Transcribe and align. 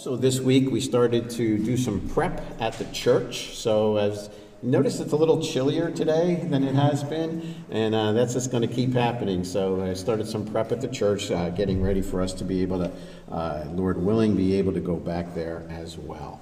Also, 0.00 0.16
this 0.16 0.40
week 0.40 0.70
we 0.70 0.80
started 0.80 1.28
to 1.28 1.58
do 1.58 1.76
some 1.76 2.00
prep 2.08 2.40
at 2.58 2.72
the 2.78 2.86
church. 2.86 3.54
So, 3.54 3.98
as 3.98 4.30
notice, 4.62 4.98
it's 4.98 5.12
a 5.12 5.16
little 5.16 5.42
chillier 5.42 5.90
today 5.90 6.36
than 6.36 6.64
it 6.64 6.74
has 6.74 7.04
been, 7.04 7.54
and 7.68 7.94
uh, 7.94 8.12
that's 8.12 8.32
just 8.32 8.50
going 8.50 8.66
to 8.66 8.74
keep 8.74 8.94
happening. 8.94 9.44
So, 9.44 9.82
I 9.82 9.92
started 9.92 10.26
some 10.26 10.46
prep 10.46 10.72
at 10.72 10.80
the 10.80 10.88
church, 10.88 11.30
uh, 11.30 11.50
getting 11.50 11.82
ready 11.82 12.00
for 12.00 12.22
us 12.22 12.32
to 12.32 12.44
be 12.44 12.62
able 12.62 12.78
to, 12.78 12.90
uh, 13.30 13.66
Lord 13.72 14.02
willing, 14.02 14.36
be 14.36 14.54
able 14.54 14.72
to 14.72 14.80
go 14.80 14.96
back 14.96 15.34
there 15.34 15.66
as 15.68 15.98
well. 15.98 16.40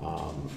Um, 0.00 0.48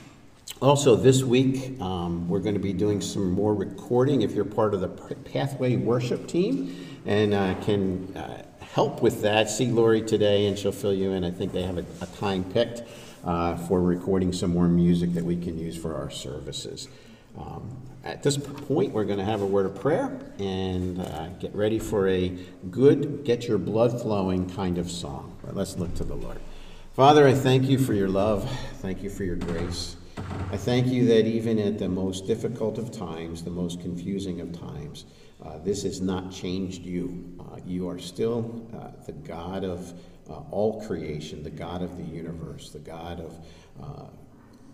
also, 0.61 0.95
this 0.95 1.23
week, 1.23 1.77
um, 1.82 2.29
we're 2.29 2.39
going 2.39 2.55
to 2.55 2.61
be 2.61 2.71
doing 2.71 3.02
some 3.02 3.29
more 3.29 3.54
recording 3.54 4.21
if 4.21 4.32
you're 4.32 4.45
part 4.45 4.73
of 4.73 4.79
the 4.79 4.88
Pathway 4.88 5.75
worship 5.75 6.27
team 6.27 7.02
and 7.05 7.34
uh, 7.34 7.55
can 7.55 8.16
uh, 8.16 8.43
help 8.77 9.02
with 9.02 9.23
that, 9.23 9.49
see 9.49 9.72
Lori 9.72 10.04
today 10.04 10.45
and 10.45 10.55
she'll 10.55 10.72
fill 10.72 10.94
you 10.94 11.09
in. 11.13 11.23
I 11.23 11.31
think 11.31 11.52
they 11.52 11.63
have 11.63 11.80
a, 11.80 11.86
a 11.99 12.05
time 12.20 12.44
picked 12.44 12.84
uh, 13.23 13.55
for 13.55 13.81
recording 13.81 14.31
some 14.31 14.53
more 14.53 14.67
music 14.67 15.16
that 15.16 15.23
we 15.23 15.36
can 15.36 15.58
use 15.58 15.76
for 15.76 15.95
our 15.95 16.12
services. 16.12 16.88
Um, 17.40 17.76
at 18.03 18.22
this 18.22 18.38
point, 18.38 18.94
we're 18.94 19.05
going 19.05 19.17
to 19.17 19.26
have 19.26 19.41
a 19.41 19.48
word 19.48 19.66
of 19.66 19.81
prayer 19.81 20.20
and 20.38 21.02
uh, 21.02 21.30
get 21.40 21.55
ready 21.55 21.80
for 21.80 22.08
a 22.08 22.38
good, 22.70 23.23
get 23.23 23.48
your 23.48 23.58
blood 23.58 24.00
flowing 24.00 24.48
kind 24.48 24.78
of 24.78 24.91
song. 24.91 25.36
But 25.44 25.55
let's 25.55 25.75
look 25.78 25.95
to 25.95 26.03
the 26.03 26.14
Lord. 26.14 26.39
Father, 26.94 27.28
I 27.28 27.34
thank 27.34 27.67
you 27.67 27.80
for 27.80 27.95
your 27.95 28.09
love. 28.09 28.48
Thank 28.75 29.02
you 29.02 29.09
for 29.09 29.23
your 29.23 29.38
grace. 29.38 29.95
I 30.52 30.58
thank 30.58 30.86
you 30.86 31.08
that 31.08 31.25
even 31.25 31.58
at 31.58 31.80
the 31.80 31.89
most 31.89 32.28
difficult 32.28 32.78
of 32.78 32.91
times, 32.91 33.44
the 33.44 33.50
most 33.50 33.81
confusing 33.81 34.39
of 34.39 34.52
times, 34.52 35.05
uh, 35.44 35.58
this 35.59 35.81
has 35.81 36.00
not 36.00 36.31
changed 36.31 36.84
you. 36.84 37.37
Uh, 37.57 37.61
you 37.66 37.89
are 37.89 37.99
still 37.99 38.67
uh, 38.75 38.89
the 39.05 39.11
God 39.11 39.63
of 39.63 39.93
uh, 40.29 40.39
all 40.52 40.86
creation, 40.86 41.44
the 41.44 41.50
God 41.50 41.81
of 41.81 41.97
the 41.97 42.03
universe, 42.03 42.69
the 42.69 42.80
God 42.80 43.19
of 43.19 43.33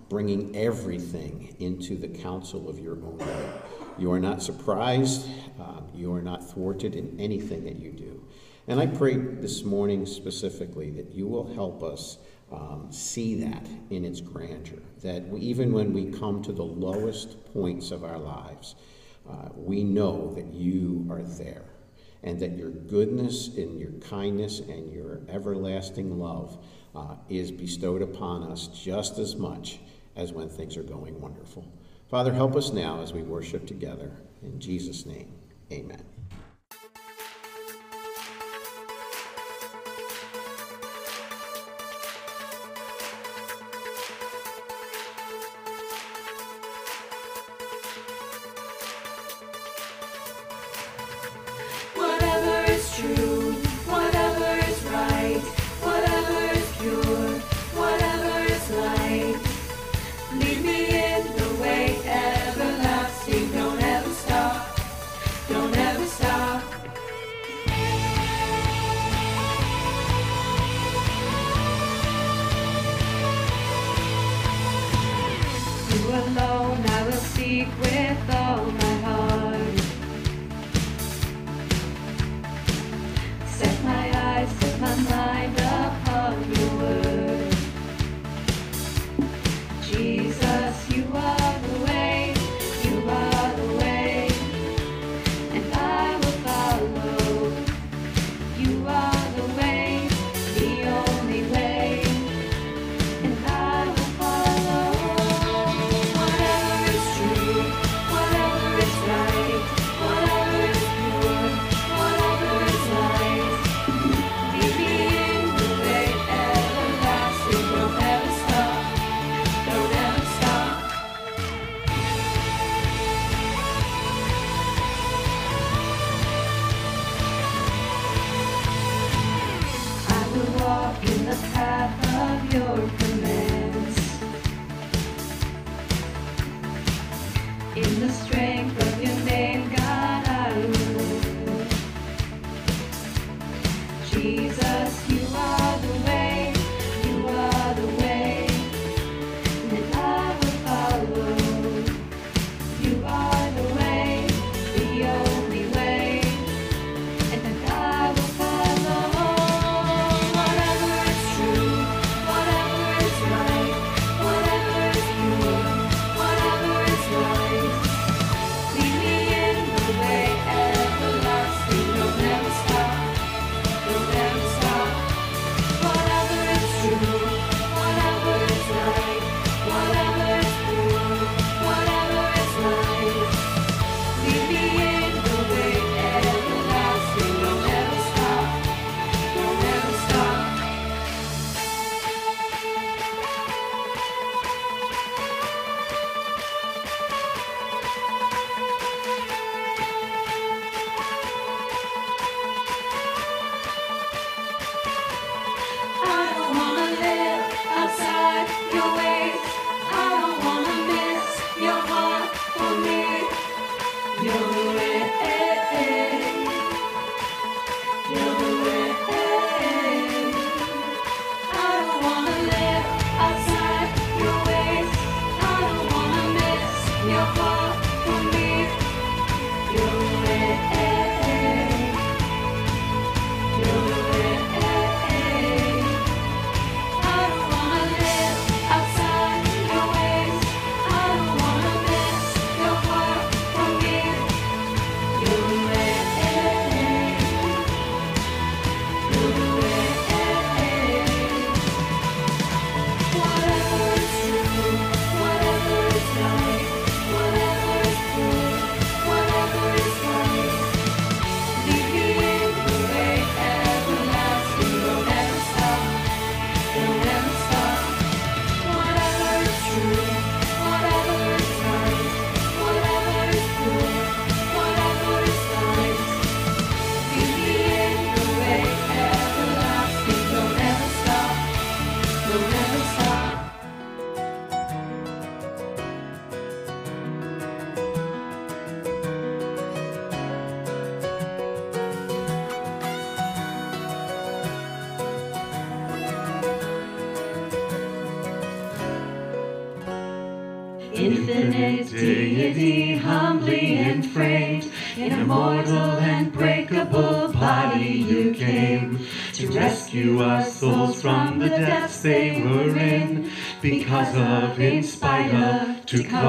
bringing 0.09 0.55
everything 0.55 1.55
into 1.59 1.97
the 1.97 2.07
counsel 2.07 2.69
of 2.69 2.77
your 2.77 2.93
own 2.93 3.17
will. 3.17 3.61
You 3.97 4.11
are 4.11 4.19
not 4.19 4.43
surprised. 4.43 5.27
You 5.95 6.13
are 6.13 6.21
not 6.21 6.47
thwarted 6.47 6.95
in 6.95 7.19
anything 7.19 7.63
that 7.63 7.77
you 7.77 7.91
do. 7.91 8.23
And 8.67 8.79
I 8.79 8.87
pray 8.87 9.15
this 9.15 9.63
morning 9.63 10.05
specifically 10.05 10.89
that 10.91 11.13
you 11.13 11.27
will 11.27 11.53
help 11.53 11.83
us 11.83 12.17
um, 12.51 12.87
see 12.91 13.41
that 13.43 13.67
in 13.89 14.05
its 14.05 14.21
grandeur. 14.21 14.79
That 15.01 15.27
we, 15.27 15.39
even 15.41 15.71
when 15.71 15.93
we 15.93 16.11
come 16.11 16.43
to 16.43 16.51
the 16.51 16.63
lowest 16.63 17.43
points 17.53 17.91
of 17.91 18.03
our 18.03 18.19
lives, 18.19 18.75
uh, 19.27 19.49
we 19.55 19.83
know 19.83 20.33
that 20.35 20.53
you 20.53 21.07
are 21.09 21.23
there 21.23 21.72
and 22.23 22.39
that 22.39 22.57
your 22.57 22.69
goodness 22.69 23.49
and 23.57 23.79
your 23.79 23.91
kindness 23.93 24.59
and 24.59 24.91
your 24.91 25.21
everlasting 25.29 26.19
love 26.19 26.57
uh, 26.95 27.15
is 27.29 27.51
bestowed 27.51 28.01
upon 28.01 28.43
us 28.43 28.67
just 28.67 29.17
as 29.17 29.35
much 29.35 29.79
as 30.15 30.31
when 30.31 30.47
things 30.47 30.77
are 30.77 30.83
going 30.83 31.19
wonderful. 31.19 31.65
Father, 32.09 32.31
help 32.31 32.55
us 32.55 32.71
now 32.71 33.01
as 33.01 33.13
we 33.13 33.23
worship 33.23 33.65
together. 33.65 34.11
In 34.43 34.59
Jesus' 34.59 35.05
name, 35.05 35.33
amen. 35.71 36.12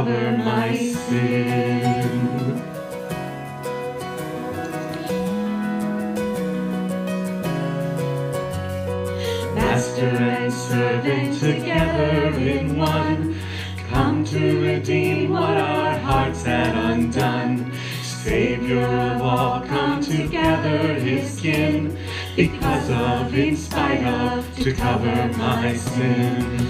My 0.05 0.77
sin. 0.77 2.63
Master 9.55 10.05
and 10.05 10.53
servant 10.53 11.41
together 11.41 12.39
in 12.39 12.77
one, 12.77 13.41
come 13.89 14.25
to 14.27 14.61
redeem 14.61 15.31
what 15.31 15.57
our 15.57 15.99
hearts 16.01 16.43
had 16.43 16.77
undone. 16.77 17.73
Savior 18.03 18.85
of 18.85 19.23
all, 19.23 19.63
come 19.63 20.03
together 20.03 20.95
his 21.01 21.41
kin, 21.41 21.97
because 22.37 22.91
of, 22.91 23.35
in 23.35 23.57
spite 23.57 24.05
of, 24.05 24.55
to 24.57 24.75
cover 24.75 25.33
my 25.39 25.75
sin. 25.75 26.64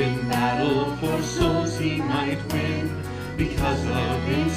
in 0.00 0.28
battle 0.28 0.96
for 0.96 1.22
souls 1.22 1.78
he 1.78 2.00
might 2.00 2.40
win 2.52 2.90
because 3.36 3.84
of 3.86 4.22
him. 4.24 4.49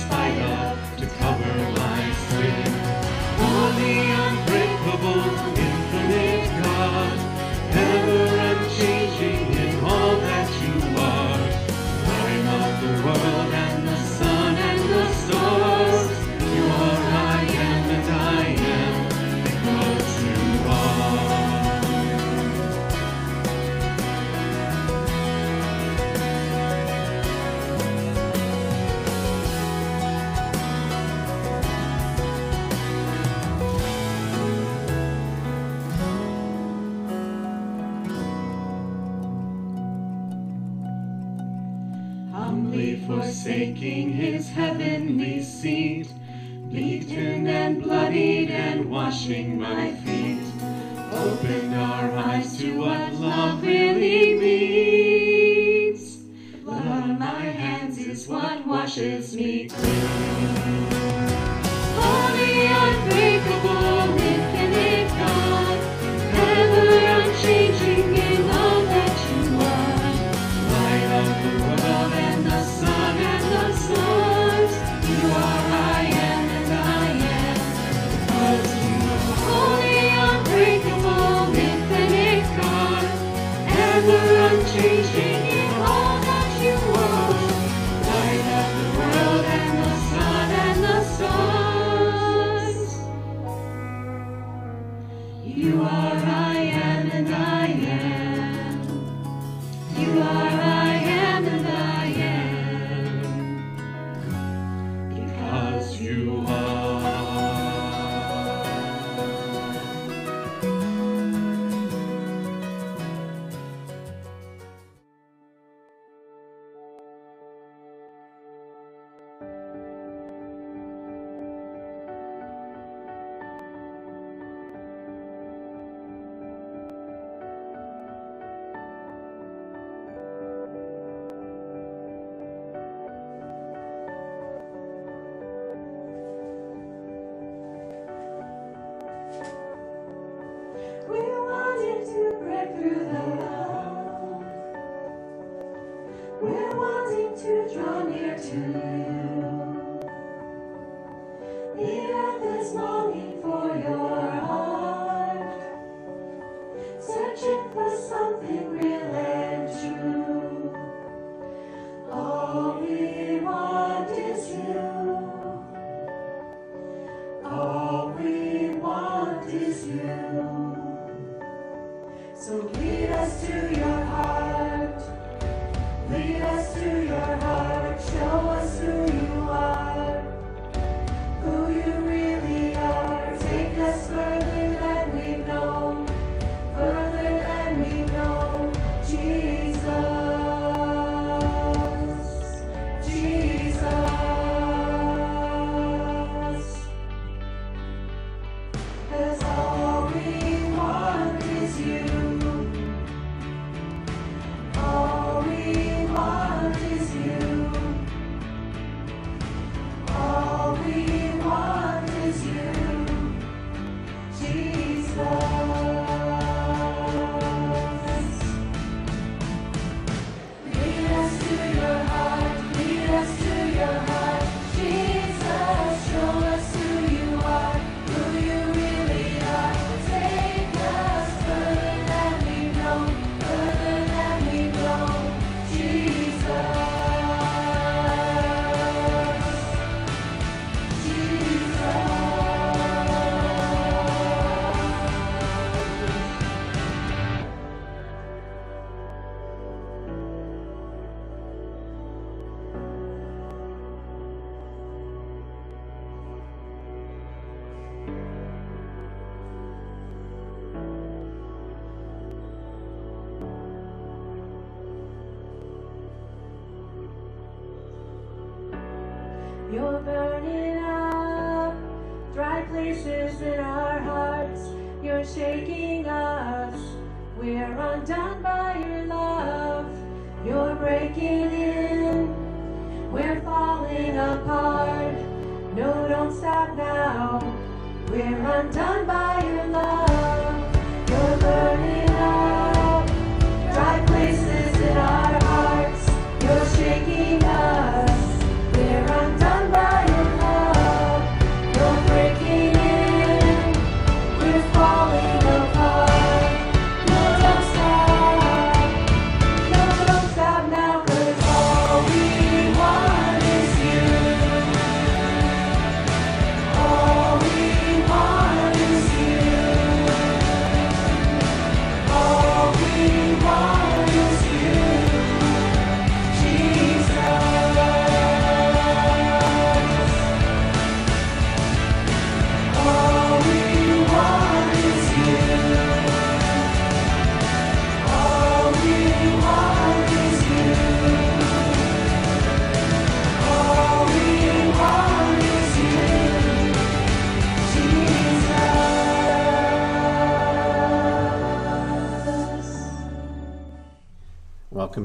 life. 49.73 50.12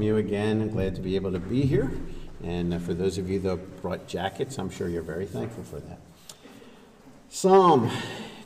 You 0.09 0.17
again. 0.17 0.59
I'm 0.59 0.69
glad 0.69 0.95
to 0.95 1.01
be 1.01 1.15
able 1.15 1.31
to 1.33 1.39
be 1.39 1.61
here. 1.61 1.91
And 2.43 2.73
uh, 2.73 2.79
for 2.79 2.95
those 2.95 3.19
of 3.19 3.29
you 3.29 3.37
that 3.41 3.81
brought 3.81 4.07
jackets, 4.07 4.57
I'm 4.57 4.71
sure 4.71 4.89
you're 4.89 5.03
very 5.03 5.27
thankful 5.27 5.63
for 5.63 5.79
that. 5.81 5.99
Psalm 7.29 7.91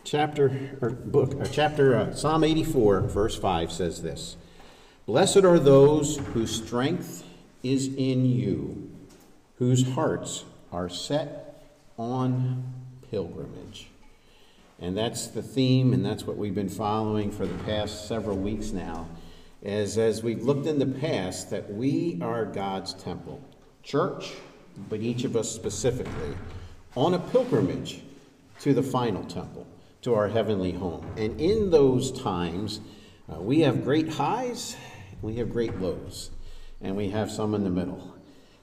chapter 0.04 0.78
or 0.82 0.90
book 0.90 1.36
or 1.36 1.46
chapter 1.46 1.96
uh, 1.96 2.14
Psalm 2.14 2.44
84 2.44 3.02
verse 3.02 3.38
5 3.38 3.72
says 3.72 4.02
this. 4.02 4.36
Blessed 5.06 5.46
are 5.46 5.58
those 5.58 6.18
whose 6.34 6.54
strength 6.54 7.24
is 7.64 7.88
in 7.96 8.26
you, 8.26 8.92
whose 9.58 9.94
hearts 9.94 10.44
are 10.70 10.90
set 10.90 11.64
on 11.98 12.74
pilgrimage. 13.10 13.88
And 14.82 14.98
that's 14.98 15.28
the 15.28 15.42
theme, 15.42 15.94
and 15.94 16.06
that's 16.06 16.26
what 16.26 16.36
we've 16.36 16.56
been 16.56 16.68
following 16.68 17.32
for 17.32 17.46
the 17.46 17.64
past 17.64 18.06
several 18.10 18.36
weeks 18.36 18.72
now. 18.72 19.08
As, 19.64 19.98
as 19.98 20.22
we've 20.22 20.44
looked 20.44 20.68
in 20.68 20.78
the 20.78 20.86
past, 20.86 21.50
that 21.52 21.74
we 21.74 22.20
are 22.22 22.44
God's 22.46 22.94
temple, 22.94 23.42
church, 23.82 24.34
but 24.90 25.00
each 25.00 25.24
of 25.24 25.38
us 25.38 25.50
specifically, 25.50 26.36
on 26.96 27.14
a 27.14 27.20
pilgrimage 27.20 28.02
to 28.60 28.74
the 28.74 28.84
final 28.84 29.24
temple, 29.24 29.66
to 30.02 30.14
our 30.14 30.28
heavenly 30.28 30.74
home. 30.74 31.06
And 31.18 31.40
in 31.40 31.70
those 31.70 32.12
times, 32.12 32.82
uh, 33.32 33.40
we 33.40 33.62
have 33.62 33.86
great 33.86 34.10
highs, 34.10 34.76
we 35.22 35.36
have 35.36 35.50
great 35.50 35.80
lows, 35.80 36.32
and 36.82 36.98
we 36.98 37.10
have 37.12 37.32
some 37.32 37.56
in 37.56 37.64
the 37.64 37.70
middle. 37.70 38.14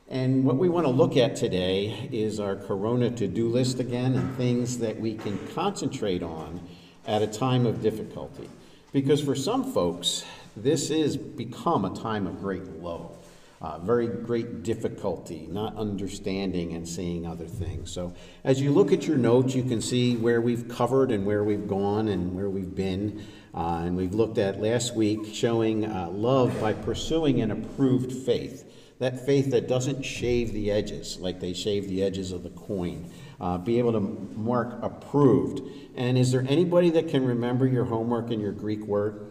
And 0.09 0.45
what 0.45 0.57
we 0.57 0.69
want 0.69 0.87
to 0.87 0.93
look 0.93 1.17
at 1.17 1.35
today 1.35 2.11
is 2.13 2.41
our 2.41 2.57
Corona 2.57 3.11
to 3.13 3.27
do 3.27 3.49
list 3.49 3.81
again 3.81 4.15
and 4.15 4.37
things 4.37 4.77
that 4.79 5.01
we 5.01 5.15
can 5.15 5.39
concentrate 5.55 6.23
on 6.23 6.61
at 7.07 7.23
a 7.23 7.27
time 7.27 7.65
of 7.65 7.81
difficulty. 7.81 8.51
Because 8.93 9.23
for 9.23 9.37
some 9.37 9.73
folks, 9.73 10.25
this 10.57 10.91
is 10.91 11.17
become 11.17 11.85
a 11.85 11.95
time 11.95 12.27
of 12.27 12.41
great 12.41 12.65
low, 12.65 13.19
uh, 13.61 13.79
very 13.79 14.07
great 14.07 14.63
difficulty, 14.63 15.47
not 15.51 15.77
understanding 15.77 16.73
and 16.73 16.89
seeing 16.89 17.27
other 17.27 17.47
things. 17.47 17.91
So 17.91 18.15
as 18.45 18.61
you 18.61 18.73
look 18.73 18.93
at 18.93 19.07
your 19.07 19.17
notes, 19.17 19.55
you 19.55 19.63
can 19.63 19.81
see 19.81 20.17
where 20.17 20.41
we've 20.41 20.69
covered 20.69 21.11
and 21.11 21.27
where 21.27 21.45
we've 21.45 21.69
gone 21.69 22.09
and 22.09 22.35
where 22.35 22.51
we've 22.51 22.75
been. 22.75 23.25
Uh, 23.55 23.83
and 23.85 23.97
we've 23.97 24.15
looked 24.15 24.39
at 24.39 24.61
last 24.61 24.95
week 24.95 25.35
showing 25.35 25.85
uh, 25.85 26.09
love 26.11 26.59
by 26.61 26.73
pursuing 26.73 27.41
an 27.41 27.51
approved 27.51 28.13
faith 28.13 28.65
that 29.01 29.25
faith 29.25 29.51
that 29.51 29.67
doesn't 29.67 30.03
shave 30.03 30.53
the 30.53 30.71
edges 30.71 31.19
like 31.19 31.41
they 31.41 31.55
shave 31.55 31.89
the 31.89 32.03
edges 32.03 32.33
of 32.33 32.43
the 32.43 32.51
coin. 32.51 33.11
Uh, 33.41 33.57
be 33.57 33.79
able 33.79 33.93
to 33.93 34.01
mark 34.01 34.79
approved. 34.83 35.63
And 35.97 36.19
is 36.19 36.31
there 36.31 36.45
anybody 36.47 36.91
that 36.91 37.09
can 37.09 37.25
remember 37.25 37.67
your 37.67 37.87
homework 37.87 38.31
and 38.31 38.41
your 38.41 38.53
Greek 38.53 38.85
word? 38.85 39.30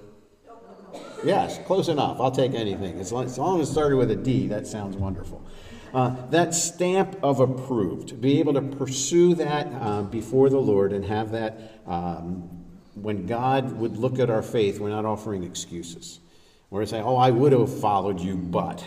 Yes, 1.24 1.60
close 1.66 1.90
enough. 1.90 2.20
I'll 2.20 2.32
take 2.32 2.54
anything. 2.54 3.00
As 3.00 3.12
long 3.12 3.26
as, 3.26 3.38
long 3.38 3.60
as 3.60 3.68
it 3.68 3.72
started 3.72 3.98
with 3.98 4.10
a 4.12 4.16
D, 4.16 4.48
that 4.48 4.66
sounds 4.68 4.96
wonderful. 4.96 5.46
Uh, 5.94 6.16
that 6.30 6.54
stamp 6.54 7.18
of 7.24 7.40
approved, 7.40 8.22
be 8.22 8.40
able 8.40 8.54
to 8.54 8.62
pursue 8.62 9.34
that 9.36 9.68
uh, 9.82 10.04
before 10.04 10.50
the 10.50 10.60
Lord 10.60 10.94
and 10.94 11.04
have 11.04 11.32
that 11.32 11.82
um, 11.88 12.50
when 12.94 13.26
God 13.26 13.74
would 13.74 13.98
look 13.98 14.20
at 14.20 14.30
our 14.30 14.42
faith, 14.42 14.80
we're 14.80 14.90
not 14.90 15.06
offering 15.06 15.44
excuses. 15.44 16.20
We're 16.70 16.86
saying, 16.86 17.04
oh, 17.04 17.18
I 17.18 17.32
would 17.32 17.52
have 17.52 17.80
followed 17.80 18.20
you, 18.20 18.36
but. 18.36 18.84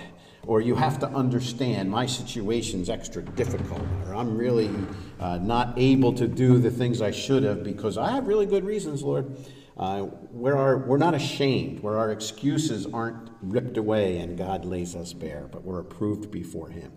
Or 0.47 0.61
you 0.61 0.75
have 0.75 0.99
to 1.01 1.09
understand 1.09 1.91
my 1.91 2.07
situation's 2.07 2.91
extra 2.91 3.23
difficult, 3.23 3.83
or 4.07 4.15
I'm 4.15 4.37
really 4.37 4.71
uh, 5.21 5.39
not 5.39 5.75
able 5.77 6.13
to 6.15 6.27
do 6.27 6.59
the 6.59 6.71
things 6.71 7.01
I 7.01 7.13
should 7.13 7.45
have 7.45 7.63
because 7.63 7.97
I 7.97 8.11
have 8.11 8.27
really 8.27 8.47
good 8.47 8.65
reasons, 8.65 9.03
Lord. 9.03 9.37
Uh, 9.77 10.07
we're, 10.31 10.57
our, 10.57 10.79
we're 10.79 10.99
not 10.99 11.15
ashamed, 11.15 11.81
where 11.81 11.97
our 11.99 12.13
excuses 12.13 12.87
aren't 12.93 13.31
ripped 13.41 13.77
away 13.77 14.19
and 14.19 14.37
God 14.37 14.65
lays 14.65 14.95
us 14.95 15.13
bare, 15.13 15.49
but 15.51 15.65
we're 15.65 15.81
approved 15.81 16.31
before 16.31 16.69
Him. 16.69 16.93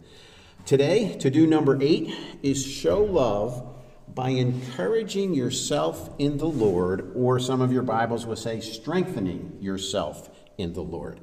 Today, 0.65 1.15
to 1.19 1.29
do 1.29 1.47
number 1.47 1.77
eight 1.81 2.13
is 2.41 2.65
show 2.65 3.03
love 3.03 3.75
by 4.13 4.29
encouraging 4.29 5.33
yourself 5.33 6.09
in 6.19 6.37
the 6.37 6.47
Lord, 6.47 7.11
or 7.15 7.39
some 7.39 7.61
of 7.61 7.71
your 7.71 7.83
Bibles 7.83 8.25
will 8.25 8.35
say 8.35 8.59
strengthening 8.59 9.57
yourself 9.61 10.29
in 10.57 10.73
the 10.73 10.81
Lord. 10.81 11.19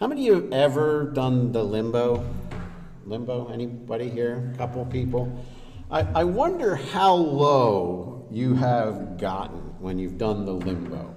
How 0.00 0.06
many 0.06 0.28
of 0.28 0.36
you 0.36 0.42
have 0.42 0.52
ever 0.52 1.04
done 1.04 1.52
the 1.52 1.62
limbo? 1.62 2.24
Limbo? 3.04 3.48
Anybody 3.48 4.10
here? 4.10 4.52
A 4.54 4.58
couple 4.58 4.84
people? 4.86 5.44
I, 5.90 6.00
I 6.00 6.24
wonder 6.24 6.76
how 6.76 7.14
low 7.14 8.26
you 8.30 8.54
have 8.54 9.18
gotten 9.18 9.74
when 9.78 9.98
you've 9.98 10.18
done 10.18 10.44
the 10.44 10.52
limbo. 10.52 11.14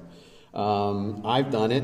Um, 0.54 1.22
I've 1.25 1.51
done 1.51 1.72
it. 1.72 1.84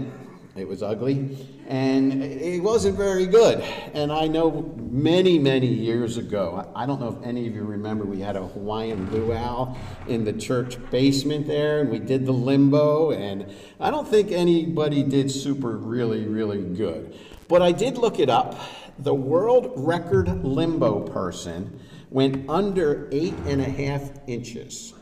It 0.55 0.65
was 0.65 0.82
ugly, 0.82 1.38
and 1.67 2.24
it 2.24 2.63
wasn't 2.63 2.96
very 2.96 3.25
good. 3.25 3.60
And 3.94 4.10
I 4.10 4.27
know 4.27 4.74
many, 4.89 5.38
many 5.38 5.67
years 5.67 6.15
ago, 6.15 6.72
I 6.74 6.86
don't 6.86 7.01
know 7.01 7.10
if 7.20 7.27
any 7.27 7.46
of 7.46 7.53
you 7.53 7.65
remember, 7.65 8.05
we 8.05 8.22
had 8.22 8.38
a 8.38 8.48
Hawaiian 8.48 9.12
luau 9.12 9.75
in 10.08 10.24
the 10.24 10.32
church 10.32 10.77
basement 10.91 11.46
there, 11.46 11.82
and 11.82 11.89
we 11.89 12.00
did 12.00 12.25
the 12.25 12.32
limbo, 12.32 13.12
and 13.12 13.53
I 13.82 13.91
don't 13.91 14.08
think 14.08 14.32
anybody 14.32 15.03
did 15.03 15.29
super 15.29 15.75
really, 15.75 16.25
really 16.25 16.63
good. 16.63 17.20
But 17.50 17.62
I 17.62 17.74
did 17.74 17.98
look 17.98 18.20
it 18.20 18.29
up. 18.29 18.58
The 19.00 19.13
world 19.13 19.74
record 19.75 20.46
limbo 20.46 21.01
person 21.01 21.82
went 22.10 22.50
under 22.50 23.10
eight 23.12 23.36
and 23.46 23.60
a 23.60 23.70
half 23.70 24.10
inches. 24.25 24.94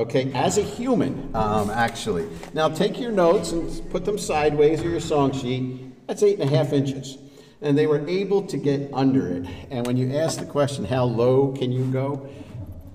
Okay, 0.00 0.32
as 0.32 0.56
a 0.56 0.62
human, 0.62 1.30
um, 1.34 1.68
actually. 1.68 2.26
Now 2.54 2.70
take 2.70 2.98
your 2.98 3.12
notes 3.12 3.52
and 3.52 3.90
put 3.90 4.06
them 4.06 4.16
sideways 4.16 4.82
or 4.82 4.88
your 4.88 4.98
song 4.98 5.30
sheet. 5.30 6.06
That's 6.06 6.22
eight 6.22 6.40
and 6.40 6.50
a 6.50 6.56
half 6.56 6.72
inches. 6.72 7.18
And 7.60 7.76
they 7.76 7.86
were 7.86 8.08
able 8.08 8.46
to 8.46 8.56
get 8.56 8.88
under 8.94 9.28
it. 9.30 9.46
And 9.70 9.86
when 9.86 9.98
you 9.98 10.16
ask 10.16 10.38
the 10.38 10.46
question, 10.46 10.86
how 10.86 11.04
low 11.04 11.52
can 11.52 11.70
you 11.70 11.84
go? 11.84 12.30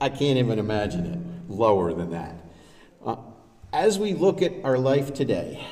I 0.01 0.09
can't 0.09 0.39
even 0.39 0.57
imagine 0.57 1.05
it 1.05 1.19
lower 1.47 1.93
than 1.93 2.09
that. 2.09 2.43
Uh, 3.05 3.17
as 3.71 4.00
we 4.00 4.15
look 4.15 4.41
at 4.41 4.53
our 4.63 4.79
life 4.79 5.13
today, 5.13 5.63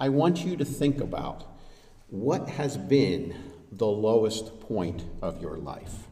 I 0.00 0.08
want 0.08 0.42
you 0.42 0.56
to 0.56 0.64
think 0.64 1.02
about 1.02 1.44
what 2.06 2.48
has 2.48 2.78
been 2.78 3.36
the 3.70 3.86
lowest 3.86 4.58
point 4.60 5.04
of 5.20 5.42
your 5.42 5.58
life. 5.58 6.07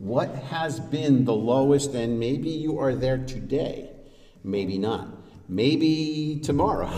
What 0.00 0.34
has 0.34 0.80
been 0.80 1.26
the 1.26 1.34
lowest, 1.34 1.92
and 1.92 2.18
maybe 2.18 2.48
you 2.48 2.78
are 2.78 2.94
there 2.94 3.18
today, 3.18 3.90
maybe 4.42 4.78
not. 4.78 5.08
Maybe 5.46 6.40
tomorrow, 6.42 6.90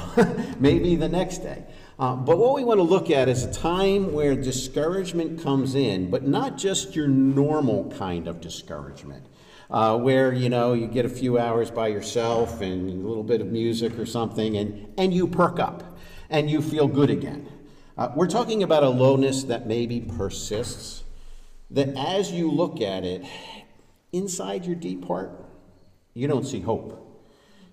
maybe 0.61 0.95
the 0.95 1.09
next 1.09 1.39
day. 1.39 1.65
Uh, 1.99 2.15
but 2.15 2.39
what 2.39 2.55
we 2.55 2.63
want 2.63 2.79
to 2.79 2.85
look 2.85 3.11
at 3.11 3.29
is 3.29 3.43
a 3.43 3.53
time 3.53 4.13
where 4.13 4.37
discouragement 4.37 5.43
comes 5.43 5.75
in, 5.75 6.11
but 6.11 6.29
not 6.29 6.57
just 6.57 6.95
your 6.95 7.09
normal 7.09 7.91
kind 7.99 8.29
of 8.29 8.41
discouragement. 8.41 9.27
Uh, 9.69 9.99
where 9.99 10.33
you 10.33 10.49
know 10.49 10.73
you 10.73 10.87
get 10.87 11.05
a 11.05 11.09
few 11.09 11.41
hours 11.41 11.73
by 11.73 11.89
yourself 11.89 12.61
and 12.61 12.89
a 12.89 13.09
little 13.09 13.25
bit 13.25 13.41
of 13.41 13.49
music 13.49 13.99
or 13.99 14.07
something, 14.07 14.59
and, 14.59 14.87
and 14.97 15.13
you 15.13 15.27
perk 15.27 15.59
up 15.59 15.99
and 16.31 16.49
you 16.49 16.63
feel 16.63 16.87
good 16.87 17.11
again. 17.11 17.49
Uh, 17.99 18.13
we're 18.15 18.29
talking 18.29 18.63
about 18.63 18.85
a 18.85 18.89
lowness 18.89 19.43
that 19.43 19.67
maybe 19.67 20.01
persists, 20.01 21.02
that 21.73 21.97
as 21.97 22.31
you 22.31 22.51
look 22.51 22.81
at 22.81 23.05
it, 23.05 23.25
inside 24.13 24.65
your 24.65 24.77
deep 24.77 25.05
heart, 25.07 25.31
you 26.15 26.29
don't 26.29 26.47
see 26.47 26.61
hope. 26.61 26.99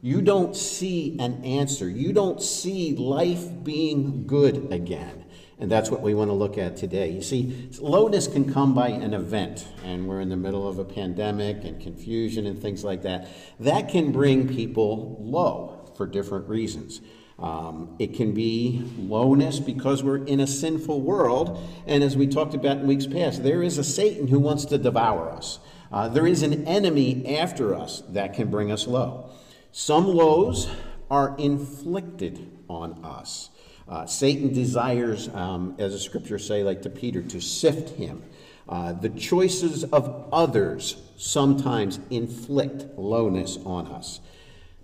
You 0.01 0.21
don't 0.21 0.55
see 0.55 1.17
an 1.19 1.43
answer. 1.43 1.89
You 1.89 2.13
don't 2.13 2.41
see 2.41 2.95
life 2.95 3.45
being 3.63 4.25
good 4.25 4.71
again. 4.71 5.25
And 5.59 5.69
that's 5.69 5.91
what 5.91 6.01
we 6.01 6.13
want 6.13 6.29
to 6.29 6.33
look 6.33 6.57
at 6.57 6.77
today. 6.77 7.12
You 7.12 7.21
see, 7.21 7.69
lowness 7.81 8.27
can 8.27 8.51
come 8.51 8.73
by 8.73 8.89
an 8.89 9.13
event, 9.13 9.67
and 9.83 10.07
we're 10.07 10.21
in 10.21 10.29
the 10.29 10.38
middle 10.38 10.69
of 10.69 10.79
a 10.79 10.85
pandemic 10.85 11.65
and 11.65 11.81
confusion 11.81 12.47
and 12.47 12.62
things 12.62 12.85
like 12.85 13.01
that. 13.01 13.27
That 13.59 13.89
can 13.89 14.13
bring 14.13 14.47
people 14.47 15.17
low 15.19 15.91
for 15.97 16.07
different 16.07 16.47
reasons. 16.47 17.01
Um, 17.41 17.95
it 17.99 18.15
can 18.15 18.34
be 18.34 18.84
lowness 18.97 19.60
because 19.60 20.04
we're 20.04 20.25
in 20.25 20.41
a 20.41 20.47
sinful 20.47 21.02
world, 21.02 21.65
and 21.88 22.04
as 22.04 22.17
we 22.17 22.28
talked 22.28 22.54
about 22.54 22.78
in 22.78 22.88
weeks 22.88 23.08
past, 23.08 23.43
there 23.43 23.63
is 23.63 23.78
a 23.78 23.84
Satan 23.84 24.28
who 24.28 24.39
wants 24.39 24.65
to 24.65 24.78
devour 24.78 25.32
us. 25.32 25.60
Uh, 25.91 26.10
there 26.10 26.28
is 26.28 26.43
an 26.43 26.67
enemy 26.67 27.38
after 27.38 27.73
us 27.73 28.04
that 28.10 28.34
can 28.34 28.49
bring 28.49 28.71
us 28.71 28.88
low. 28.88 29.30
Some 29.71 30.08
lows 30.08 30.69
are 31.10 31.36
inflicted 31.38 32.52
on 32.67 33.04
us. 33.06 33.49
Uh, 33.88 34.06
Satan 34.06 34.54
desires, 34.54 35.30
um, 35.30 35.75
as 35.80 35.93
the 35.93 35.99
scriptures 35.99 36.45
say, 36.45 36.63
like 36.63 36.84
to 36.84 36.89
Peter, 36.89 37.21
to 37.23 37.39
sift 37.39 37.97
him. 37.97 38.21
Uh, 38.67 38.93
the 38.93 39.10
choices 39.10 39.84
of 39.86 40.30
others 40.32 41.02
sometimes 41.17 41.99
inflict 42.12 42.86
lowness 42.97 43.58
on 43.65 43.88
us. 43.88 44.19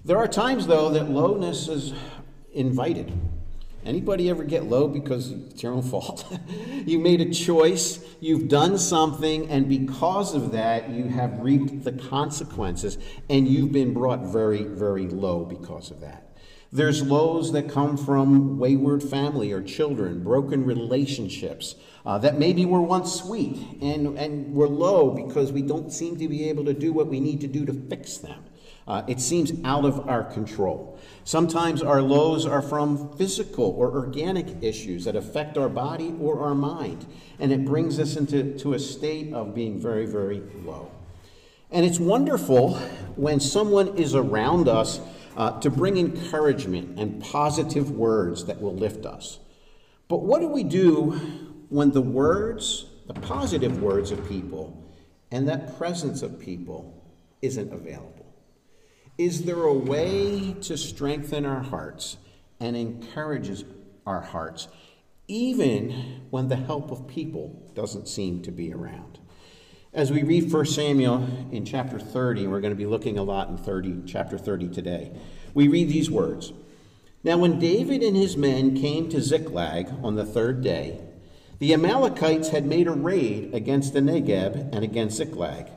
There 0.04 0.18
are 0.18 0.28
times, 0.28 0.66
though, 0.66 0.90
that 0.90 1.10
lowness 1.10 1.68
is 1.68 1.94
invited. 2.56 3.12
Anybody 3.86 4.32
ever 4.32 4.44
get 4.44 4.64
low 4.64 4.88
because 4.88 5.32
it's 5.32 5.62
your 5.62 5.74
own 5.74 5.84
fault? 5.84 6.26
you 6.86 6.98
made 6.98 7.22
a 7.22 7.32
choice, 7.32 8.04
you've 8.20 8.48
done 8.48 8.80
something, 8.80 9.48
and 9.50 9.70
because 9.70 10.34
of 10.34 10.52
that, 10.54 10.90
you 10.90 11.04
have 11.04 11.40
reaped 11.40 11.84
the 11.84 11.92
consequences, 11.92 12.98
and 13.30 13.48
you've 13.48 13.72
been 13.72 13.94
brought 13.94 14.22
very, 14.22 14.64
very 14.64 15.08
low 15.08 15.46
because 15.46 15.92
of 15.92 16.02
that. 16.02 16.26
There's 16.72 17.04
lows 17.04 17.52
that 17.52 17.70
come 17.70 17.96
from 17.96 18.58
wayward 18.58 19.04
family 19.04 19.52
or 19.52 19.62
children, 19.62 20.24
broken 20.24 20.66
relationships 20.66 21.76
uh, 22.06 22.18
that 22.18 22.40
maybe 22.40 22.66
were 22.66 22.82
once 22.82 23.14
sweet 23.14 23.56
and, 23.82 24.18
and 24.18 24.54
were 24.54 24.68
low 24.68 25.12
because 25.12 25.52
we 25.52 25.62
don't 25.62 25.94
seem 25.94 26.18
to 26.18 26.28
be 26.28 26.50
able 26.50 26.66
to 26.66 26.74
do 26.74 26.92
what 26.92 27.08
we 27.08 27.20
need 27.20 27.40
to 27.42 27.48
do 27.48 27.66
to 27.66 27.74
fix 27.74 28.18
them. 28.18 28.44
Uh, 28.88 29.02
it 29.08 29.20
seems 29.20 29.52
out 29.64 29.84
of 29.84 30.08
our 30.08 30.24
control. 30.24 31.00
Sometimes 31.24 31.82
our 31.82 32.04
lows 32.04 32.46
are 32.46 32.62
from 32.62 33.18
physical 33.18 33.66
or 33.66 33.92
organic 33.92 34.62
issues 34.62 35.06
that 35.06 35.16
affect 35.16 35.58
our 35.58 35.70
body 35.70 36.14
or 36.22 36.42
our 36.42 36.54
mind, 36.54 37.06
and 37.40 37.52
it 37.52 37.66
brings 37.66 38.00
us 38.00 38.16
into 38.16 38.56
to 38.60 38.74
a 38.74 38.80
state 38.80 39.34
of 39.34 39.56
being 39.56 39.80
very, 39.80 40.06
very 40.06 40.44
low. 40.64 40.92
And 41.72 41.84
it's 41.84 42.00
wonderful 42.00 42.76
when 43.16 43.40
someone 43.40 43.98
is 43.98 44.14
around 44.14 44.68
us 44.68 45.00
uh, 45.36 45.60
to 45.62 45.72
bring 45.72 45.98
encouragement 45.98 47.00
and 47.00 47.22
positive 47.22 47.90
words 47.90 48.46
that 48.46 48.62
will 48.62 48.76
lift 48.76 49.06
us. 49.08 49.40
But 50.08 50.22
what 50.22 50.42
do 50.42 50.48
we 50.48 50.64
do 50.64 51.12
when 51.70 51.92
the 51.92 52.02
words, 52.02 52.86
the 53.08 53.16
positive 53.16 53.82
words 53.82 54.12
of 54.12 54.30
people, 54.30 54.84
and 55.32 55.48
that 55.50 55.76
presence 55.78 56.22
of 56.22 56.40
people 56.40 57.04
isn't 57.42 57.74
available? 57.74 58.25
Is 59.18 59.44
there 59.44 59.64
a 59.64 59.74
way 59.74 60.58
to 60.64 60.78
strengthen 60.78 61.46
our 61.46 61.62
hearts 61.62 62.18
and 62.60 62.76
encourages 62.76 63.64
our 64.06 64.20
hearts, 64.20 64.68
even 65.30 66.22
when 66.32 66.50
the 66.50 66.58
help 66.58 66.92
of 66.92 67.08
people 67.08 67.72
doesn't 67.74 68.10
seem 68.10 68.42
to 68.42 68.52
be 68.52 68.74
around? 68.74 69.20
As 69.94 70.12
we 70.12 70.24
read 70.24 70.52
1 70.52 70.66
Samuel 70.66 71.48
in 71.50 71.64
chapter 71.64 71.98
30, 71.98 72.48
we're 72.48 72.60
going 72.60 72.74
to 72.74 72.78
be 72.78 72.86
looking 72.86 73.18
a 73.18 73.24
lot 73.24 73.48
in 73.48 73.58
30, 73.58 74.04
chapter 74.06 74.38
30 74.38 74.68
today. 74.68 75.18
We 75.54 75.70
read 75.70 75.88
these 75.88 76.12
words. 76.12 76.52
Now, 77.24 77.38
when 77.38 77.58
David 77.58 78.04
and 78.04 78.18
his 78.18 78.36
men 78.36 78.76
came 78.76 79.08
to 79.10 79.22
Ziklag 79.22 79.88
on 80.04 80.16
the 80.16 80.26
third 80.26 80.62
day, 80.62 81.00
the 81.60 81.74
Amalekites 81.74 82.50
had 82.50 82.66
made 82.66 82.88
a 82.88 82.92
raid 82.92 83.54
against 83.54 83.94
the 83.94 84.02
Negeb 84.02 84.76
and 84.76 84.84
against 84.84 85.16
Ziklag. 85.16 85.70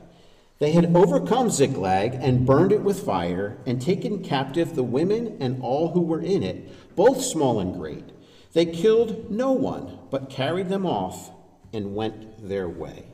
They 0.59 0.73
had 0.73 0.93
overcome 0.93 1.49
Ziklag 1.49 2.15
and 2.15 2.45
burned 2.45 2.73
it 2.73 2.81
with 2.81 3.05
fire, 3.05 3.57
and 3.65 3.81
taken 3.81 4.21
captive 4.21 4.75
the 4.75 4.83
women 4.83 5.37
and 5.39 5.61
all 5.63 5.91
who 5.91 6.01
were 6.01 6.21
in 6.21 6.43
it, 6.43 6.95
both 6.97 7.21
small 7.21 7.61
and 7.61 7.73
great. 7.73 8.03
They 8.51 8.65
killed 8.65 9.31
no 9.31 9.53
one, 9.53 9.97
but 10.11 10.29
carried 10.29 10.67
them 10.67 10.85
off 10.85 11.31
and 11.71 11.95
went 11.95 12.47
their 12.47 12.67
way. 12.67 13.05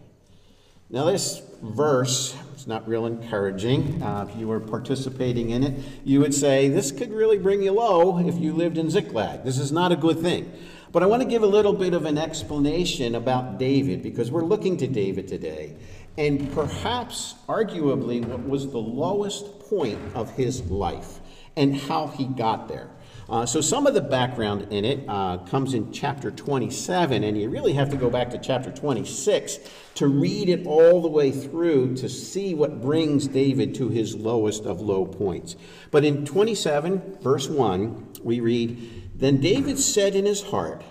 Now, 0.90 1.06
this 1.06 1.42
verse 1.62 2.36
is 2.56 2.66
not 2.66 2.88
real 2.88 3.06
encouraging. 3.06 4.02
Uh, 4.02 4.28
if 4.30 4.36
you 4.40 4.48
were 4.48 4.60
participating 4.60 5.52
in 5.52 5.64
it, 5.64 5.84
you 6.04 6.22
would 6.22 6.34
say 6.34 6.70
this 6.70 6.92
could 6.92 7.12
really 7.12 7.38
bring 7.38 7.62
you 7.62 7.74
low 7.74 8.18
if 8.28 8.40
you 8.40 8.54
lived 8.54 8.78
in 8.78 8.90
Ziklag. 8.90 9.44
This 9.44 9.60
is 9.60 9.72
not 9.72 9.92
a 9.92 9.96
good 9.96 10.20
thing. 10.20 10.52
But 10.92 11.04
I 11.04 11.08
want 11.08 11.22
to 11.22 11.28
give 11.28 11.44
a 11.44 11.48
little 11.48 11.74
bit 11.74 11.94
of 11.94 12.06
an 12.06 12.18
explanation 12.18 13.16
about 13.16 13.60
David 13.60 14.02
because 14.02 14.32
we're 14.32 14.46
looking 14.46 14.78
to 14.78 14.88
David 14.88 15.28
today 15.28 15.76
and 16.18 16.52
perhaps 16.54 17.36
arguably 17.48 18.26
what 18.26 18.48
was 18.48 18.70
the 18.70 18.78
lowest 18.78 19.60
point 19.60 20.00
of 20.14 20.32
his 20.32 20.62
life 20.70 21.20
and 21.58 21.76
how 21.76 22.08
he 22.08 22.26
got 22.26 22.68
there. 22.68 22.90
Uh, 23.28 23.44
so 23.44 23.60
some 23.60 23.88
of 23.88 23.96
the 23.96 24.02
background 24.02 24.68
in 24.72 24.86
it 24.86 25.04
uh, 25.08 25.38
comes 25.38 25.74
in 25.74 25.92
chapter 25.92 26.30
27, 26.30 27.24
and 27.24 27.40
you 27.40 27.50
really 27.50 27.74
have 27.74 27.90
to 27.90 27.98
go 27.98 28.08
back 28.08 28.30
to 28.30 28.38
chapter 28.38 28.72
26 28.72 29.60
to 29.96 30.08
read 30.08 30.48
it 30.48 30.68
all 30.68 31.02
the 31.02 31.08
way 31.08 31.32
through 31.32 31.96
to 31.96 32.08
see 32.08 32.54
what 32.54 32.82
brings 32.82 33.28
David 33.28 33.74
to 33.76 33.90
his 33.90 34.16
lowest 34.16 34.66
of 34.66 34.80
low 34.80 35.06
points. 35.06 35.56
But 35.90 36.06
in 36.06 36.24
27, 36.24 37.18
verse 37.20 37.48
1, 37.48 38.14
we 38.24 38.42
read, 38.42 39.10
Then 39.16 39.42
David 39.42 39.80
said 39.80 40.14
in 40.14 40.26
his 40.26 40.44
heart, 40.44 40.84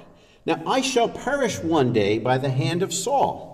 Now 0.45 0.61
I 0.67 0.81
shall 0.81 1.09
perish 1.09 1.61
one 1.61 1.93
day 1.93 2.19
by 2.19 2.39
the 2.39 2.51
hand 2.51 2.83
of 2.83 2.93
Saul. 2.93 3.54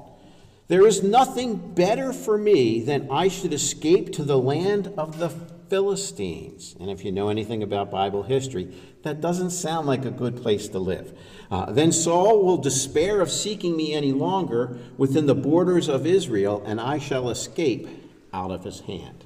There 0.71 0.87
is 0.87 1.03
nothing 1.03 1.57
better 1.57 2.13
for 2.13 2.39
me 2.39 2.81
than 2.81 3.11
I 3.11 3.27
should 3.27 3.53
escape 3.53 4.13
to 4.13 4.23
the 4.23 4.39
land 4.39 4.95
of 4.97 5.19
the 5.19 5.29
Philistines. 5.69 6.77
And 6.79 6.89
if 6.89 7.05
you 7.05 7.11
know 7.11 7.29
anything 7.29 7.65
about 7.65 7.91
Bible 7.91 8.23
history, 8.23 8.73
that 9.03 9.21
doesn't 9.21 9.51
sound 9.51 9.89
like 9.89 10.05
a 10.05 10.13
good 10.13 10.41
place 10.41 10.69
to 10.69 10.79
live. 10.79 11.19
Uh, 11.51 11.73
then 11.73 11.91
Saul 11.91 12.45
will 12.45 12.57
despair 12.57 13.21
of 13.21 13.33
seeking 13.33 13.77
me 13.77 13.95
any 13.95 14.13
longer 14.13 14.79
within 14.97 15.27
the 15.27 15.35
borders 15.35 15.89
of 15.89 16.07
Israel, 16.07 16.63
and 16.65 16.81
I 16.81 17.01
shall 17.01 17.31
escape 17.31 17.89
out 18.33 18.53
of 18.53 18.63
his 18.63 18.79
hand. 18.79 19.25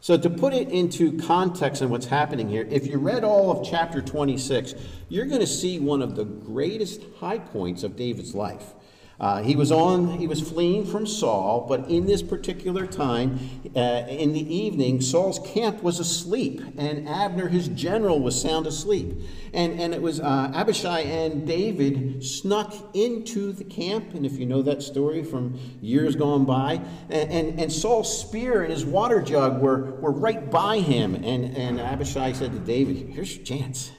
So, 0.00 0.16
to 0.16 0.30
put 0.30 0.54
it 0.54 0.70
into 0.70 1.18
context 1.18 1.82
and 1.82 1.90
what's 1.90 2.06
happening 2.06 2.48
here, 2.48 2.66
if 2.70 2.86
you 2.86 2.96
read 2.96 3.22
all 3.22 3.50
of 3.50 3.68
chapter 3.68 4.00
26, 4.00 4.74
you're 5.10 5.26
going 5.26 5.42
to 5.42 5.46
see 5.46 5.78
one 5.78 6.00
of 6.00 6.16
the 6.16 6.24
greatest 6.24 7.02
high 7.18 7.38
points 7.38 7.82
of 7.82 7.96
David's 7.96 8.34
life. 8.34 8.72
Uh, 9.20 9.42
he 9.42 9.54
was 9.54 9.70
on, 9.70 10.18
he 10.18 10.26
was 10.26 10.40
fleeing 10.40 10.86
from 10.86 11.06
Saul, 11.06 11.66
but 11.68 11.90
in 11.90 12.06
this 12.06 12.22
particular 12.22 12.86
time, 12.86 13.38
uh, 13.76 14.06
in 14.08 14.32
the 14.32 14.54
evening, 14.54 15.02
Saul's 15.02 15.38
camp 15.38 15.82
was 15.82 16.00
asleep, 16.00 16.62
and 16.78 17.06
Abner, 17.06 17.48
his 17.48 17.68
general, 17.68 18.18
was 18.18 18.40
sound 18.40 18.66
asleep. 18.66 19.20
And, 19.52 19.78
and 19.78 19.92
it 19.92 20.00
was 20.00 20.20
uh, 20.20 20.52
Abishai 20.54 21.00
and 21.00 21.46
David 21.46 22.24
snuck 22.24 22.74
into 22.94 23.52
the 23.52 23.64
camp, 23.64 24.14
and 24.14 24.24
if 24.24 24.38
you 24.38 24.46
know 24.46 24.62
that 24.62 24.82
story 24.82 25.22
from 25.22 25.60
years 25.82 26.16
gone 26.16 26.46
by, 26.46 26.80
and, 27.10 27.30
and, 27.30 27.60
and 27.60 27.70
Saul's 27.70 28.20
spear 28.20 28.62
and 28.62 28.72
his 28.72 28.86
water 28.86 29.20
jug 29.20 29.60
were, 29.60 29.96
were 30.00 30.12
right 30.12 30.50
by 30.50 30.78
him. 30.78 31.14
And, 31.14 31.54
and 31.56 31.78
Abishai 31.78 32.32
said 32.32 32.52
to 32.52 32.58
David, 32.58 33.10
Here's 33.10 33.36
your 33.36 33.44
chance, 33.44 33.92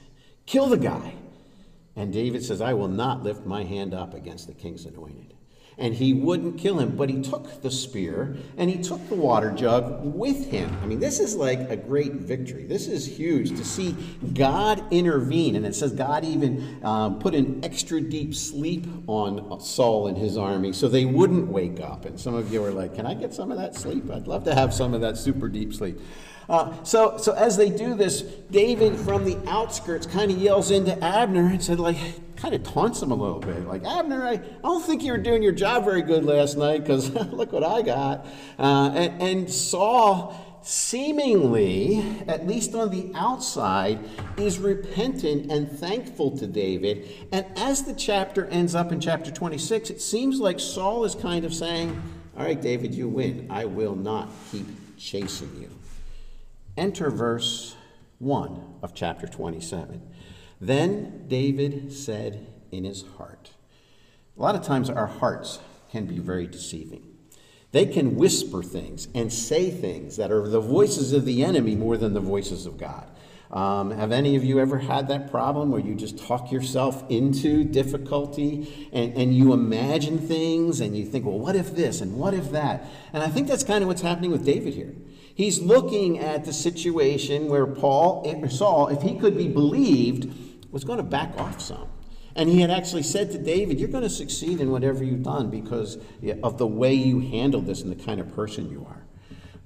kill 0.46 0.66
the 0.66 0.78
guy. 0.78 1.14
And 1.94 2.12
David 2.12 2.42
says, 2.44 2.60
I 2.60 2.72
will 2.74 2.88
not 2.88 3.22
lift 3.22 3.44
my 3.44 3.64
hand 3.64 3.92
up 3.94 4.14
against 4.14 4.46
the 4.46 4.54
king's 4.54 4.86
anointed. 4.86 5.34
and 5.78 5.94
he 5.94 6.12
wouldn't 6.12 6.58
kill 6.58 6.78
him, 6.78 6.96
but 6.96 7.08
he 7.08 7.22
took 7.22 7.62
the 7.62 7.70
spear 7.70 8.36
and 8.58 8.68
he 8.68 8.82
took 8.82 9.08
the 9.08 9.14
water 9.14 9.50
jug 9.50 10.04
with 10.04 10.50
him. 10.50 10.70
I 10.82 10.86
mean, 10.86 11.00
this 11.00 11.18
is 11.18 11.34
like 11.34 11.60
a 11.70 11.76
great 11.76 12.12
victory. 12.12 12.64
This 12.64 12.88
is 12.88 13.06
huge 13.06 13.50
to 13.56 13.64
see 13.64 13.96
God 14.34 14.84
intervene. 14.92 15.56
And 15.56 15.64
it 15.64 15.74
says 15.74 15.92
God 15.92 16.24
even 16.26 16.78
um, 16.84 17.18
put 17.18 17.34
an 17.34 17.64
extra 17.64 18.02
deep 18.02 18.34
sleep 18.34 18.86
on 19.06 19.60
Saul 19.60 20.08
and 20.08 20.16
his 20.16 20.36
army 20.36 20.74
so 20.74 20.88
they 20.88 21.06
wouldn't 21.06 21.48
wake 21.48 21.80
up. 21.80 22.04
And 22.04 22.20
some 22.20 22.34
of 22.34 22.52
you 22.52 22.62
are 22.64 22.70
like, 22.70 22.94
Can 22.94 23.06
I 23.06 23.14
get 23.14 23.32
some 23.32 23.50
of 23.50 23.56
that 23.56 23.74
sleep? 23.74 24.10
I'd 24.10 24.26
love 24.26 24.44
to 24.44 24.54
have 24.54 24.74
some 24.74 24.92
of 24.92 25.00
that 25.00 25.16
super 25.16 25.48
deep 25.48 25.72
sleep. 25.72 25.98
Uh, 26.48 26.82
so, 26.84 27.16
so 27.18 27.32
as 27.32 27.56
they 27.56 27.70
do 27.70 27.94
this, 27.94 28.22
David 28.50 28.96
from 28.96 29.24
the 29.24 29.38
outskirts 29.48 30.06
kind 30.06 30.30
of 30.30 30.38
yells 30.38 30.70
into 30.70 31.02
Abner 31.02 31.46
and 31.46 31.62
said, 31.62 31.78
like, 31.78 31.96
kind 32.36 32.54
of 32.54 32.64
taunts 32.64 33.00
him 33.00 33.12
a 33.12 33.14
little 33.14 33.38
bit. 33.38 33.66
Like, 33.66 33.84
Abner, 33.84 34.26
I, 34.26 34.32
I 34.32 34.38
don't 34.62 34.84
think 34.84 35.02
you 35.02 35.12
were 35.12 35.18
doing 35.18 35.42
your 35.42 35.52
job 35.52 35.84
very 35.84 36.02
good 36.02 36.24
last 36.24 36.56
night 36.56 36.82
because 36.82 37.10
look 37.32 37.52
what 37.52 37.64
I 37.64 37.82
got. 37.82 38.26
Uh, 38.58 38.90
and, 38.94 39.22
and 39.22 39.50
Saul, 39.50 40.60
seemingly, 40.64 42.04
at 42.26 42.46
least 42.46 42.74
on 42.74 42.90
the 42.90 43.12
outside, 43.14 44.00
is 44.36 44.58
repentant 44.58 45.52
and 45.52 45.70
thankful 45.70 46.36
to 46.38 46.46
David. 46.48 47.08
And 47.30 47.46
as 47.56 47.84
the 47.84 47.94
chapter 47.94 48.46
ends 48.46 48.74
up 48.74 48.90
in 48.90 49.00
chapter 49.00 49.30
26, 49.30 49.90
it 49.90 50.00
seems 50.00 50.40
like 50.40 50.58
Saul 50.58 51.04
is 51.04 51.14
kind 51.14 51.44
of 51.44 51.54
saying, 51.54 52.02
All 52.36 52.44
right, 52.44 52.60
David, 52.60 52.92
you 52.92 53.08
win. 53.08 53.46
I 53.50 53.66
will 53.66 53.94
not 53.94 54.30
keep 54.50 54.66
chasing 54.98 55.50
you. 55.60 55.70
Enter 56.76 57.10
verse 57.10 57.76
1 58.18 58.78
of 58.82 58.94
chapter 58.94 59.26
27. 59.26 60.00
Then 60.60 61.26
David 61.28 61.92
said 61.92 62.46
in 62.70 62.84
his 62.84 63.04
heart, 63.18 63.50
a 64.38 64.40
lot 64.40 64.54
of 64.54 64.62
times 64.62 64.88
our 64.88 65.06
hearts 65.06 65.58
can 65.90 66.06
be 66.06 66.18
very 66.18 66.46
deceiving. 66.46 67.02
They 67.72 67.84
can 67.84 68.16
whisper 68.16 68.62
things 68.62 69.08
and 69.14 69.30
say 69.32 69.70
things 69.70 70.16
that 70.16 70.30
are 70.30 70.48
the 70.48 70.60
voices 70.60 71.12
of 71.12 71.26
the 71.26 71.44
enemy 71.44 71.76
more 71.76 71.96
than 71.98 72.14
the 72.14 72.20
voices 72.20 72.64
of 72.64 72.78
God. 72.78 73.06
Um, 73.50 73.90
have 73.90 74.12
any 74.12 74.34
of 74.36 74.44
you 74.44 74.58
ever 74.60 74.78
had 74.78 75.08
that 75.08 75.30
problem 75.30 75.70
where 75.70 75.80
you 75.80 75.94
just 75.94 76.18
talk 76.18 76.50
yourself 76.50 77.04
into 77.10 77.64
difficulty 77.64 78.88
and, 78.94 79.14
and 79.14 79.36
you 79.36 79.52
imagine 79.52 80.18
things 80.18 80.80
and 80.80 80.96
you 80.96 81.04
think, 81.04 81.26
well, 81.26 81.38
what 81.38 81.54
if 81.54 81.76
this 81.76 82.00
and 82.00 82.16
what 82.16 82.32
if 82.32 82.50
that? 82.52 82.88
And 83.12 83.22
I 83.22 83.28
think 83.28 83.48
that's 83.48 83.64
kind 83.64 83.84
of 83.84 83.88
what's 83.88 84.00
happening 84.00 84.30
with 84.30 84.46
David 84.46 84.72
here. 84.72 84.94
He's 85.34 85.60
looking 85.60 86.18
at 86.18 86.44
the 86.44 86.52
situation 86.52 87.48
where 87.48 87.66
Paul, 87.66 88.22
eh, 88.26 88.48
Saul, 88.48 88.88
if 88.88 89.02
he 89.02 89.18
could 89.18 89.36
be 89.36 89.48
believed, 89.48 90.32
was 90.70 90.84
going 90.84 90.98
to 90.98 91.04
back 91.04 91.38
off 91.38 91.60
some. 91.60 91.88
And 92.34 92.48
he 92.48 92.60
had 92.60 92.70
actually 92.70 93.02
said 93.02 93.30
to 93.32 93.38
David, 93.38 93.78
You're 93.78 93.88
going 93.88 94.04
to 94.04 94.10
succeed 94.10 94.60
in 94.60 94.70
whatever 94.70 95.04
you've 95.04 95.22
done 95.22 95.50
because 95.50 95.98
of 96.42 96.58
the 96.58 96.66
way 96.66 96.94
you 96.94 97.20
handled 97.20 97.66
this 97.66 97.82
and 97.82 97.90
the 97.92 98.02
kind 98.02 98.20
of 98.20 98.34
person 98.34 98.70
you 98.70 98.86
are. 98.88 99.02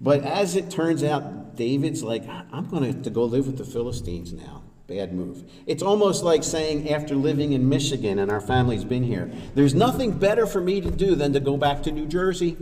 But 0.00 0.22
as 0.24 0.56
it 0.56 0.70
turns 0.70 1.02
out, 1.02 1.56
David's 1.56 2.02
like, 2.02 2.28
I'm 2.28 2.68
going 2.68 3.02
to 3.02 3.10
go 3.10 3.24
live 3.24 3.46
with 3.46 3.56
the 3.56 3.64
Philistines 3.64 4.32
now. 4.32 4.62
Bad 4.86 5.12
move. 5.12 5.50
It's 5.66 5.82
almost 5.82 6.22
like 6.22 6.44
saying, 6.44 6.90
after 6.90 7.16
living 7.16 7.52
in 7.52 7.68
Michigan 7.68 8.20
and 8.20 8.30
our 8.30 8.40
family's 8.40 8.84
been 8.84 9.02
here, 9.02 9.30
there's 9.54 9.74
nothing 9.74 10.12
better 10.12 10.46
for 10.46 10.60
me 10.60 10.80
to 10.80 10.90
do 10.90 11.16
than 11.16 11.32
to 11.32 11.40
go 11.40 11.56
back 11.56 11.82
to 11.84 11.92
New 11.92 12.06
Jersey. 12.06 12.56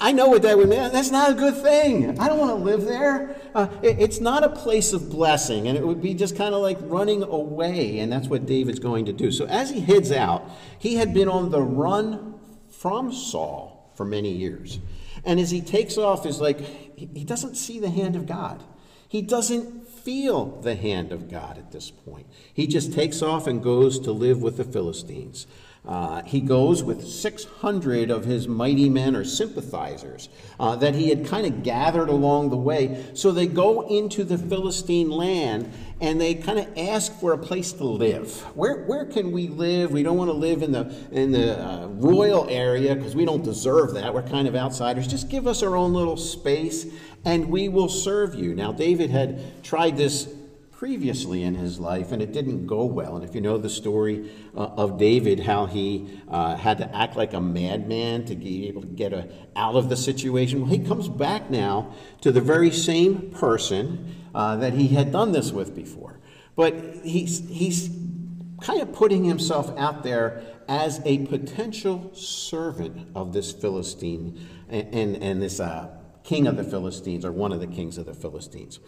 I 0.00 0.12
know 0.12 0.28
what 0.28 0.42
that 0.42 0.56
would 0.58 0.68
mean. 0.68 0.92
That's 0.92 1.10
not 1.10 1.30
a 1.30 1.34
good 1.34 1.56
thing. 1.56 2.18
I 2.18 2.28
don't 2.28 2.38
want 2.38 2.58
to 2.58 2.62
live 2.62 2.84
there. 2.84 3.36
Uh, 3.54 3.68
it, 3.82 3.98
it's 3.98 4.20
not 4.20 4.44
a 4.44 4.50
place 4.50 4.92
of 4.92 5.08
blessing, 5.08 5.68
and 5.68 5.78
it 5.78 5.86
would 5.86 6.02
be 6.02 6.12
just 6.12 6.36
kind 6.36 6.54
of 6.54 6.60
like 6.60 6.76
running 6.82 7.22
away, 7.22 7.98
and 8.00 8.12
that's 8.12 8.28
what 8.28 8.44
David's 8.44 8.78
going 8.78 9.06
to 9.06 9.12
do. 9.12 9.32
So 9.32 9.46
as 9.46 9.70
he 9.70 9.80
heads 9.80 10.12
out, 10.12 10.50
he 10.78 10.96
had 10.96 11.14
been 11.14 11.28
on 11.28 11.50
the 11.50 11.62
run 11.62 12.34
from 12.68 13.12
Saul 13.12 13.90
for 13.94 14.04
many 14.04 14.32
years. 14.32 14.80
And 15.24 15.40
as 15.40 15.50
he 15.50 15.62
takes 15.62 15.96
off, 15.96 16.26
is 16.26 16.40
like 16.40 16.60
he 16.98 17.24
doesn't 17.24 17.54
see 17.54 17.80
the 17.80 17.90
hand 17.90 18.16
of 18.16 18.26
God. 18.26 18.62
He 19.08 19.22
doesn't 19.22 19.88
feel 19.88 20.60
the 20.60 20.74
hand 20.74 21.12
of 21.12 21.30
God 21.30 21.56
at 21.56 21.72
this 21.72 21.90
point. 21.90 22.26
He 22.52 22.66
just 22.66 22.92
takes 22.92 23.22
off 23.22 23.46
and 23.46 23.62
goes 23.62 23.98
to 24.00 24.12
live 24.12 24.42
with 24.42 24.58
the 24.58 24.64
Philistines. 24.64 25.46
Uh, 25.86 26.22
he 26.22 26.40
goes 26.40 26.82
with 26.82 27.06
600 27.06 28.10
of 28.10 28.24
his 28.24 28.48
mighty 28.48 28.88
men 28.88 29.14
or 29.14 29.22
sympathizers 29.22 30.30
uh, 30.58 30.74
that 30.76 30.94
he 30.94 31.10
had 31.10 31.26
kind 31.26 31.46
of 31.46 31.62
gathered 31.62 32.08
along 32.08 32.48
the 32.48 32.56
way. 32.56 33.04
So 33.12 33.32
they 33.32 33.46
go 33.46 33.86
into 33.88 34.24
the 34.24 34.38
Philistine 34.38 35.10
land 35.10 35.70
and 36.00 36.18
they 36.18 36.36
kind 36.36 36.58
of 36.58 36.78
ask 36.78 37.12
for 37.20 37.34
a 37.34 37.38
place 37.38 37.72
to 37.72 37.84
live. 37.84 38.34
Where, 38.56 38.84
where 38.84 39.04
can 39.04 39.30
we 39.30 39.48
live? 39.48 39.92
We 39.92 40.02
don't 40.02 40.16
want 40.16 40.30
to 40.30 40.36
live 40.36 40.62
in 40.62 40.72
the, 40.72 40.94
in 41.12 41.32
the 41.32 41.62
uh, 41.62 41.86
royal 41.88 42.48
area 42.48 42.94
because 42.94 43.14
we 43.14 43.26
don't 43.26 43.44
deserve 43.44 43.92
that. 43.92 44.14
We're 44.14 44.22
kind 44.22 44.48
of 44.48 44.56
outsiders. 44.56 45.06
Just 45.06 45.28
give 45.28 45.46
us 45.46 45.62
our 45.62 45.76
own 45.76 45.92
little 45.92 46.16
space 46.16 46.86
and 47.26 47.50
we 47.50 47.68
will 47.68 47.90
serve 47.90 48.34
you. 48.34 48.54
Now, 48.54 48.72
David 48.72 49.10
had 49.10 49.62
tried 49.62 49.98
this 49.98 50.34
previously 50.84 51.42
in 51.42 51.54
his 51.54 51.80
life, 51.80 52.12
and 52.12 52.20
it 52.20 52.30
didn't 52.30 52.66
go 52.66 52.84
well. 52.84 53.16
And 53.16 53.24
if 53.24 53.34
you 53.34 53.40
know 53.40 53.56
the 53.56 53.70
story 53.70 54.30
uh, 54.54 54.66
of 54.76 54.98
David, 54.98 55.40
how 55.40 55.64
he 55.64 56.20
uh, 56.28 56.56
had 56.56 56.76
to 56.76 56.94
act 56.94 57.16
like 57.16 57.32
a 57.32 57.40
madman 57.40 58.26
to 58.26 58.34
be 58.34 58.68
able 58.68 58.82
to 58.82 58.88
get 58.88 59.14
a, 59.14 59.26
out 59.56 59.76
of 59.76 59.88
the 59.88 59.96
situation, 59.96 60.60
well, 60.60 60.68
he 60.68 60.78
comes 60.78 61.08
back 61.08 61.48
now 61.48 61.94
to 62.20 62.30
the 62.30 62.42
very 62.42 62.70
same 62.70 63.30
person 63.30 64.14
uh, 64.34 64.56
that 64.56 64.74
he 64.74 64.88
had 64.88 65.10
done 65.10 65.32
this 65.32 65.52
with 65.52 65.74
before. 65.74 66.18
But 66.54 66.74
he's, 67.02 67.48
he's 67.48 67.88
kind 68.60 68.82
of 68.82 68.92
putting 68.92 69.24
himself 69.24 69.72
out 69.78 70.02
there 70.02 70.42
as 70.68 71.00
a 71.06 71.24
potential 71.28 72.14
servant 72.14 73.08
of 73.14 73.32
this 73.32 73.52
Philistine 73.52 74.38
and, 74.68 74.94
and, 74.94 75.22
and 75.22 75.40
this 75.40 75.60
uh, 75.60 75.96
king 76.24 76.46
of 76.46 76.58
the 76.58 76.64
Philistines, 76.64 77.24
or 77.24 77.32
one 77.32 77.52
of 77.52 77.60
the 77.60 77.66
kings 77.66 77.96
of 77.96 78.04
the 78.04 78.12
Philistines. 78.12 78.80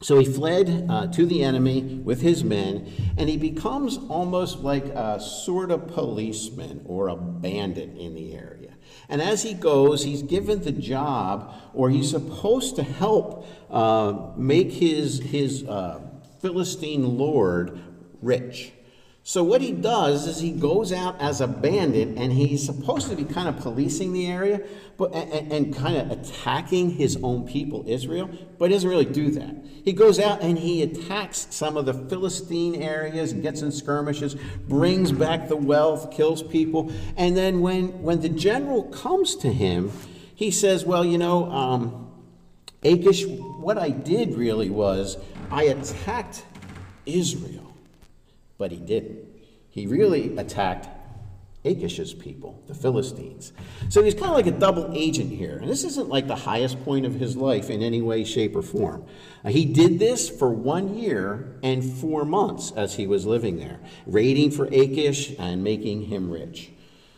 So 0.00 0.18
he 0.18 0.24
fled 0.24 0.86
uh, 0.88 1.08
to 1.08 1.26
the 1.26 1.42
enemy 1.42 2.00
with 2.04 2.20
his 2.20 2.44
men, 2.44 2.86
and 3.16 3.28
he 3.28 3.36
becomes 3.36 3.98
almost 4.08 4.60
like 4.60 4.84
a 4.86 5.20
sort 5.20 5.72
of 5.72 5.88
policeman 5.88 6.82
or 6.84 7.08
a 7.08 7.16
bandit 7.16 7.96
in 7.96 8.14
the 8.14 8.34
area. 8.34 8.74
And 9.08 9.20
as 9.20 9.42
he 9.42 9.54
goes, 9.54 10.04
he's 10.04 10.22
given 10.22 10.62
the 10.62 10.72
job, 10.72 11.52
or 11.74 11.90
he's 11.90 12.10
supposed 12.10 12.76
to 12.76 12.82
help 12.82 13.46
uh, 13.70 14.30
make 14.36 14.70
his, 14.70 15.18
his 15.18 15.64
uh, 15.64 16.00
Philistine 16.40 17.18
lord 17.18 17.80
rich. 18.22 18.72
So 19.28 19.44
what 19.44 19.60
he 19.60 19.72
does 19.72 20.26
is 20.26 20.40
he 20.40 20.52
goes 20.52 20.90
out 20.90 21.20
as 21.20 21.42
a 21.42 21.46
bandit, 21.46 22.16
and 22.16 22.32
he's 22.32 22.64
supposed 22.64 23.10
to 23.10 23.14
be 23.14 23.24
kind 23.24 23.46
of 23.46 23.58
policing 23.58 24.14
the 24.14 24.26
area, 24.26 24.62
but 24.96 25.12
and, 25.12 25.52
and 25.52 25.76
kind 25.76 25.98
of 25.98 26.10
attacking 26.10 26.92
his 26.92 27.18
own 27.22 27.46
people, 27.46 27.84
Israel. 27.86 28.30
But 28.58 28.70
he 28.70 28.76
doesn't 28.76 28.88
really 28.88 29.04
do 29.04 29.30
that. 29.32 29.54
He 29.84 29.92
goes 29.92 30.18
out 30.18 30.40
and 30.40 30.58
he 30.58 30.82
attacks 30.82 31.46
some 31.50 31.76
of 31.76 31.84
the 31.84 31.92
Philistine 31.92 32.76
areas 32.76 33.32
and 33.32 33.42
gets 33.42 33.60
in 33.60 33.70
skirmishes, 33.70 34.34
brings 34.66 35.12
back 35.12 35.48
the 35.48 35.56
wealth, 35.56 36.10
kills 36.10 36.42
people, 36.42 36.90
and 37.18 37.36
then 37.36 37.60
when 37.60 38.02
when 38.02 38.22
the 38.22 38.30
general 38.30 38.84
comes 38.84 39.36
to 39.36 39.52
him, 39.52 39.92
he 40.34 40.50
says, 40.50 40.86
"Well, 40.86 41.04
you 41.04 41.18
know, 41.18 41.52
um, 41.52 42.10
Achish, 42.82 43.26
what 43.26 43.76
I 43.76 43.90
did 43.90 44.36
really 44.36 44.70
was 44.70 45.18
I 45.50 45.64
attacked 45.64 46.46
Israel." 47.04 47.67
But 48.58 48.72
he 48.72 48.78
didn't. 48.78 49.20
He 49.70 49.86
really 49.86 50.36
attacked 50.36 50.88
Achish's 51.64 52.14
people, 52.14 52.62
the 52.66 52.74
Philistines. 52.74 53.52
So 53.88 54.02
he's 54.02 54.14
kind 54.14 54.26
of 54.26 54.32
like 54.32 54.46
a 54.46 54.52
double 54.52 54.90
agent 54.94 55.30
here. 55.30 55.58
And 55.58 55.68
this 55.68 55.84
isn't 55.84 56.08
like 56.08 56.26
the 56.26 56.36
highest 56.36 56.82
point 56.84 57.04
of 57.04 57.14
his 57.14 57.36
life 57.36 57.68
in 57.68 57.82
any 57.82 58.00
way, 58.00 58.24
shape, 58.24 58.54
or 58.54 58.62
form. 58.62 59.04
Uh, 59.44 59.50
he 59.50 59.64
did 59.64 59.98
this 59.98 60.28
for 60.28 60.50
one 60.50 60.96
year 60.96 61.58
and 61.62 61.84
four 61.84 62.24
months 62.24 62.72
as 62.76 62.94
he 62.94 63.06
was 63.06 63.26
living 63.26 63.58
there, 63.58 63.80
raiding 64.06 64.50
for 64.50 64.66
Achish 64.66 65.34
and 65.38 65.64
making 65.64 66.02
him 66.02 66.30
rich. 66.30 66.70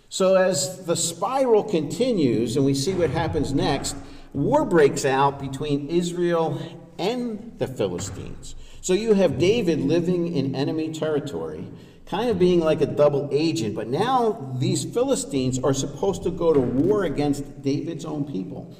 So 0.08 0.34
as 0.34 0.86
the 0.86 0.96
spiral 0.96 1.62
continues 1.62 2.56
and 2.56 2.64
we 2.64 2.74
see 2.74 2.94
what 2.94 3.10
happens 3.10 3.52
next, 3.52 3.94
war 4.32 4.64
breaks 4.64 5.04
out 5.04 5.38
between 5.38 5.88
Israel 5.88 6.60
and 6.98 7.54
the 7.58 7.66
Philistines. 7.66 8.54
So 8.82 8.94
you 8.94 9.14
have 9.14 9.38
David 9.38 9.80
living 9.80 10.34
in 10.34 10.54
enemy 10.54 10.92
territory, 10.92 11.66
kind 12.06 12.30
of 12.30 12.38
being 12.38 12.60
like 12.60 12.80
a 12.80 12.86
double 12.86 13.28
agent, 13.30 13.74
but 13.74 13.88
now 13.88 14.54
these 14.58 14.84
Philistines 14.84 15.58
are 15.58 15.74
supposed 15.74 16.22
to 16.22 16.30
go 16.30 16.52
to 16.52 16.60
war 16.60 17.04
against 17.04 17.62
David's 17.62 18.04
own 18.04 18.24
people. 18.24 18.74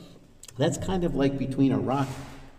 That's 0.57 0.79
kind 0.79 1.05
of 1.05 1.15
like 1.15 1.39
between 1.39 1.73
a 1.73 1.79
rock 1.79 2.09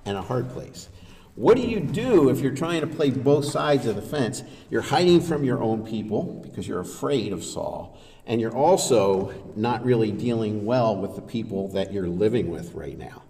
and 0.06 0.18
a 0.18 0.22
hard 0.22 0.50
place. 0.50 0.90
What 1.36 1.56
do 1.56 1.64
you 1.64 1.80
do 1.80 2.30
if 2.30 2.40
you're 2.40 2.54
trying 2.54 2.82
to 2.82 2.88
play 2.88 3.10
both 3.10 3.46
sides 3.46 3.86
of 3.86 3.96
the 3.96 4.02
fence? 4.02 4.44
You're 4.70 4.82
hiding 4.82 5.22
from 5.22 5.44
your 5.44 5.64
own 5.64 5.86
people 5.86 6.42
because 6.44 6.68
you're 6.68 6.82
afraid 6.82 7.34
of 7.34 7.44
Saul, 7.44 7.98
and 8.28 8.40
you're 8.40 8.56
also 8.56 9.34
not 9.56 9.84
really 9.84 10.12
dealing 10.12 10.66
well 10.66 10.96
with 10.96 11.16
the 11.16 11.22
people 11.22 11.70
that 11.70 11.92
you're 11.92 12.08
living 12.08 12.52
with 12.52 12.74
right 12.74 12.98
now. 12.98 13.24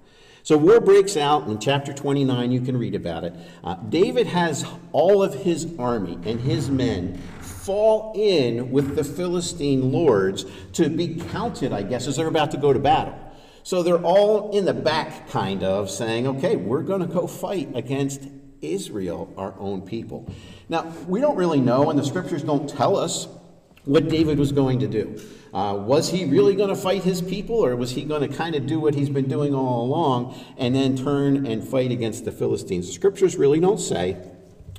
So 0.44 0.58
war 0.58 0.80
breaks 0.80 1.18
out 1.18 1.48
in 1.48 1.60
chapter 1.60 1.94
29. 1.94 2.52
You 2.52 2.62
can 2.62 2.78
read 2.78 2.96
about 2.96 3.24
it. 3.24 3.34
Uh, 3.64 3.76
David 3.76 4.28
has 4.28 4.66
all 4.92 5.22
of 5.22 5.34
his 5.34 5.68
army 5.78 6.18
and 6.26 6.40
his 6.40 6.70
men 6.70 7.18
fall 7.42 8.14
in 8.16 8.72
with 8.72 8.96
the 8.96 9.04
Philistine 9.04 9.92
lords 9.92 10.46
to 10.74 10.90
be 10.90 11.16
counted, 11.16 11.72
I 11.72 11.84
guess, 11.84 12.08
as 12.08 12.16
they're 12.16 12.28
about 12.28 12.52
to 12.52 12.58
go 12.58 12.74
to 12.74 12.80
battle. 12.80 13.18
So 13.64 13.84
they're 13.84 14.02
all 14.02 14.58
in 14.58 14.66
the 14.66 14.74
back, 14.74 15.30
kind 15.30 15.64
of, 15.64 15.92
saying, 15.92 16.26
okay, 16.28 16.56
we're 16.56 16.82
going 16.82 17.02
to 17.02 17.08
go 17.08 17.28
fight 17.28 17.70
against 17.76 18.28
Israel, 18.62 19.32
our 19.38 19.54
own 19.60 19.82
people. 19.82 20.28
Now, 20.70 20.92
we 21.08 21.22
don't 21.22 21.36
really 21.36 21.60
know, 21.60 21.92
and 21.92 22.00
the 22.00 22.04
scriptures 22.04 22.42
don't 22.42 22.68
tell 22.68 22.98
us 22.98 23.28
what 23.86 24.10
David 24.10 24.40
was 24.40 24.52
going 24.52 24.80
to 24.80 24.88
do. 24.88 25.20
Uh, 25.54 25.76
was 25.78 26.10
he 26.10 26.26
really 26.26 26.56
going 26.56 26.70
to 26.70 26.76
fight 26.76 27.04
his 27.04 27.22
people, 27.22 27.56
or 27.56 27.76
was 27.76 27.92
he 27.92 28.04
going 28.04 28.22
to 28.22 28.36
kind 28.36 28.56
of 28.56 28.66
do 28.66 28.80
what 28.80 28.96
he's 28.96 29.10
been 29.10 29.28
doing 29.28 29.54
all 29.54 29.84
along 29.84 30.40
and 30.58 30.74
then 30.74 30.96
turn 30.96 31.46
and 31.46 31.68
fight 31.68 31.92
against 31.92 32.24
the 32.24 32.32
Philistines? 32.32 32.88
The 32.88 32.94
scriptures 32.94 33.36
really 33.36 33.60
don't 33.60 33.80
say 33.80 34.18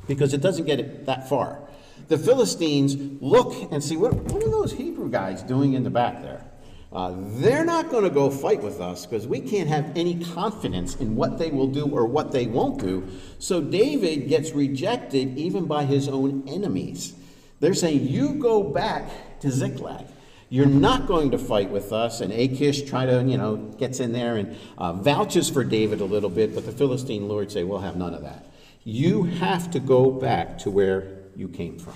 because 0.09 0.33
it 0.33 0.41
doesn't 0.41 0.65
get 0.65 0.81
it 0.81 1.05
that 1.07 1.29
far. 1.29 1.61
The 2.09 2.17
Philistines 2.19 2.97
look 3.21 3.71
and 3.71 3.85
see 3.85 3.97
what, 3.97 4.15
what 4.15 4.43
are 4.43 4.51
those 4.51 4.73
Hebrew 4.73 5.11
guys 5.11 5.43
doing 5.43 5.75
in 5.75 5.83
the 5.83 5.91
back 5.91 6.23
there? 6.23 6.45
Uh, 6.93 7.15
they're 7.37 7.65
not 7.65 7.91
going 7.91 8.05
to 8.05 8.11
go 8.11 8.31
fight 8.31 8.63
with 8.63 8.81
us 8.81 9.07
because 9.07 9.27
we 9.27 9.41
can't 9.41 9.69
have 9.69 9.97
any 9.97 10.23
confidence 10.23 10.97
in 10.97 11.17
what 11.17 11.39
they 11.39 11.51
will 11.51 11.69
do 11.69 11.87
or 11.87 12.05
what 12.05 12.33
they 12.33 12.47
won't 12.47 12.81
do. 12.81 13.09
So 13.39 13.63
David 13.63 14.29
gets 14.29 14.53
rejected 14.53 15.39
even 15.39 15.67
by 15.67 15.85
his 15.85 16.07
own 16.07 16.47
enemies. 16.47 17.15
They're 17.61 17.73
saying, 17.73 18.09
You 18.09 18.35
go 18.35 18.63
back 18.63 19.41
to 19.41 19.51
Ziklag. 19.51 20.07
You're 20.53 20.67
not 20.67 21.07
going 21.07 21.31
to 21.31 21.39
fight 21.39 21.71
with 21.71 21.95
us. 21.95 22.21
And 22.21 22.31
Achish 22.31 22.83
try 22.83 23.07
to, 23.07 23.25
you 23.25 23.39
know, 23.39 23.57
gets 23.57 24.01
in 24.01 24.13
there 24.13 24.37
and 24.37 24.55
uh, 24.77 24.93
vouches 24.93 25.49
for 25.49 25.65
David 25.65 26.03
a 26.03 26.05
little 26.05 26.29
bit, 26.29 26.55
but 26.55 26.67
the 26.67 26.73
Philistine 26.73 27.27
lords 27.27 27.55
say, 27.55 27.65
We'll 27.65 27.79
have 27.79 27.97
none 27.97 28.13
of 28.13 28.21
that. 28.21 28.45
You 28.85 29.23
have 29.23 29.71
to 29.71 29.81
go 29.81 30.11
back 30.11 30.59
to 30.59 30.71
where 30.71 31.21
you 31.35 31.49
came 31.49 31.79
from. 31.79 31.95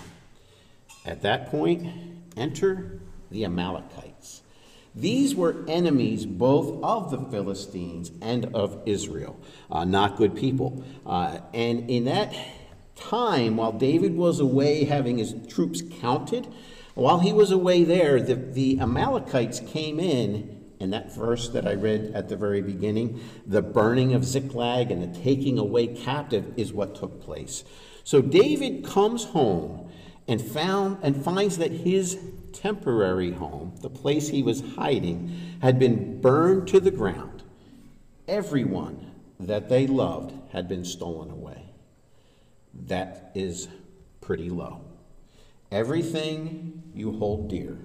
At 1.05 1.21
that 1.21 1.51
point, 1.51 1.87
enter 2.35 2.99
the 3.31 3.45
Amalekites. 3.45 4.41
These 4.95 5.35
were 5.35 5.63
enemies 5.69 6.25
both 6.25 6.83
of 6.83 7.11
the 7.11 7.19
Philistines 7.31 8.11
and 8.23 8.47
of 8.55 8.83
Israel, 8.87 9.39
uh, 9.71 9.85
not 9.85 10.17
good 10.17 10.35
people. 10.35 10.83
Uh, 11.05 11.41
and 11.53 11.91
in 11.91 12.07
that 12.07 12.35
time, 12.95 13.59
while 13.59 13.73
David 13.73 14.17
was 14.17 14.41
away 14.41 14.85
having 14.85 15.19
his 15.19 15.35
troops 15.47 15.83
counted, 16.01 16.49
while 16.97 17.19
he 17.19 17.33
was 17.33 17.51
away 17.51 17.85
there, 17.85 18.21
the, 18.21 18.35
the 18.35 18.81
Amalekites 18.81 19.61
came 19.61 20.01
in 20.01 20.57
and 20.81 20.95
that 20.95 21.15
verse 21.15 21.51
that 21.51 21.67
I 21.67 21.75
read 21.75 22.13
at 22.15 22.31
the 22.31 22.37
very 22.37 22.63
beginning, 22.63 23.21
the 23.47 23.61
burning 23.61 24.15
of 24.15 24.25
Ziklag 24.25 24.91
and 24.91 25.03
the 25.03 25.21
taking 25.21 25.59
away 25.59 25.89
captive 25.89 26.55
is 26.57 26.73
what 26.73 26.95
took 26.95 27.23
place. 27.23 27.65
So 28.03 28.23
David 28.23 28.83
comes 28.83 29.25
home 29.25 29.91
and 30.27 30.41
found 30.41 30.99
and 31.03 31.23
finds 31.23 31.59
that 31.59 31.71
his 31.71 32.19
temporary 32.55 33.33
home, 33.33 33.75
the 33.83 33.91
place 33.91 34.29
he 34.29 34.43
was 34.43 34.63
hiding, 34.77 35.59
had 35.61 35.79
been 35.79 36.19
burned 36.23 36.67
to 36.69 36.81
the 36.81 36.91
ground. 36.91 37.43
Everyone 38.27 39.13
that 39.39 39.69
they 39.69 39.87
loved 39.87 40.33
had 40.53 40.67
been 40.67 40.87
stolen 40.87 41.31
away. 41.31 41.63
That 42.87 43.33
is 43.35 43.69
pretty 44.23 44.49
low. 44.49 44.86
Everything 45.71 46.83
you 46.95 47.13
hold 47.13 47.49
dear, 47.49 47.79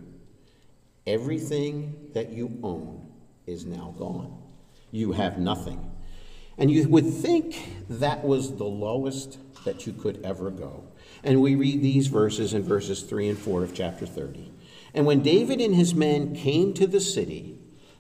everything 1.08 2.10
that 2.13 2.32
you 2.32 2.60
own 2.63 3.12
is 3.48 3.65
now 3.65 3.96
gone. 3.98 4.38
You 4.91 5.13
have 5.13 5.38
nothing. 5.38 5.91
And 6.58 6.70
you 6.70 6.88
would 6.89 7.12
think 7.12 7.88
that 7.89 8.24
was 8.24 8.58
the 8.58 8.65
lowest 8.65 9.39
that 9.65 9.88
you 9.88 9.94
could 9.94 10.24
ever 10.24 10.52
go. 10.52 10.84
And 11.24 11.41
we 11.41 11.56
read 11.56 11.82
these 11.82 12.08
verses 12.08 12.54
in 12.54 12.63
verses 12.63 13.02
3 13.02 13.30
and 13.30 13.38
4 13.38 13.63
of 13.63 13.74
chapter 13.74 14.06
30. 14.06 14.52
And 14.94 15.06
when 15.06 15.22
David 15.22 15.62
and 15.62 15.74
his 15.74 15.96
men 15.96 16.36
came 16.36 16.74
to 16.74 16.86
the 16.86 17.00
city, 17.00 17.58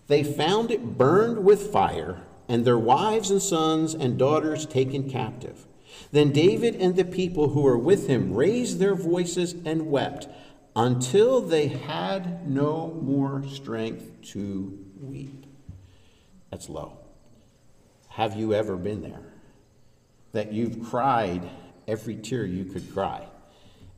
they 0.07 0.23
found 0.23 0.71
it 0.71 0.97
burned 0.97 1.43
with 1.43 1.71
fire, 1.71 2.21
and 2.47 2.65
their 2.65 2.77
wives 2.77 3.31
and 3.31 3.41
sons 3.41 3.93
and 3.93 4.17
daughters 4.17 4.65
taken 4.65 5.09
captive. 5.09 5.65
Then 6.11 6.31
David 6.31 6.75
and 6.75 6.95
the 6.95 7.05
people 7.05 7.49
who 7.49 7.61
were 7.61 7.77
with 7.77 8.07
him 8.07 8.33
raised 8.33 8.79
their 8.79 8.95
voices 8.95 9.55
and 9.65 9.89
wept 9.89 10.27
until 10.75 11.41
they 11.41 11.67
had 11.67 12.49
no 12.49 12.99
more 13.01 13.43
strength 13.47 14.21
to 14.31 14.77
weep. 15.01 15.45
That's 16.49 16.69
low. 16.69 16.97
Have 18.09 18.35
you 18.35 18.53
ever 18.53 18.75
been 18.75 19.01
there? 19.01 19.23
That 20.33 20.51
you've 20.51 20.83
cried 20.89 21.49
every 21.87 22.15
tear 22.15 22.45
you 22.45 22.65
could 22.65 22.93
cry. 22.93 23.27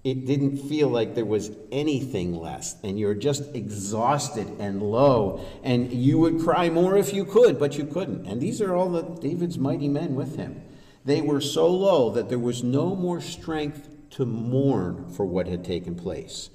It 0.04 0.26
didn't 0.26 0.58
feel 0.58 0.90
like 0.90 1.16
there 1.16 1.26
was 1.26 1.52
anything 1.72 2.36
less, 2.36 2.76
and 2.84 3.00
you're 3.00 3.14
just 3.16 3.56
exhausted 3.56 4.48
and 4.60 4.82
low, 4.82 5.46
and 5.64 5.92
you 5.94 6.20
would 6.20 6.42
cry 6.42 6.70
more 6.70 6.98
if 6.98 7.14
you 7.14 7.24
could, 7.24 7.58
but 7.58 7.78
you 7.78 7.86
couldn't. 7.86 8.26
And 8.26 8.42
these 8.42 8.62
are 8.62 8.76
all 8.76 8.90
the 8.90 9.04
David's 9.04 9.58
mighty 9.58 9.88
men 9.88 10.16
with 10.16 10.36
him. 10.36 10.62
They 11.06 11.22
were 11.22 11.42
so 11.42 11.68
low 11.68 12.10
that 12.12 12.30
there 12.30 12.40
was 12.40 12.64
no 12.64 12.96
more 12.96 13.22
strength 13.22 13.90
to 14.12 14.26
mourn 14.26 15.10
for 15.10 15.26
what 15.26 15.48
had 15.48 15.64
taken 15.64 15.96
place. 15.96 16.50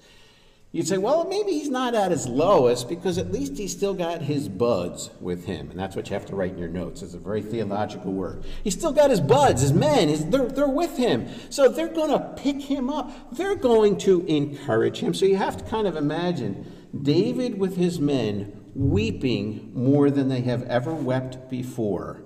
You'd 0.70 0.86
say, 0.86 0.98
well, 0.98 1.24
maybe 1.24 1.52
he's 1.52 1.70
not 1.70 1.94
at 1.94 2.10
his 2.10 2.26
lowest 2.26 2.90
because 2.90 3.16
at 3.16 3.32
least 3.32 3.56
he's 3.56 3.72
still 3.72 3.94
got 3.94 4.20
his 4.20 4.50
buds 4.50 5.08
with 5.18 5.46
him. 5.46 5.70
And 5.70 5.80
that's 5.80 5.96
what 5.96 6.08
you 6.08 6.14
have 6.14 6.26
to 6.26 6.36
write 6.36 6.52
in 6.52 6.58
your 6.58 6.68
notes. 6.68 7.00
It's 7.00 7.14
a 7.14 7.18
very 7.18 7.40
theological 7.40 8.12
word. 8.12 8.44
He's 8.62 8.74
still 8.74 8.92
got 8.92 9.08
his 9.08 9.20
buds, 9.20 9.62
his 9.62 9.72
men. 9.72 10.08
His, 10.08 10.26
they're, 10.26 10.46
they're 10.46 10.68
with 10.68 10.98
him. 10.98 11.26
So 11.48 11.70
they're 11.70 11.88
going 11.88 12.10
to 12.10 12.34
pick 12.36 12.60
him 12.60 12.90
up. 12.90 13.34
They're 13.34 13.56
going 13.56 13.96
to 13.98 14.26
encourage 14.26 14.98
him. 14.98 15.14
So 15.14 15.24
you 15.24 15.36
have 15.36 15.56
to 15.56 15.64
kind 15.64 15.86
of 15.86 15.96
imagine 15.96 16.70
David 17.02 17.58
with 17.58 17.76
his 17.78 17.98
men 17.98 18.70
weeping 18.74 19.72
more 19.74 20.10
than 20.10 20.28
they 20.28 20.42
have 20.42 20.64
ever 20.64 20.94
wept 20.94 21.48
before. 21.48 22.20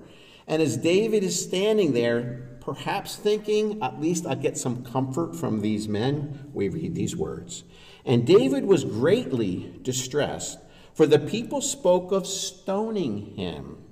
And 0.53 0.61
as 0.61 0.77
David 0.77 1.23
is 1.23 1.43
standing 1.43 1.93
there, 1.93 2.47
perhaps 2.59 3.15
thinking, 3.15 3.81
at 3.81 3.99
least 3.99 4.27
I'll 4.27 4.35
get 4.35 4.55
some 4.55 4.83
comfort 4.83 5.35
from 5.35 5.61
these 5.61 5.87
men, 5.87 6.51
we 6.53 6.69
read 6.69 6.93
these 6.93 7.15
words. 7.15 7.63
And 8.05 8.23
David 8.23 8.63
was 8.65 8.83
greatly 8.83 9.79
distressed, 9.81 10.59
for 10.93 11.07
the 11.07 11.17
people 11.17 11.59
spoke 11.59 12.11
of 12.11 12.27
stoning 12.27 13.35
him, 13.35 13.83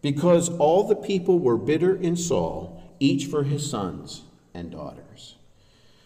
because 0.00 0.48
all 0.48 0.88
the 0.88 0.96
people 0.96 1.38
were 1.38 1.58
bitter 1.58 1.94
in 1.94 2.16
Saul, 2.16 2.82
each 2.98 3.26
for 3.26 3.42
his 3.42 3.68
sons 3.68 4.22
and 4.54 4.70
daughters. 4.70 5.36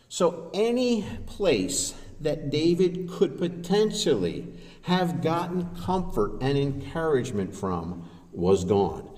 So, 0.08 0.50
any 0.52 1.04
place 1.26 1.94
that 2.20 2.50
David 2.50 3.08
could 3.08 3.38
potentially 3.38 4.48
have 4.82 5.22
gotten 5.22 5.68
comfort 5.76 6.32
and 6.40 6.58
encouragement 6.58 7.54
from 7.54 8.10
was 8.32 8.64
gone. 8.64 9.09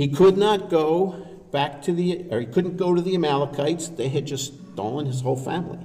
He 0.00 0.08
could 0.08 0.38
not 0.38 0.70
go 0.70 1.26
back 1.52 1.82
to 1.82 1.92
the, 1.92 2.24
or 2.30 2.40
he 2.40 2.46
couldn't 2.46 2.78
go 2.78 2.94
to 2.94 3.02
the 3.02 3.14
Amalekites. 3.14 3.88
They 3.88 4.08
had 4.08 4.24
just 4.24 4.54
stolen 4.72 5.04
his 5.04 5.20
whole 5.20 5.36
family. 5.36 5.78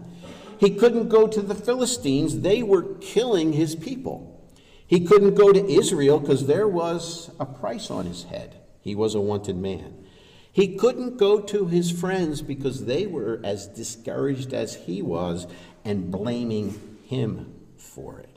He 0.57 0.73
couldn't 0.73 1.09
go 1.09 1.27
to 1.27 1.41
the 1.41 1.53
Philistines, 1.53 2.39
they 2.39 2.63
were 2.63 2.95
killing 3.01 3.51
his 3.51 3.75
people. 3.75 4.41
He 4.87 5.01
couldn't 5.01 5.35
go 5.35 5.51
to 5.51 5.69
Israel 5.69 6.21
because 6.21 6.47
there 6.47 6.65
was 6.65 7.29
a 7.41 7.45
price 7.45 7.91
on 7.91 8.05
his 8.05 8.23
head. 8.23 8.55
He 8.79 8.95
was 8.95 9.15
a 9.15 9.19
wanted 9.19 9.57
man. 9.57 10.05
He 10.49 10.77
couldn't 10.77 11.17
go 11.17 11.41
to 11.41 11.65
his 11.65 11.91
friends 11.91 12.41
because 12.41 12.85
they 12.85 13.05
were 13.07 13.41
as 13.43 13.67
discouraged 13.67 14.53
as 14.53 14.75
he 14.75 15.01
was 15.01 15.45
and 15.83 16.09
blaming 16.09 16.97
him 17.03 17.53
for 17.75 18.19
it. 18.19 18.29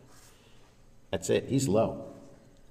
That's 1.12 1.30
it. 1.30 1.44
He's 1.44 1.68
low. 1.68 2.16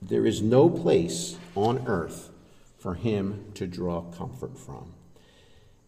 There 0.01 0.25
is 0.25 0.41
no 0.41 0.69
place 0.69 1.37
on 1.55 1.87
earth 1.87 2.31
for 2.77 2.93
him 2.95 3.51
to 3.55 3.67
draw 3.67 4.01
comfort 4.01 4.57
from. 4.57 4.93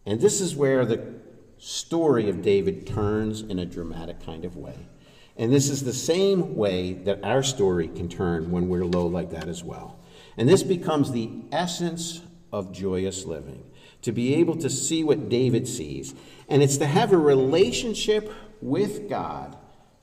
And 0.06 0.20
this 0.20 0.40
is 0.40 0.56
where 0.56 0.84
the 0.84 1.14
story 1.58 2.28
of 2.28 2.42
David 2.42 2.86
turns 2.86 3.42
in 3.42 3.58
a 3.58 3.66
dramatic 3.66 4.24
kind 4.24 4.44
of 4.44 4.56
way. 4.56 4.88
And 5.36 5.52
this 5.52 5.70
is 5.70 5.84
the 5.84 5.92
same 5.92 6.56
way 6.56 6.94
that 6.94 7.22
our 7.24 7.42
story 7.42 7.88
can 7.88 8.08
turn 8.08 8.50
when 8.50 8.68
we're 8.68 8.84
low 8.84 9.06
like 9.06 9.30
that 9.30 9.48
as 9.48 9.62
well. 9.62 9.98
And 10.36 10.48
this 10.48 10.62
becomes 10.62 11.12
the 11.12 11.30
essence 11.52 12.22
of 12.52 12.72
joyous 12.72 13.24
living 13.24 13.64
to 14.02 14.12
be 14.12 14.34
able 14.34 14.56
to 14.56 14.70
see 14.70 15.04
what 15.04 15.28
David 15.28 15.68
sees. 15.68 16.14
And 16.48 16.62
it's 16.62 16.78
to 16.78 16.86
have 16.86 17.12
a 17.12 17.18
relationship 17.18 18.32
with 18.60 19.08
God, 19.08 19.56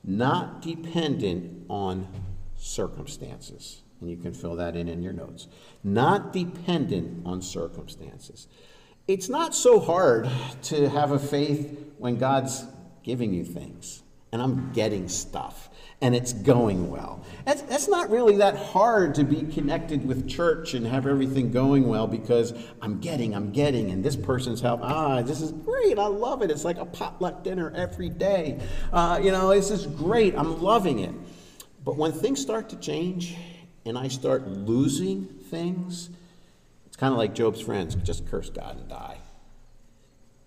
not 0.03 0.61
dependent 0.61 1.65
on 1.69 2.07
circumstances. 2.55 3.81
And 3.99 4.09
you 4.09 4.17
can 4.17 4.33
fill 4.33 4.55
that 4.57 4.75
in 4.75 4.87
in 4.87 5.01
your 5.01 5.13
notes. 5.13 5.47
Not 5.83 6.33
dependent 6.33 7.25
on 7.25 7.41
circumstances. 7.41 8.47
It's 9.07 9.29
not 9.29 9.55
so 9.55 9.79
hard 9.79 10.29
to 10.63 10.89
have 10.89 11.11
a 11.11 11.19
faith 11.19 11.93
when 11.97 12.17
God's 12.17 12.65
giving 13.03 13.33
you 13.33 13.43
things. 13.43 14.03
And 14.31 14.41
I'm 14.41 14.73
getting 14.73 15.07
stuff 15.07 15.69
and 16.01 16.15
it's 16.15 16.33
going 16.33 16.89
well. 16.91 17.23
That's, 17.45 17.61
that's 17.63 17.87
not 17.87 18.11
really 18.11 18.37
that 18.37 18.55
hard 18.55 19.15
to 19.15 19.23
be 19.23 19.41
connected 19.51 20.05
with 20.05 20.29
church 20.29 20.75
and 20.75 20.85
have 20.85 21.07
everything 21.07 21.51
going 21.51 21.87
well 21.87 22.05
because 22.05 22.53
I'm 22.81 22.99
getting, 22.99 23.33
I'm 23.33 23.51
getting, 23.51 23.89
and 23.89 24.03
this 24.03 24.15
person's 24.15 24.61
help. 24.61 24.81
Ah, 24.83 25.21
this 25.23 25.41
is 25.41 25.51
great. 25.51 25.97
I 25.97 26.05
love 26.05 26.43
it. 26.43 26.51
It's 26.51 26.63
like 26.63 26.77
a 26.77 26.85
potluck 26.85 27.43
dinner 27.43 27.73
every 27.75 28.09
day. 28.09 28.59
Uh, 28.93 29.19
you 29.23 29.31
know, 29.31 29.49
this 29.49 29.71
is 29.71 29.87
great. 29.87 30.35
I'm 30.37 30.61
loving 30.61 30.99
it. 30.99 31.15
But 31.83 31.95
when 31.95 32.11
things 32.11 32.41
start 32.41 32.69
to 32.69 32.75
change 32.75 33.35
and 33.87 33.97
I 33.97 34.07
start 34.07 34.47
losing 34.47 35.25
things, 35.25 36.09
it's 36.85 36.97
kind 36.97 37.13
of 37.13 37.17
like 37.17 37.33
Job's 37.33 37.61
friends 37.61 37.95
just 37.95 38.29
curse 38.29 38.49
God 38.49 38.77
and 38.77 38.89
die. 38.89 39.17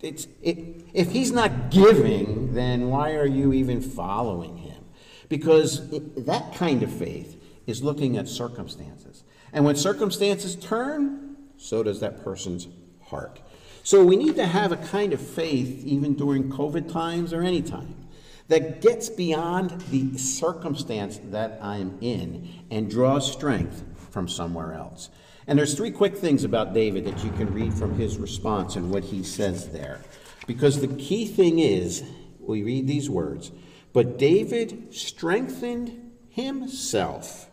It's, 0.00 0.28
it, 0.42 0.86
if 0.94 1.12
he's 1.12 1.30
not 1.30 1.70
giving, 1.70 2.54
then 2.54 2.88
why 2.88 3.12
are 3.14 3.26
you 3.26 3.52
even 3.52 3.80
following 3.82 4.56
him? 4.58 4.84
Because 5.28 5.92
it, 5.92 6.26
that 6.26 6.54
kind 6.54 6.82
of 6.82 6.90
faith 6.90 7.42
is 7.66 7.82
looking 7.82 8.16
at 8.16 8.28
circumstances. 8.28 9.24
And 9.52 9.64
when 9.64 9.76
circumstances 9.76 10.56
turn, 10.56 11.36
so 11.56 11.82
does 11.82 12.00
that 12.00 12.24
person's 12.24 12.68
heart. 13.06 13.40
So 13.82 14.04
we 14.04 14.16
need 14.16 14.36
to 14.36 14.46
have 14.46 14.72
a 14.72 14.76
kind 14.76 15.12
of 15.12 15.20
faith, 15.20 15.84
even 15.84 16.14
during 16.14 16.50
COVID 16.50 16.90
times 16.90 17.32
or 17.32 17.42
any 17.42 17.62
time, 17.62 17.94
that 18.50 18.80
gets 18.80 19.08
beyond 19.08 19.80
the 19.90 20.18
circumstance 20.18 21.20
that 21.30 21.58
I'm 21.62 21.96
in 22.00 22.48
and 22.70 22.90
draws 22.90 23.30
strength 23.30 23.84
from 24.10 24.28
somewhere 24.28 24.74
else. 24.74 25.08
And 25.46 25.58
there's 25.58 25.74
three 25.74 25.92
quick 25.92 26.16
things 26.16 26.42
about 26.42 26.74
David 26.74 27.04
that 27.04 27.24
you 27.24 27.30
can 27.30 27.54
read 27.54 27.72
from 27.72 27.96
his 27.96 28.18
response 28.18 28.74
and 28.74 28.90
what 28.90 29.04
he 29.04 29.22
says 29.22 29.70
there. 29.70 30.00
Because 30.48 30.80
the 30.80 30.88
key 30.88 31.26
thing 31.26 31.60
is, 31.60 32.02
we 32.40 32.62
read 32.62 32.86
these 32.86 33.08
words 33.08 33.52
but 33.92 34.18
David 34.18 34.94
strengthened 34.94 36.12
himself 36.28 37.50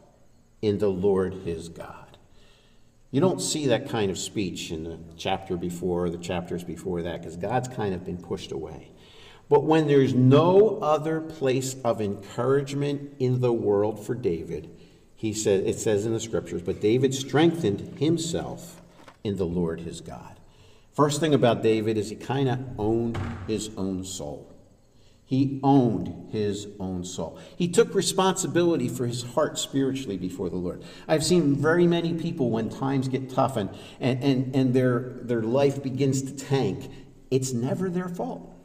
in 0.62 0.78
the 0.78 0.90
Lord 0.90 1.34
his 1.34 1.70
God. 1.70 2.18
You 3.10 3.22
don't 3.22 3.42
see 3.42 3.68
that 3.68 3.90
kind 3.90 4.12
of 4.12 4.18
speech 4.18 4.72
in 4.72 4.84
the 4.84 5.00
chapter 5.16 5.58
before 5.58 6.06
or 6.06 6.10
the 6.10 6.18
chapters 6.18 6.64
before 6.64 7.02
that 7.04 7.22
because 7.22 7.38
God's 7.38 7.68
kind 7.70 7.96
of 7.96 8.06
been 8.06 8.18
pushed 8.18 8.52
away. 8.52 8.92
But 9.50 9.64
when 9.64 9.88
there's 9.88 10.14
no 10.14 10.80
other 10.80 11.22
place 11.22 11.76
of 11.84 12.02
encouragement 12.02 13.14
in 13.20 13.40
the 13.40 13.54
world 13.54 14.06
for 14.06 14.14
David, 14.14 14.70
he 15.16 15.34
said 15.34 15.66
it 15.66 15.80
says 15.80 16.06
in 16.06 16.14
the 16.14 16.20
scriptures, 16.20 16.62
but 16.62 16.82
David 16.82 17.14
strengthened 17.14 17.98
himself 17.98 18.82
in 19.24 19.38
the 19.38 19.46
Lord 19.46 19.82
his 19.82 20.02
God. 20.02 20.40
First 20.94 21.20
thing 21.20 21.34
about 21.34 21.64
David 21.64 21.98
is 21.98 22.10
he 22.10 22.16
kind 22.16 22.50
of 22.50 22.60
owned 22.78 23.18
his 23.48 23.70
own 23.78 24.04
soul. 24.04 24.54
He 25.26 25.60
owned 25.62 26.32
his 26.32 26.68
own 26.80 27.04
soul. 27.04 27.38
He 27.58 27.68
took 27.68 27.94
responsibility 27.94 28.88
for 28.88 29.06
his 29.06 29.24
heart 29.24 29.60
spiritually 29.60 30.18
before 30.18 30.50
the 30.50 30.56
Lord. 30.56 30.84
I've 31.08 31.24
seen 31.24 31.56
very 31.56 31.86
many 31.86 32.14
people 32.14 32.50
when 32.50 32.70
times 32.70 33.10
get 33.10 33.30
tough 33.30 33.58
and, 33.58 33.70
and, 34.00 34.24
and, 34.24 34.56
and 34.56 34.74
their, 34.74 35.18
their 35.22 35.42
life 35.42 35.84
begins 35.84 36.22
to 36.24 36.34
tank, 36.34 36.90
it's 37.30 37.52
never 37.52 37.90
their 37.90 38.08
fault. 38.08 38.57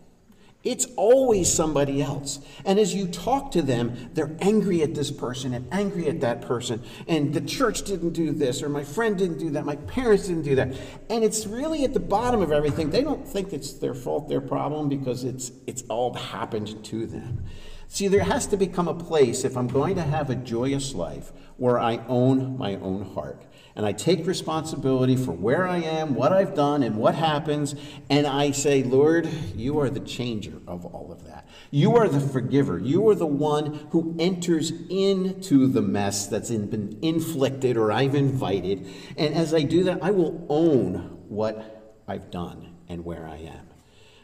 It's 0.65 0.87
always 0.97 1.53
somebody 1.53 2.01
else. 2.01 2.39
And 2.65 2.79
as 2.79 2.95
you 2.95 3.09
talk 3.09 3.51
to 3.53 3.63
them, 3.63 4.11
they're 4.15 4.37
angry 4.41 4.83
at 4.83 4.95
this 4.95 5.11
person 5.11 5.55
and 5.55 5.67
angry 5.73 6.09
at 6.09 6.21
that 6.21 6.43
person. 6.43 6.83
And 7.09 7.35
the 7.35 7.41
church 7.41 7.83
didn't 7.83 8.11
do 8.11 8.31
this, 8.31 8.63
or 8.63 8.69
my 8.69 8.85
friend 8.85 9.19
didn't 9.19 9.39
do 9.39 9.51
that, 9.51 9.65
my 9.65 9.77
parents 9.77 10.29
didn't 10.29 10.43
do 10.43 10.55
that. 10.55 10.69
And 11.11 11.25
it's 11.25 11.47
really 11.47 11.85
at 11.85 11.95
the 11.95 12.01
bottom 12.01 12.41
of 12.41 12.53
everything. 12.53 12.91
They 12.91 13.03
don't 13.03 13.27
think 13.27 13.53
it's 13.53 13.73
their 13.73 13.95
fault, 13.95 14.29
their 14.29 14.41
problem, 14.41 14.89
because 14.89 15.25
it's, 15.25 15.51
it's 15.67 15.83
all 15.89 16.15
happened 16.15 16.85
to 16.85 17.07
them. 17.07 17.45
See, 17.89 18.09
there 18.09 18.25
has 18.25 18.47
to 18.47 18.57
become 18.57 18.89
a 18.89 18.95
place, 18.95 19.45
if 19.45 19.57
I'm 19.57 19.67
going 19.67 19.97
to 19.97 20.03
have 20.03 20.31
a 20.31 20.35
joyous 20.35 20.95
life, 20.95 21.33
where 21.57 21.79
I 21.79 21.99
own 22.09 22.57
my 22.57 22.77
own 22.77 23.15
heart 23.15 23.43
and 23.75 23.87
I 23.87 23.93
take 23.93 24.27
responsibility 24.27 25.17
for 25.17 25.33
where 25.33 25.67
I 25.67 25.79
am, 25.79 26.15
what 26.15 26.33
I've 26.33 26.55
done, 26.55 26.83
and 26.83 26.97
what 26.97 27.15
happens, 27.15 27.75
and 28.11 28.27
I 28.27 28.51
say, 28.51 28.83
Lord, 28.83 29.27
you 29.57 29.81
are 29.81 29.89
the 29.89 30.01
changer 30.01 30.61
of 30.67 30.85
all 30.85 31.11
of 31.11 31.25
that. 31.27 31.49
You 31.71 31.97
are 31.97 32.09
the 32.09 32.21
forgiver. 32.21 32.79
You 32.79 33.09
are 33.09 33.15
the 33.15 33.27
one 33.27 33.87
who 33.91 34.15
enters 34.19 34.73
into 34.91 35.67
the 35.67 35.81
mess 35.81 36.27
that's 36.27 36.51
been 36.51 36.99
inflicted 37.01 37.77
or 37.79 37.91
I've 37.91 38.15
invited. 38.15 38.87
And 39.17 39.35
as 39.35 39.55
I 39.55 39.63
do 39.63 39.85
that, 39.85 40.03
I 40.03 40.11
will 40.11 40.47
own 40.51 41.23
what 41.29 42.03
I've 42.07 42.31
done 42.31 42.75
and 42.89 43.05
where 43.05 43.27
I 43.27 43.37
am. 43.39 43.69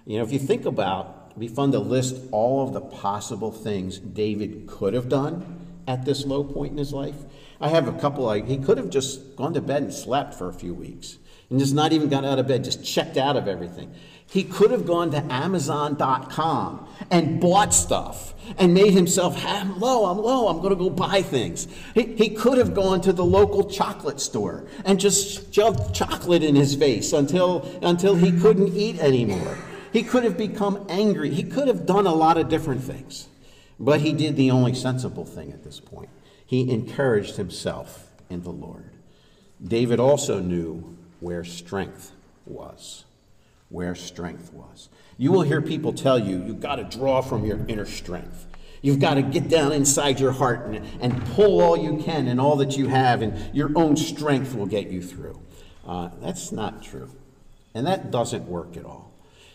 You 0.04 0.18
know, 0.18 0.24
if 0.24 0.32
you 0.32 0.38
think 0.38 0.66
about, 0.66 1.28
it'd 1.30 1.40
be 1.40 1.48
fun 1.48 1.72
to 1.72 1.78
list 1.78 2.16
all 2.32 2.66
of 2.66 2.74
the 2.74 2.80
possible 2.80 3.50
things 3.50 3.98
David 3.98 4.66
could 4.66 4.92
have 4.92 5.08
done 5.08 5.57
at 5.88 6.04
this 6.04 6.24
low 6.24 6.44
point 6.44 6.70
in 6.72 6.78
his 6.78 6.92
life. 6.92 7.16
I 7.60 7.70
have 7.70 7.88
a 7.88 7.98
couple, 7.98 8.24
like, 8.24 8.46
he 8.46 8.58
could 8.58 8.78
have 8.78 8.90
just 8.90 9.34
gone 9.34 9.54
to 9.54 9.60
bed 9.60 9.82
and 9.82 9.92
slept 9.92 10.34
for 10.34 10.48
a 10.48 10.52
few 10.52 10.74
weeks 10.74 11.18
and 11.50 11.58
just 11.58 11.74
not 11.74 11.92
even 11.92 12.08
got 12.08 12.24
out 12.24 12.38
of 12.38 12.46
bed, 12.46 12.62
just 12.62 12.84
checked 12.84 13.16
out 13.16 13.36
of 13.36 13.48
everything. 13.48 13.92
He 14.30 14.44
could 14.44 14.70
have 14.70 14.86
gone 14.86 15.10
to 15.12 15.24
Amazon.com 15.32 16.86
and 17.10 17.40
bought 17.40 17.72
stuff 17.72 18.34
and 18.58 18.74
made 18.74 18.92
himself, 18.92 19.42
I'm 19.46 19.80
low, 19.80 20.04
I'm 20.04 20.18
low, 20.18 20.48
I'm 20.48 20.58
going 20.58 20.70
to 20.70 20.76
go 20.76 20.90
buy 20.90 21.22
things. 21.22 21.66
He, 21.94 22.14
he 22.14 22.28
could 22.28 22.58
have 22.58 22.74
gone 22.74 23.00
to 23.00 23.12
the 23.14 23.24
local 23.24 23.70
chocolate 23.70 24.20
store 24.20 24.66
and 24.84 25.00
just 25.00 25.54
shoved 25.54 25.94
chocolate 25.94 26.42
in 26.42 26.54
his 26.54 26.74
face 26.74 27.14
until, 27.14 27.62
until 27.82 28.14
he 28.14 28.38
couldn't 28.38 28.76
eat 28.76 28.98
anymore. 28.98 29.56
He 29.90 30.02
could 30.02 30.24
have 30.24 30.36
become 30.36 30.84
angry. 30.90 31.30
He 31.30 31.42
could 31.42 31.66
have 31.66 31.86
done 31.86 32.06
a 32.06 32.14
lot 32.14 32.36
of 32.36 32.50
different 32.50 32.82
things. 32.82 33.28
But 33.80 34.00
he 34.00 34.12
did 34.12 34.36
the 34.36 34.50
only 34.50 34.74
sensible 34.74 35.24
thing 35.24 35.52
at 35.52 35.64
this 35.64 35.80
point 35.80 36.10
he 36.48 36.70
encouraged 36.70 37.36
himself 37.36 38.10
in 38.30 38.42
the 38.42 38.50
Lord. 38.50 38.90
David 39.62 40.00
also 40.00 40.40
knew 40.40 40.96
where 41.20 41.44
strength 41.44 42.12
was. 42.46 43.04
Where 43.68 43.94
strength 43.94 44.50
was. 44.54 44.88
You 45.18 45.30
will 45.30 45.42
hear 45.42 45.60
people 45.60 45.92
tell 45.92 46.18
you, 46.18 46.42
you've 46.42 46.60
got 46.60 46.76
to 46.76 46.84
draw 46.84 47.20
from 47.20 47.44
your 47.44 47.58
inner 47.68 47.84
strength. 47.84 48.46
You've 48.80 48.98
got 48.98 49.14
to 49.14 49.22
get 49.22 49.50
down 49.50 49.72
inside 49.72 50.20
your 50.20 50.32
heart 50.32 50.64
and, 50.64 50.86
and 51.02 51.22
pull 51.32 51.60
all 51.60 51.76
you 51.76 52.02
can 52.02 52.28
and 52.28 52.40
all 52.40 52.56
that 52.56 52.78
you 52.78 52.88
have, 52.88 53.20
and 53.20 53.54
your 53.54 53.70
own 53.74 53.94
strength 53.98 54.54
will 54.54 54.64
get 54.64 54.88
you 54.88 55.02
through. 55.02 55.38
Uh, 55.86 56.08
that's 56.22 56.50
not 56.50 56.82
true. 56.82 57.10
And 57.74 57.86
that 57.86 58.10
doesn't 58.10 58.46
work 58.46 58.74
at 58.78 58.86
all. 58.86 59.07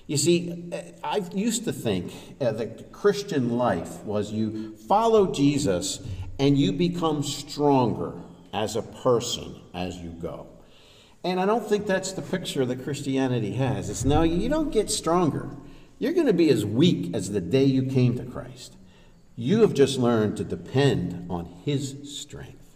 You 0.06 0.18
see, 0.18 0.70
I 1.04 1.24
used 1.34 1.64
to 1.64 1.72
think 1.72 2.14
uh, 2.42 2.52
that 2.52 2.92
Christian 2.92 3.58
life 3.58 4.04
was 4.04 4.32
you 4.32 4.76
follow 4.76 5.32
Jesus 5.32 6.02
and 6.40 6.58
you 6.58 6.74
become 6.74 7.24
stronger 7.24 8.14
as 8.54 8.76
a 8.76 8.82
person 8.82 9.56
as 9.74 9.98
you 9.98 10.10
go. 10.10 10.48
And 11.24 11.40
I 11.40 11.46
don't 11.46 11.66
think 11.66 11.88
that's 11.88 12.12
the 12.12 12.22
picture 12.22 12.66
that 12.66 12.84
Christianity 12.84 13.54
has. 13.54 13.90
It's 13.90 14.04
no, 14.04 14.24
you 14.24 14.50
don't 14.50 14.72
get 14.72 14.92
stronger. 14.92 15.50
You're 16.00 16.14
going 16.14 16.28
to 16.28 16.34
be 16.34 16.50
as 16.50 16.66
weak 16.66 17.16
as 17.16 17.32
the 17.32 17.40
day 17.40 17.64
you 17.64 17.84
came 17.84 18.18
to 18.18 18.26
Christ. 18.26 18.76
You 19.38 19.62
have 19.62 19.74
just 19.74 19.98
learned 19.98 20.36
to 20.38 20.44
depend 20.44 21.28
on 21.30 21.46
His 21.64 21.96
strength. 22.20 22.76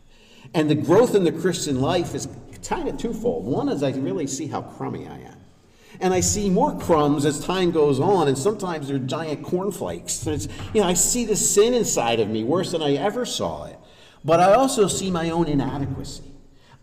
And 0.54 0.70
the 0.70 0.76
growth 0.76 1.14
in 1.14 1.26
the 1.26 1.32
Christian 1.34 1.82
life 1.82 2.16
is 2.16 2.28
kind 2.64 2.88
of 2.88 2.98
twofold. 2.98 3.46
One 3.46 3.68
is 3.68 3.84
I 3.84 3.92
really 3.92 4.28
see 4.28 4.48
how 4.48 4.62
crummy 4.62 5.08
I 5.08 5.20
am. 5.20 5.37
And 6.00 6.14
I 6.14 6.20
see 6.20 6.50
more 6.50 6.78
crumbs 6.80 7.26
as 7.26 7.44
time 7.44 7.72
goes 7.72 8.00
on, 8.00 8.28
and 8.28 8.38
sometimes 8.38 8.88
they're 8.88 9.00
giant 9.00 9.44
cornflakes. 9.44 10.26
You 10.26 10.82
know, 10.82 10.88
I 10.88 10.94
see 10.94 11.26
the 11.26 11.36
sin 11.36 11.74
inside 11.74 12.20
of 12.20 12.30
me 12.30 12.44
worse 12.44 12.72
than 12.72 12.82
I 12.82 12.96
ever 12.96 13.26
saw 13.26 13.66
it. 13.66 13.80
But 14.24 14.40
I 14.40 14.54
also 14.54 14.88
see 14.88 15.10
my 15.10 15.30
own 15.30 15.48
inadequacy. 15.48 16.28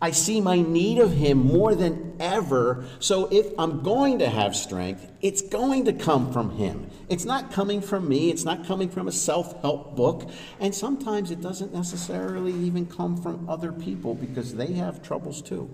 I 0.01 0.11
see 0.11 0.41
my 0.41 0.59
need 0.61 0.99
of 0.99 1.13
Him 1.13 1.37
more 1.37 1.73
than 1.73 2.15
ever. 2.19 2.85
So 2.99 3.27
if 3.31 3.47
I'm 3.57 3.81
going 3.81 4.19
to 4.19 4.29
have 4.29 4.55
strength, 4.55 5.09
it's 5.21 5.41
going 5.41 5.85
to 5.85 5.93
come 5.93 6.33
from 6.33 6.51
Him. 6.57 6.89
It's 7.07 7.23
not 7.23 7.51
coming 7.51 7.81
from 7.81 8.09
me, 8.09 8.29
it's 8.29 8.43
not 8.43 8.65
coming 8.65 8.89
from 8.89 9.07
a 9.07 9.11
self 9.11 9.61
help 9.61 9.95
book. 9.95 10.29
And 10.59 10.75
sometimes 10.75 11.31
it 11.31 11.41
doesn't 11.41 11.73
necessarily 11.73 12.53
even 12.53 12.85
come 12.87 13.15
from 13.21 13.49
other 13.49 13.71
people 13.71 14.15
because 14.15 14.55
they 14.55 14.73
have 14.73 15.01
troubles 15.01 15.41
too. 15.41 15.73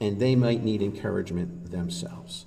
And 0.00 0.18
they 0.18 0.34
might 0.34 0.64
need 0.64 0.82
encouragement 0.82 1.70
themselves. 1.70 2.46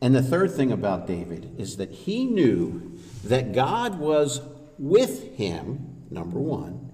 And 0.00 0.14
the 0.14 0.22
third 0.22 0.52
thing 0.52 0.70
about 0.70 1.06
David 1.06 1.54
is 1.58 1.76
that 1.76 1.90
he 1.90 2.24
knew 2.24 2.98
that 3.24 3.52
God 3.52 3.98
was 3.98 4.40
with 4.78 5.36
him, 5.36 6.04
number 6.10 6.38
one, 6.38 6.92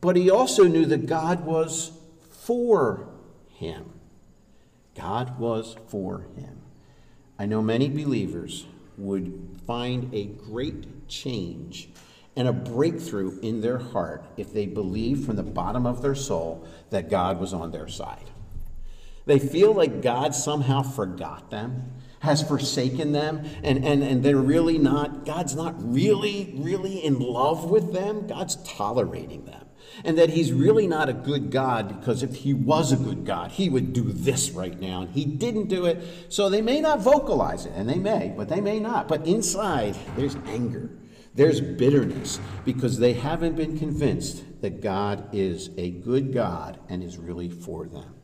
but 0.00 0.16
he 0.16 0.30
also 0.30 0.64
knew 0.64 0.84
that 0.86 1.06
God 1.06 1.46
was 1.46 1.92
for 2.30 3.08
him. 3.54 3.90
God 4.94 5.38
was 5.38 5.76
for 5.88 6.26
him. 6.36 6.60
I 7.38 7.46
know 7.46 7.62
many 7.62 7.88
believers 7.88 8.66
would 8.96 9.60
find 9.66 10.12
a 10.14 10.24
great 10.24 11.08
change 11.08 11.88
and 12.36 12.46
a 12.46 12.52
breakthrough 12.52 13.38
in 13.40 13.60
their 13.60 13.78
heart 13.78 14.24
if 14.36 14.52
they 14.52 14.66
believed 14.66 15.24
from 15.24 15.36
the 15.36 15.42
bottom 15.42 15.86
of 15.86 16.02
their 16.02 16.14
soul 16.14 16.66
that 16.90 17.08
God 17.08 17.40
was 17.40 17.52
on 17.52 17.70
their 17.70 17.88
side. 17.88 18.30
They 19.26 19.38
feel 19.38 19.72
like 19.72 20.02
God 20.02 20.34
somehow 20.34 20.82
forgot 20.82 21.50
them 21.50 21.92
has 22.24 22.42
forsaken 22.42 23.12
them 23.12 23.44
and, 23.62 23.84
and, 23.84 24.02
and 24.02 24.22
they're 24.22 24.36
really 24.36 24.78
not, 24.78 25.24
God's 25.24 25.54
not 25.54 25.74
really, 25.78 26.54
really 26.56 27.04
in 27.04 27.18
love 27.18 27.70
with 27.70 27.92
them. 27.92 28.26
God's 28.26 28.56
tolerating 28.64 29.44
them. 29.44 29.60
And 30.04 30.18
that 30.18 30.30
he's 30.30 30.52
really 30.52 30.86
not 30.88 31.08
a 31.08 31.12
good 31.12 31.50
God 31.50 32.00
because 32.00 32.22
if 32.22 32.34
he 32.34 32.52
was 32.52 32.90
a 32.90 32.96
good 32.96 33.24
God, 33.24 33.52
he 33.52 33.68
would 33.68 33.92
do 33.92 34.10
this 34.10 34.50
right 34.50 34.78
now. 34.80 35.02
And 35.02 35.10
he 35.10 35.24
didn't 35.24 35.68
do 35.68 35.84
it. 35.84 36.02
So 36.30 36.48
they 36.48 36.62
may 36.62 36.80
not 36.80 37.00
vocalize 37.00 37.66
it, 37.66 37.72
and 37.76 37.88
they 37.88 37.98
may, 37.98 38.34
but 38.36 38.48
they 38.48 38.60
may 38.60 38.80
not. 38.80 39.06
But 39.06 39.26
inside, 39.26 39.96
there's 40.16 40.36
anger, 40.46 40.90
there's 41.34 41.60
bitterness 41.60 42.40
because 42.64 42.98
they 42.98 43.12
haven't 43.12 43.54
been 43.54 43.78
convinced 43.78 44.42
that 44.62 44.80
God 44.80 45.28
is 45.32 45.70
a 45.76 45.90
good 45.90 46.32
God 46.32 46.80
and 46.88 47.02
is 47.02 47.18
really 47.18 47.50
for 47.50 47.86
them. 47.86 48.14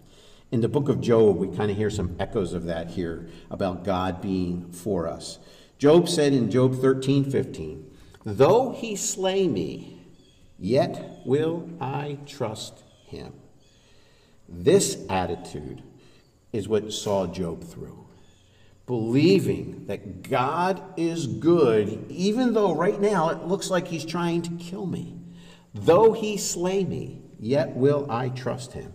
In 0.51 0.61
the 0.61 0.69
book 0.69 0.89
of 0.89 1.01
Job, 1.01 1.37
we 1.37 1.55
kind 1.57 1.71
of 1.71 1.77
hear 1.77 1.91
some 1.91 2.17
echoes 2.19 2.55
of 2.55 2.65
that 2.65 2.91
here 2.91 3.29
about 3.51 3.85
God 3.85 4.21
being 4.21 4.73
for 4.73 5.07
us. 5.07 5.39
Job 5.79 6.09
said 6.09 6.33
in 6.33 6.51
Job 6.51 6.75
13 6.75 7.31
15, 7.31 7.91
Though 8.25 8.73
he 8.73 8.97
slay 8.97 9.47
me, 9.47 10.03
yet 10.59 11.21
will 11.25 11.69
I 11.81 12.19
trust 12.27 12.83
him. 13.07 13.33
This 14.49 14.99
attitude 15.09 15.83
is 16.53 16.69
what 16.69 16.93
saw 16.93 17.29
Job 17.29 17.63
through. 17.63 18.09
Believing 18.87 19.87
that 19.87 20.29
God 20.29 20.83
is 20.97 21.29
good, 21.29 22.07
even 22.09 22.55
though 22.55 22.75
right 22.75 23.01
now 23.01 23.29
it 23.29 23.47
looks 23.47 23.71
like 23.71 23.87
he's 23.87 24.05
trying 24.05 24.43
to 24.43 24.51
kill 24.57 24.87
me. 24.87 25.17
Though 25.73 26.13
he 26.13 26.37
slay 26.37 26.83
me, 26.83 27.23
yet 27.39 27.77
will 27.77 28.11
I 28.11 28.31
trust 28.31 28.73
him. 28.73 28.93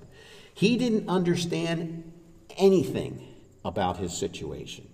He 0.56 0.78
didn't 0.78 1.10
understand 1.10 2.14
anything 2.56 3.28
about 3.66 3.98
his 3.98 4.18
situation, 4.18 4.88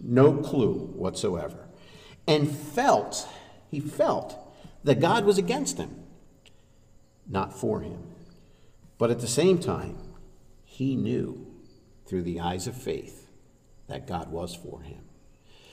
no 0.00 0.34
clue 0.34 0.74
whatsoever, 0.94 1.66
and 2.28 2.48
felt, 2.48 3.28
he 3.68 3.80
felt 3.80 4.38
that 4.84 5.00
God 5.00 5.24
was 5.24 5.36
against 5.36 5.76
him, 5.76 6.04
not 7.28 7.52
for 7.52 7.80
him. 7.80 7.98
But 8.96 9.10
at 9.10 9.18
the 9.18 9.26
same 9.26 9.58
time, 9.58 9.98
he 10.64 10.94
knew 10.94 11.46
through 12.06 12.22
the 12.22 12.38
eyes 12.38 12.68
of 12.68 12.80
faith 12.80 13.28
that 13.88 14.06
God 14.06 14.30
was 14.30 14.54
for 14.54 14.82
him. 14.82 15.00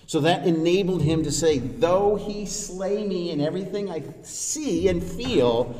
So 0.08 0.22
that 0.22 0.48
enabled 0.48 1.04
him 1.04 1.22
to 1.24 1.32
say, 1.32 1.60
Though 1.60 2.16
he 2.16 2.48
slay 2.48 3.06
me 3.06 3.30
in 3.30 3.41
everything 3.41 3.91
I 3.91 4.04
see 4.24 4.88
and 4.88 5.04
feel, 5.04 5.80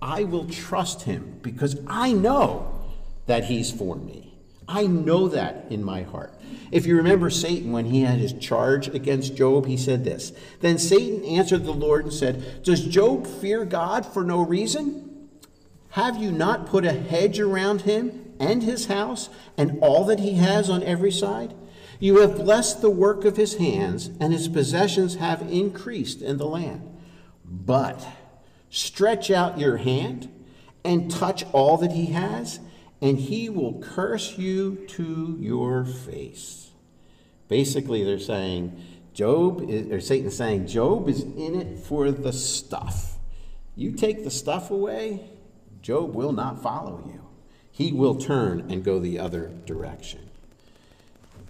I 0.00 0.24
will 0.24 0.46
trust 0.46 1.02
him 1.02 1.40
because 1.42 1.78
I 1.86 2.12
know 2.12 2.81
that 3.26 3.44
he's 3.44 3.70
for 3.70 3.96
me. 3.96 4.32
I 4.68 4.86
know 4.86 5.28
that 5.28 5.66
in 5.70 5.84
my 5.84 6.02
heart. 6.02 6.32
If 6.70 6.86
you 6.86 6.96
remember 6.96 7.28
Satan, 7.30 7.72
when 7.72 7.86
he 7.86 8.02
had 8.02 8.18
his 8.18 8.32
charge 8.32 8.88
against 8.88 9.36
Job, 9.36 9.66
he 9.66 9.76
said 9.76 10.04
this 10.04 10.32
Then 10.60 10.78
Satan 10.78 11.24
answered 11.24 11.64
the 11.64 11.72
Lord 11.72 12.04
and 12.04 12.12
said, 12.12 12.62
Does 12.62 12.84
Job 12.84 13.26
fear 13.26 13.64
God 13.64 14.06
for 14.06 14.24
no 14.24 14.44
reason? 14.44 15.28
Have 15.90 16.16
you 16.16 16.32
not 16.32 16.66
put 16.66 16.86
a 16.86 16.92
hedge 16.92 17.38
around 17.38 17.82
him 17.82 18.32
and 18.40 18.62
his 18.62 18.86
house 18.86 19.28
and 19.58 19.78
all 19.82 20.06
that 20.06 20.20
he 20.20 20.34
has 20.34 20.70
on 20.70 20.82
every 20.82 21.12
side? 21.12 21.52
You 22.00 22.20
have 22.20 22.38
blessed 22.38 22.80
the 22.80 22.90
work 22.90 23.24
of 23.24 23.36
his 23.36 23.58
hands, 23.58 24.10
and 24.18 24.32
his 24.32 24.48
possessions 24.48 25.16
have 25.16 25.42
increased 25.42 26.22
in 26.22 26.38
the 26.38 26.46
land. 26.46 26.98
But 27.44 28.04
stretch 28.70 29.30
out 29.30 29.58
your 29.58 29.76
hand 29.76 30.28
and 30.82 31.10
touch 31.10 31.44
all 31.52 31.76
that 31.76 31.92
he 31.92 32.06
has 32.06 32.58
and 33.02 33.18
he 33.18 33.50
will 33.50 33.80
curse 33.80 34.38
you 34.38 34.76
to 34.86 35.36
your 35.40 35.84
face. 35.84 36.70
Basically, 37.48 38.04
they're 38.04 38.20
saying, 38.20 38.80
Job, 39.12 39.68
is, 39.68 39.90
or 39.90 40.00
Satan's 40.00 40.36
saying, 40.36 40.68
Job 40.68 41.08
is 41.08 41.22
in 41.22 41.60
it 41.60 41.80
for 41.80 42.12
the 42.12 42.32
stuff. 42.32 43.18
You 43.74 43.90
take 43.90 44.22
the 44.22 44.30
stuff 44.30 44.70
away, 44.70 45.28
Job 45.82 46.14
will 46.14 46.32
not 46.32 46.62
follow 46.62 47.02
you. 47.12 47.26
He 47.72 47.92
will 47.92 48.14
turn 48.14 48.70
and 48.70 48.84
go 48.84 49.00
the 49.00 49.18
other 49.18 49.50
direction. 49.66 50.30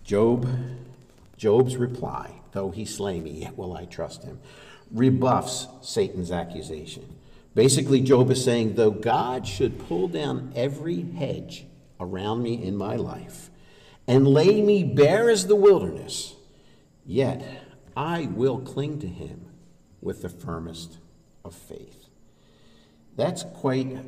Job, 0.05 0.49
Job's 1.37 1.77
reply, 1.77 2.41
though 2.53 2.71
he 2.71 2.87
slay 2.87 3.21
me, 3.21 3.31
yet 3.43 3.59
will 3.59 3.77
I 3.77 3.85
trust 3.85 4.25
him, 4.25 4.41
rebuffs 4.91 5.69
Satan's 5.83 6.31
accusation. 6.31 7.17
Basically, 7.55 8.01
Job 8.01 8.31
is 8.31 8.43
saying, 8.43 8.75
though 8.75 8.91
God 8.91 9.47
should 9.47 9.79
pull 9.79 10.09
down 10.09 10.53
every 10.57 11.03
hedge 11.03 11.67
around 12.01 12.43
me 12.43 12.63
in 12.63 12.77
my 12.77 12.97
life 12.97 13.51
and 14.07 14.27
lay 14.27 14.63
me 14.63 14.83
bare 14.83 15.29
as 15.29 15.47
the 15.47 15.57
wilderness, 15.57 16.35
yet 17.05 17.65
I 17.97 18.27
will 18.27 18.59
cling 18.59 19.01
to 19.01 19.07
him 19.07 19.47
with 20.01 20.23
the 20.23 20.29
firmest 20.29 20.99
of 21.45 21.55
faith. 21.55 22.07
That's 23.17 23.43
quite 23.43 23.99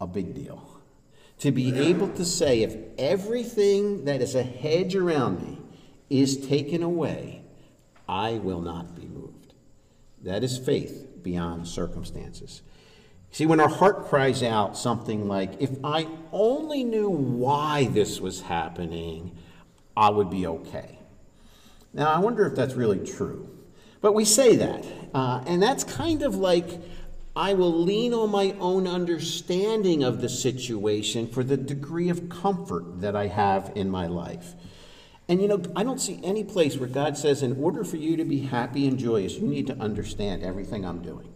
a 0.00 0.06
big 0.06 0.34
deal. 0.34 0.68
To 1.40 1.50
be 1.50 1.76
able 1.76 2.08
to 2.10 2.24
say, 2.24 2.62
if 2.62 2.76
everything 2.96 4.04
that 4.04 4.22
is 4.22 4.36
a 4.36 4.44
hedge 4.44 4.94
around 4.94 5.42
me 5.42 5.58
is 6.08 6.46
taken 6.46 6.84
away, 6.84 7.42
I 8.08 8.34
will 8.34 8.60
not 8.60 8.94
be 8.94 9.06
moved. 9.06 9.54
That 10.22 10.44
is 10.44 10.56
faith 10.56 11.08
beyond 11.22 11.68
circumstances. 11.68 12.62
See, 13.30 13.46
when 13.46 13.60
our 13.60 13.68
heart 13.68 14.04
cries 14.06 14.42
out 14.42 14.76
something 14.76 15.26
like, 15.26 15.60
if 15.60 15.70
I 15.82 16.06
only 16.32 16.84
knew 16.84 17.08
why 17.08 17.86
this 17.86 18.20
was 18.20 18.42
happening, 18.42 19.36
I 19.96 20.10
would 20.10 20.30
be 20.30 20.46
okay. 20.46 20.98
Now, 21.94 22.12
I 22.12 22.18
wonder 22.18 22.46
if 22.46 22.54
that's 22.54 22.74
really 22.74 23.04
true. 23.04 23.48
But 24.02 24.12
we 24.12 24.24
say 24.24 24.56
that. 24.56 24.84
Uh, 25.14 25.42
and 25.46 25.62
that's 25.62 25.84
kind 25.84 26.22
of 26.22 26.34
like, 26.34 26.80
I 27.34 27.54
will 27.54 27.72
lean 27.72 28.12
on 28.12 28.30
my 28.30 28.54
own 28.58 28.86
understanding 28.86 30.02
of 30.02 30.20
the 30.20 30.28
situation 30.28 31.28
for 31.28 31.42
the 31.42 31.56
degree 31.56 32.10
of 32.10 32.28
comfort 32.28 33.00
that 33.00 33.16
I 33.16 33.28
have 33.28 33.72
in 33.74 33.88
my 33.88 34.06
life. 34.06 34.54
And 35.32 35.40
you 35.40 35.48
know, 35.48 35.62
I 35.74 35.82
don't 35.82 35.98
see 35.98 36.20
any 36.22 36.44
place 36.44 36.76
where 36.76 36.90
God 36.90 37.16
says, 37.16 37.42
in 37.42 37.56
order 37.56 37.84
for 37.84 37.96
you 37.96 38.18
to 38.18 38.24
be 38.26 38.40
happy 38.40 38.86
and 38.86 38.98
joyous, 38.98 39.32
you 39.32 39.48
need 39.48 39.66
to 39.68 39.76
understand 39.78 40.42
everything 40.42 40.84
I'm 40.84 41.00
doing. 41.00 41.26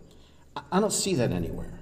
I 0.70 0.80
don't 0.80 0.92
see 0.92 1.14
that 1.14 1.32
anywhere. 1.32 1.80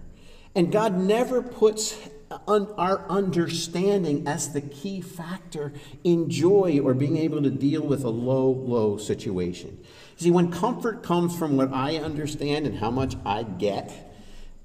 And 0.55 0.71
God 0.71 0.97
never 0.97 1.43
puts 1.43 1.99
our 2.47 3.05
understanding 3.09 4.29
as 4.29 4.53
the 4.53 4.61
key 4.61 5.01
factor 5.01 5.73
in 6.05 6.31
joy 6.31 6.79
or 6.79 6.95
being 6.95 7.17
able 7.17 7.43
to 7.43 7.51
deal 7.51 7.83
with 7.83 8.05
a 8.05 8.11
low, 8.11 8.49
low 8.49 8.97
situation. 8.97 9.85
See, 10.15 10.31
when 10.31 10.53
comfort 10.53 11.03
comes 11.03 11.37
from 11.37 11.57
what 11.57 11.73
I 11.73 11.97
understand 11.97 12.65
and 12.65 12.79
how 12.79 12.93
much 12.93 13.17
I 13.27 13.43
get, 13.43 14.15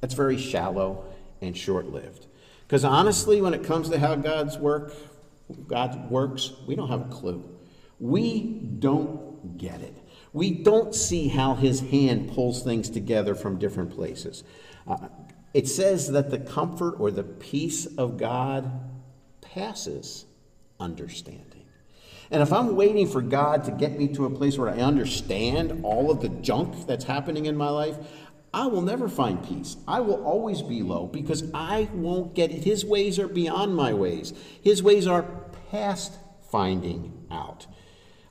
that's 0.02 0.14
very 0.14 0.38
shallow 0.38 1.04
and 1.42 1.58
short 1.58 1.88
lived. 1.88 2.28
Because 2.68 2.86
honestly, 2.86 3.42
when 3.42 3.56
it 3.56 3.64
comes 3.64 3.90
to 3.90 3.98
how 3.98 4.14
God's 4.14 4.56
work, 4.56 4.94
God 5.68 6.10
works, 6.10 6.52
we 6.68 6.76
don't 6.76 6.90
have 6.90 7.02
a 7.02 7.10
clue. 7.10 7.44
We 8.00 8.42
don't 8.80 9.58
get 9.58 9.82
it. 9.82 9.96
We 10.32 10.52
don't 10.52 10.94
see 10.94 11.28
how 11.28 11.56
his 11.56 11.80
hand 11.80 12.32
pulls 12.32 12.64
things 12.64 12.90
together 12.90 13.36
from 13.36 13.58
different 13.58 13.92
places. 13.92 14.44
Uh, 14.88 15.10
it 15.54 15.68
says 15.68 16.12
that 16.12 16.30
the 16.30 16.40
comfort 16.40 16.96
or 17.00 17.12
the 17.12 17.24
peace 17.24 17.86
of 17.98 18.18
God 18.18 18.72
passes 19.42 20.26
understanding. 20.80 21.66
And 22.32 22.44
if 22.44 22.54
I'm 22.54 22.76
waiting 22.76 23.08
for 23.08 23.22
God 23.22 23.64
to 23.66 23.72
get 23.72 23.98
me 23.98 24.08
to 24.10 24.26
a 24.26 24.30
place 24.30 24.58
where 24.58 24.70
I 24.70 24.78
understand 24.78 25.84
all 25.84 26.12
of 26.12 26.22
the 26.22 26.30
junk 26.30 26.86
that's 26.86 27.06
happening 27.06 27.48
in 27.48 27.58
my 27.58 27.70
life, 27.70 27.98
I 28.54 28.68
will 28.68 28.82
never 28.82 29.08
find 29.08 29.48
peace. 29.48 29.78
I 29.88 30.00
will 30.00 30.24
always 30.24 30.62
be 30.62 30.82
low 30.82 31.08
because 31.08 31.44
I 31.54 31.90
won't 31.94 32.34
get 32.34 32.52
it. 32.52 32.64
His 32.64 32.84
ways 32.84 33.20
are 33.20 33.28
beyond 33.28 33.76
my 33.76 33.94
ways, 33.94 34.34
His 34.62 34.82
ways 34.82 35.08
are 35.08 35.24
past 35.72 36.14
finding 36.50 37.28
out. 37.32 37.68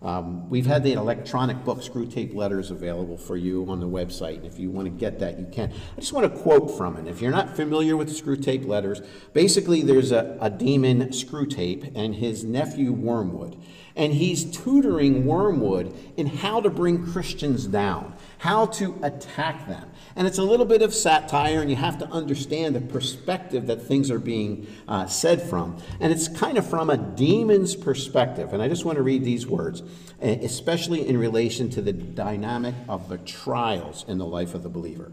Um, 0.00 0.48
we've 0.48 0.66
had 0.66 0.84
the 0.84 0.92
electronic 0.92 1.64
book, 1.64 1.80
Screwtape 1.80 2.32
Letters, 2.32 2.70
available 2.70 3.18
for 3.18 3.36
you 3.36 3.66
on 3.68 3.80
the 3.80 3.88
website. 3.88 4.36
And 4.36 4.46
if 4.46 4.56
you 4.56 4.70
want 4.70 4.86
to 4.86 4.90
get 4.90 5.18
that, 5.18 5.40
you 5.40 5.46
can. 5.50 5.72
I 5.72 6.00
just 6.00 6.12
want 6.12 6.32
to 6.32 6.40
quote 6.40 6.76
from 6.76 6.96
it. 6.96 7.08
If 7.08 7.20
you're 7.20 7.32
not 7.32 7.56
familiar 7.56 7.96
with 7.96 8.08
Screwtape 8.08 8.64
Letters, 8.64 9.00
basically 9.32 9.82
there's 9.82 10.12
a, 10.12 10.38
a 10.40 10.50
demon, 10.50 11.08
Screwtape, 11.08 11.96
and 11.96 12.14
his 12.14 12.44
nephew, 12.44 12.92
Wormwood. 12.92 13.60
And 13.96 14.12
he's 14.12 14.44
tutoring 14.44 15.26
Wormwood 15.26 15.92
in 16.16 16.28
how 16.28 16.60
to 16.60 16.70
bring 16.70 17.04
Christians 17.04 17.66
down, 17.66 18.14
how 18.38 18.66
to 18.66 18.96
attack 19.02 19.66
them. 19.66 19.90
And 20.18 20.26
it's 20.26 20.38
a 20.38 20.42
little 20.42 20.66
bit 20.66 20.82
of 20.82 20.92
satire, 20.92 21.60
and 21.60 21.70
you 21.70 21.76
have 21.76 21.98
to 22.00 22.08
understand 22.08 22.74
the 22.74 22.80
perspective 22.80 23.68
that 23.68 23.80
things 23.82 24.10
are 24.10 24.18
being 24.18 24.66
uh, 24.88 25.06
said 25.06 25.40
from. 25.40 25.80
And 26.00 26.12
it's 26.12 26.26
kind 26.26 26.58
of 26.58 26.68
from 26.68 26.90
a 26.90 26.96
demon's 26.96 27.76
perspective. 27.76 28.52
And 28.52 28.60
I 28.60 28.66
just 28.66 28.84
want 28.84 28.96
to 28.96 29.02
read 29.04 29.22
these 29.22 29.46
words, 29.46 29.80
especially 30.20 31.06
in 31.06 31.16
relation 31.16 31.70
to 31.70 31.80
the 31.80 31.92
dynamic 31.92 32.74
of 32.88 33.08
the 33.08 33.18
trials 33.18 34.04
in 34.08 34.18
the 34.18 34.26
life 34.26 34.54
of 34.54 34.64
the 34.64 34.68
believer. 34.68 35.12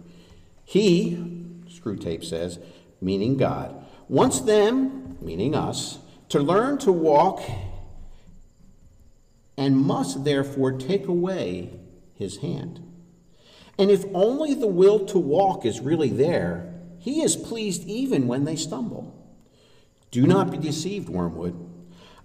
He, 0.63 1.17
Screwtape 1.69 2.25
says, 2.25 2.57
meaning 2.99 3.37
God, 3.37 3.75
wants 4.09 4.39
them, 4.39 5.19
meaning 5.21 5.53
us, 5.53 5.99
to 6.29 6.39
learn 6.39 6.79
to 6.79 6.91
walk 6.91 7.43
and 9.55 9.77
must 9.77 10.23
therefore 10.23 10.71
take 10.71 11.05
away 11.07 11.79
his 12.15 12.37
hand. 12.37 12.84
And 13.77 13.91
if 13.91 14.05
only 14.13 14.53
the 14.53 14.67
will 14.67 15.05
to 15.07 15.19
walk 15.19 15.65
is 15.65 15.79
really 15.79 16.09
there, 16.09 16.73
he 16.97 17.21
is 17.21 17.35
pleased 17.35 17.83
even 17.87 18.27
when 18.27 18.45
they 18.45 18.55
stumble. 18.55 19.13
Do 20.11 20.25
not 20.25 20.49
be 20.49 20.57
deceived, 20.57 21.09
Wormwood. 21.09 21.55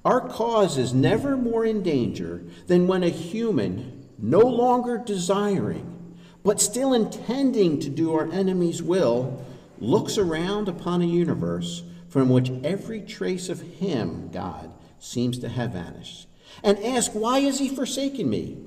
Our 0.05 0.27
cause 0.29 0.79
is 0.79 0.95
never 0.95 1.37
more 1.37 1.65
in 1.65 1.83
danger 1.83 2.45
than 2.67 2.87
when 2.87 3.03
a 3.03 3.09
human, 3.11 4.07
no 4.19 4.41
longer 4.41 4.97
desiring, 4.97 6.17
but 6.43 6.61
still 6.61 6.95
intending 6.95 7.81
to 7.81 7.91
do 7.91 8.15
our 8.15 8.31
enemy's 8.33 8.83
will, 8.83 9.45
looks 9.79 10.17
around 10.17 10.69
upon 10.69 11.03
a 11.03 11.07
universe 11.07 11.83
from 12.09 12.29
which 12.29 12.51
every 12.65 13.01
trace 13.01 13.49
of 13.49 13.61
him, 13.61 14.31
God, 14.33 14.73
seems 14.99 15.39
to 15.41 15.49
have 15.49 15.73
vanished, 15.73 16.27
and 16.63 16.79
asks, 16.85 17.15
Why 17.15 17.41
has 17.41 17.59
he 17.59 17.69
forsaken 17.69 18.29
me? 18.29 18.59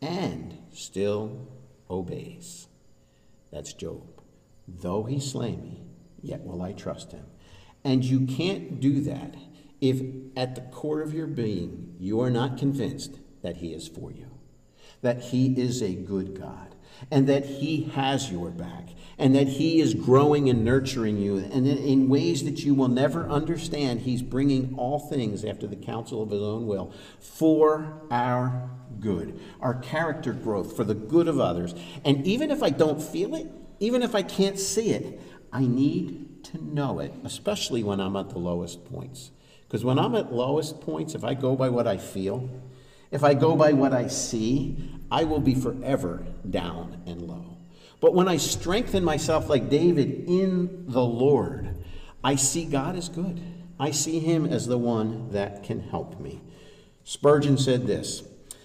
And 0.00 0.56
still 0.72 1.36
obeys. 1.92 2.66
That's 3.52 3.72
Job. 3.72 4.22
Though 4.66 5.04
he 5.04 5.20
slay 5.20 5.56
me, 5.56 5.84
yet 6.22 6.44
will 6.44 6.62
I 6.62 6.72
trust 6.72 7.12
him. 7.12 7.26
And 7.84 8.04
you 8.04 8.26
can't 8.26 8.80
do 8.80 9.00
that 9.02 9.34
if 9.80 10.00
at 10.36 10.54
the 10.54 10.60
core 10.60 11.02
of 11.02 11.12
your 11.12 11.26
being 11.26 11.96
you 11.98 12.20
are 12.20 12.30
not 12.30 12.56
convinced 12.56 13.18
that 13.42 13.56
he 13.56 13.72
is 13.74 13.88
for 13.88 14.12
you, 14.12 14.30
that 15.02 15.20
he 15.20 15.60
is 15.60 15.82
a 15.82 15.94
good 15.94 16.38
God, 16.38 16.74
and 17.10 17.28
that 17.28 17.44
he 17.44 17.84
has 17.94 18.30
your 18.30 18.50
back, 18.50 18.90
and 19.18 19.34
that 19.34 19.48
he 19.48 19.80
is 19.80 19.94
growing 19.94 20.48
and 20.48 20.64
nurturing 20.64 21.18
you, 21.18 21.38
and 21.38 21.66
in 21.66 22.08
ways 22.08 22.44
that 22.44 22.60
you 22.60 22.74
will 22.74 22.88
never 22.88 23.28
understand, 23.28 24.00
he's 24.00 24.22
bringing 24.22 24.74
all 24.78 25.00
things 25.00 25.44
after 25.44 25.66
the 25.66 25.76
counsel 25.76 26.22
of 26.22 26.30
his 26.30 26.42
own 26.42 26.66
will 26.66 26.92
for 27.18 28.02
our 28.10 28.70
good, 29.02 29.38
our 29.60 29.74
character 29.74 30.32
growth, 30.32 30.74
for 30.76 30.84
the 30.84 30.94
good 30.94 31.28
of 31.28 31.38
others. 31.38 31.74
And 32.04 32.26
even 32.26 32.50
if 32.50 32.62
I 32.62 32.70
don't 32.70 33.02
feel 33.02 33.34
it, 33.34 33.50
even 33.80 34.02
if 34.02 34.14
I 34.14 34.22
can't 34.22 34.58
see 34.58 34.90
it, 34.90 35.20
I 35.52 35.66
need 35.66 36.44
to 36.44 36.64
know 36.64 37.00
it, 37.00 37.12
especially 37.24 37.82
when 37.82 38.00
I'm 38.00 38.16
at 38.16 38.30
the 38.30 38.38
lowest 38.38 38.84
points. 38.86 39.30
Because 39.66 39.84
when 39.84 39.98
I'm 39.98 40.14
at 40.14 40.32
lowest 40.32 40.80
points, 40.80 41.14
if 41.14 41.24
I 41.24 41.34
go 41.34 41.56
by 41.56 41.68
what 41.68 41.86
I 41.86 41.96
feel, 41.96 42.48
if 43.10 43.24
I 43.24 43.34
go 43.34 43.56
by 43.56 43.72
what 43.72 43.92
I 43.92 44.06
see, 44.06 44.90
I 45.10 45.24
will 45.24 45.40
be 45.40 45.54
forever 45.54 46.24
down 46.48 47.02
and 47.06 47.22
low. 47.22 47.58
But 48.00 48.14
when 48.14 48.28
I 48.28 48.38
strengthen 48.38 49.04
myself 49.04 49.48
like 49.48 49.68
David 49.68 50.24
in 50.26 50.86
the 50.88 51.04
Lord, 51.04 51.76
I 52.24 52.36
see 52.36 52.64
God 52.64 52.96
as 52.96 53.08
good. 53.08 53.40
I 53.78 53.90
see 53.90 54.18
him 54.18 54.46
as 54.46 54.66
the 54.66 54.78
one 54.78 55.30
that 55.32 55.64
can 55.64 55.80
help 55.80 56.20
me. 56.20 56.40
Spurgeon 57.04 57.58
said 57.58 57.86
this 57.86 58.22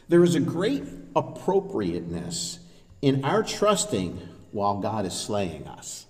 There 0.10 0.24
is 0.24 0.36
a 0.36 0.39
great 0.39 0.84
appropriateness 1.16 2.60
in 3.01 3.26
our 3.26 3.43
trusting 3.43 4.18
while 4.51 4.80
God 4.80 5.05
is 5.05 5.14
slaying 5.14 5.68
us. 5.68 6.05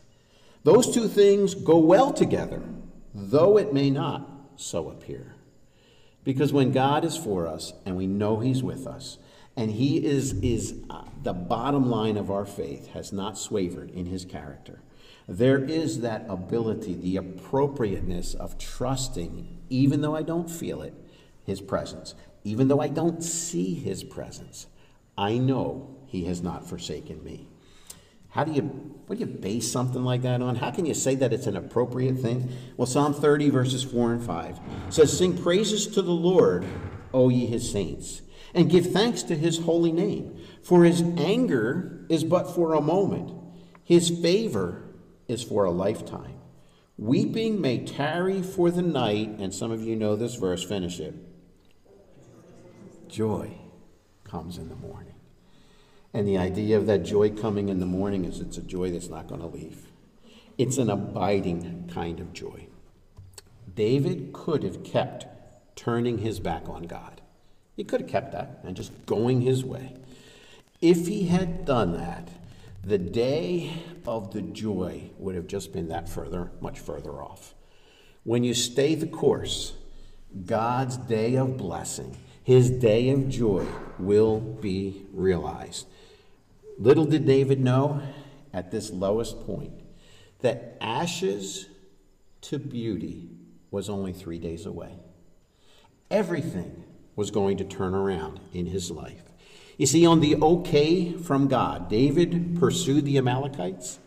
Those 0.63 0.93
two 0.93 1.07
things 1.07 1.55
go 1.55 1.77
well 1.77 2.13
together, 2.13 2.61
though 3.13 3.57
it 3.57 3.73
may 3.73 3.89
not 3.89 4.29
so 4.55 4.89
appear. 4.89 5.33
Because 6.23 6.51
when 6.51 6.71
God 6.71 7.05
is 7.05 7.15
for 7.15 7.47
us 7.47 7.73
and 7.85 7.95
we 7.95 8.05
know 8.05 8.39
He's 8.39 8.61
with 8.61 8.85
us, 8.85 9.17
and 9.55 9.71
He 9.71 10.05
is, 10.05 10.33
is 10.41 10.75
uh, 10.89 11.03
the 11.23 11.33
bottom 11.33 11.89
line 11.89 12.17
of 12.17 12.29
our 12.29 12.45
faith, 12.45 12.87
has 12.87 13.11
not 13.13 13.37
swavered 13.37 13.89
in 13.91 14.05
His 14.05 14.25
character, 14.25 14.81
there 15.27 15.63
is 15.63 16.01
that 16.01 16.25
ability, 16.29 16.93
the 16.93 17.17
appropriateness 17.17 18.33
of 18.33 18.57
trusting, 18.57 19.57
even 19.69 20.01
though 20.01 20.15
I 20.15 20.21
don't 20.21 20.51
feel 20.51 20.81
it, 20.81 20.93
His 21.43 21.61
presence. 21.61 22.13
Even 22.47 22.69
though 22.69 22.79
I 22.79 22.87
don't 22.87 23.21
see 23.21 23.73
His 23.73 24.05
presence, 24.05 24.67
I 25.17 25.37
know 25.37 25.97
He 26.05 26.23
has 26.25 26.41
not 26.41 26.67
forsaken 26.67 27.21
me. 27.21 27.49
How 28.29 28.45
do 28.45 28.53
you, 28.53 28.61
what 29.05 29.19
do 29.19 29.25
you 29.25 29.25
base 29.25 29.69
something 29.69 30.03
like 30.03 30.21
that 30.21 30.41
on? 30.41 30.55
How 30.55 30.71
can 30.71 30.85
you 30.85 30.93
say 30.93 31.15
that 31.15 31.33
it's 31.33 31.47
an 31.47 31.57
appropriate 31.57 32.19
thing? 32.19 32.49
Well, 32.77 32.85
Psalm 32.85 33.13
30, 33.13 33.49
verses 33.49 33.83
4 33.83 34.13
and 34.13 34.23
5 34.23 34.59
says, 34.89 35.17
Sing 35.17 35.37
praises 35.37 35.87
to 35.87 36.01
the 36.01 36.11
Lord, 36.11 36.65
O 37.13 37.27
ye 37.27 37.47
his 37.47 37.69
saints, 37.69 38.21
and 38.53 38.69
give 38.69 38.93
thanks 38.93 39.23
to 39.23 39.35
his 39.35 39.59
holy 39.59 39.91
name. 39.91 40.39
For 40.63 40.85
his 40.85 41.01
anger 41.17 42.05
is 42.07 42.23
but 42.23 42.55
for 42.55 42.75
a 42.75 42.81
moment, 42.81 43.29
his 43.83 44.09
favor 44.09 44.83
is 45.27 45.43
for 45.43 45.65
a 45.65 45.71
lifetime. 45.71 46.35
Weeping 46.97 47.59
may 47.59 47.79
tarry 47.79 48.41
for 48.41 48.71
the 48.71 48.81
night, 48.81 49.35
and 49.37 49.53
some 49.53 49.71
of 49.71 49.81
you 49.81 49.97
know 49.97 50.15
this 50.15 50.35
verse, 50.35 50.63
finish 50.63 51.01
it. 51.01 51.26
Joy 53.09 53.57
comes 54.23 54.57
in 54.57 54.69
the 54.69 54.75
morning. 54.75 55.13
And 56.13 56.27
the 56.27 56.37
idea 56.37 56.77
of 56.77 56.87
that 56.87 57.03
joy 57.03 57.29
coming 57.29 57.69
in 57.69 57.79
the 57.79 57.85
morning 57.85 58.25
is 58.25 58.39
it's 58.39 58.57
a 58.57 58.61
joy 58.61 58.91
that's 58.91 59.09
not 59.09 59.27
going 59.27 59.41
to 59.41 59.47
leave. 59.47 59.87
It's 60.57 60.77
an 60.77 60.89
abiding 60.89 61.89
kind 61.93 62.19
of 62.19 62.33
joy. 62.33 62.67
David 63.75 64.33
could 64.33 64.63
have 64.63 64.83
kept 64.83 65.27
turning 65.75 66.17
his 66.19 66.39
back 66.39 66.67
on 66.67 66.83
God. 66.83 67.21
He 67.75 67.83
could 67.83 68.01
have 68.01 68.09
kept 68.09 68.31
that 68.31 68.59
and 68.63 68.75
just 68.75 69.05
going 69.05 69.41
his 69.41 69.63
way. 69.63 69.93
If 70.81 71.07
he 71.07 71.27
had 71.27 71.65
done 71.65 71.95
that, 71.97 72.29
the 72.83 72.97
day 72.97 73.73
of 74.05 74.33
the 74.33 74.41
joy 74.41 75.11
would 75.19 75.35
have 75.35 75.47
just 75.47 75.73
been 75.73 75.89
that 75.89 76.09
further, 76.09 76.51
much 76.61 76.79
further 76.79 77.21
off. 77.21 77.53
When 78.23 78.43
you 78.43 78.53
stay 78.53 78.95
the 78.95 79.07
course, 79.07 79.73
God's 80.45 80.97
day 80.97 81.35
of 81.35 81.57
blessing, 81.57 82.17
his 82.47 82.69
day 82.69 83.09
of 83.09 83.27
joy 83.27 83.65
will 83.99 84.39
be 84.39 85.05
realized. 85.11 85.85
Little 86.79 87.03
did 87.03 87.25
David 87.25 87.59
know 87.59 88.01
at 88.53 88.71
this 88.71 88.89
lowest 88.89 89.45
point 89.45 89.73
that 90.39 90.77
ashes 90.79 91.67
to 92.43 92.57
beauty 92.57 93.27
was 93.69 93.89
only 93.89 94.13
three 94.13 94.39
days 94.39 94.65
away. 94.65 94.93
Everything 96.09 96.85
was 97.17 97.31
going 97.31 97.57
to 97.57 97.65
turn 97.65 97.93
around 97.93 98.39
in 98.53 98.67
his 98.67 98.89
life. 98.91 99.23
You 99.77 99.85
see, 99.85 100.05
on 100.05 100.21
the 100.21 100.37
okay 100.37 101.11
from 101.11 101.49
God, 101.49 101.89
David 101.89 102.55
pursued 102.57 103.03
the 103.03 103.17
Amalekites 103.17 103.99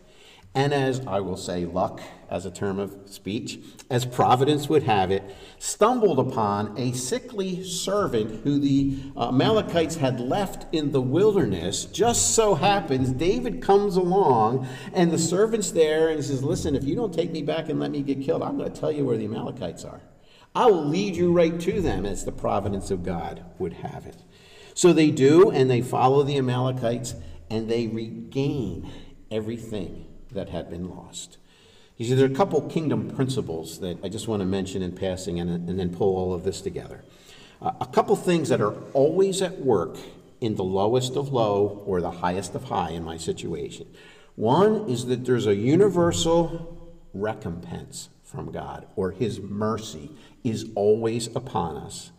and 0.53 0.73
as 0.73 0.99
I 1.07 1.21
will 1.21 1.37
say, 1.37 1.63
luck 1.63 2.01
as 2.29 2.45
a 2.45 2.51
term 2.51 2.77
of 2.77 2.97
speech, 3.05 3.59
as 3.89 4.05
providence 4.05 4.67
would 4.67 4.83
have 4.83 5.09
it, 5.09 5.23
stumbled 5.59 6.19
upon 6.19 6.77
a 6.77 6.91
sickly 6.91 7.63
servant 7.63 8.43
who 8.43 8.59
the 8.59 8.97
uh, 9.15 9.29
Amalekites 9.29 9.95
had 9.95 10.19
left 10.19 10.73
in 10.73 10.91
the 10.91 11.01
wilderness. 11.01 11.85
Just 11.85 12.35
so 12.35 12.55
happens 12.55 13.11
David 13.11 13.61
comes 13.61 13.95
along 13.95 14.67
and 14.93 15.09
the 15.09 15.17
servant's 15.17 15.71
there 15.71 16.09
and 16.09 16.23
says, 16.23 16.43
Listen, 16.43 16.75
if 16.75 16.83
you 16.83 16.95
don't 16.95 17.13
take 17.13 17.31
me 17.31 17.43
back 17.43 17.69
and 17.69 17.79
let 17.79 17.91
me 17.91 18.01
get 18.01 18.21
killed, 18.21 18.43
I'm 18.43 18.57
going 18.57 18.71
to 18.71 18.79
tell 18.79 18.91
you 18.91 19.05
where 19.05 19.17
the 19.17 19.25
Amalekites 19.25 19.85
are. 19.85 20.01
I 20.53 20.65
will 20.65 20.85
lead 20.85 21.15
you 21.15 21.31
right 21.31 21.57
to 21.61 21.81
them 21.81 22.05
as 22.05 22.25
the 22.25 22.31
providence 22.33 22.91
of 22.91 23.03
God 23.03 23.45
would 23.57 23.73
have 23.73 24.05
it. 24.05 24.17
So 24.73 24.91
they 24.91 25.11
do, 25.11 25.49
and 25.49 25.69
they 25.69 25.81
follow 25.81 26.23
the 26.23 26.37
Amalekites, 26.37 27.15
and 27.49 27.69
they 27.69 27.87
regain 27.87 28.89
everything 29.29 30.10
that 30.33 30.49
had 30.49 30.69
been 30.69 30.89
lost. 30.89 31.37
You 31.97 32.05
see, 32.07 32.15
there 32.15 32.25
are 32.27 32.31
a 32.31 32.35
couple 32.35 32.61
kingdom 32.61 33.11
principles 33.11 33.79
that 33.79 34.03
I 34.03 34.09
just 34.09 34.27
want 34.27 34.41
to 34.41 34.45
mention 34.45 34.81
in 34.81 34.91
passing 34.93 35.39
and, 35.39 35.69
and 35.69 35.79
then 35.79 35.95
pull 35.95 36.15
all 36.15 36.33
of 36.33 36.43
this 36.43 36.61
together. 36.61 37.03
Uh, 37.61 37.71
a 37.79 37.85
couple 37.85 38.15
things 38.15 38.49
that 38.49 38.59
are 38.59 38.73
always 38.93 39.41
at 39.41 39.59
work 39.59 39.97
in 40.39 40.55
the 40.55 40.63
lowest 40.63 41.15
of 41.15 41.31
low 41.31 41.83
or 41.85 42.01
the 42.01 42.09
highest 42.09 42.55
of 42.55 42.65
high 42.65 42.89
in 42.89 43.03
my 43.03 43.17
situation. 43.17 43.87
One 44.35 44.89
is 44.89 45.05
that 45.05 45.25
there's 45.25 45.45
a 45.45 45.53
universal 45.53 46.91
recompense 47.13 48.09
from 48.23 48.51
God, 48.51 48.87
or 48.95 49.11
His 49.11 49.39
mercy 49.39 50.09
is 50.43 50.69
always 50.73 51.27
upon 51.35 51.77
us. 51.77 52.11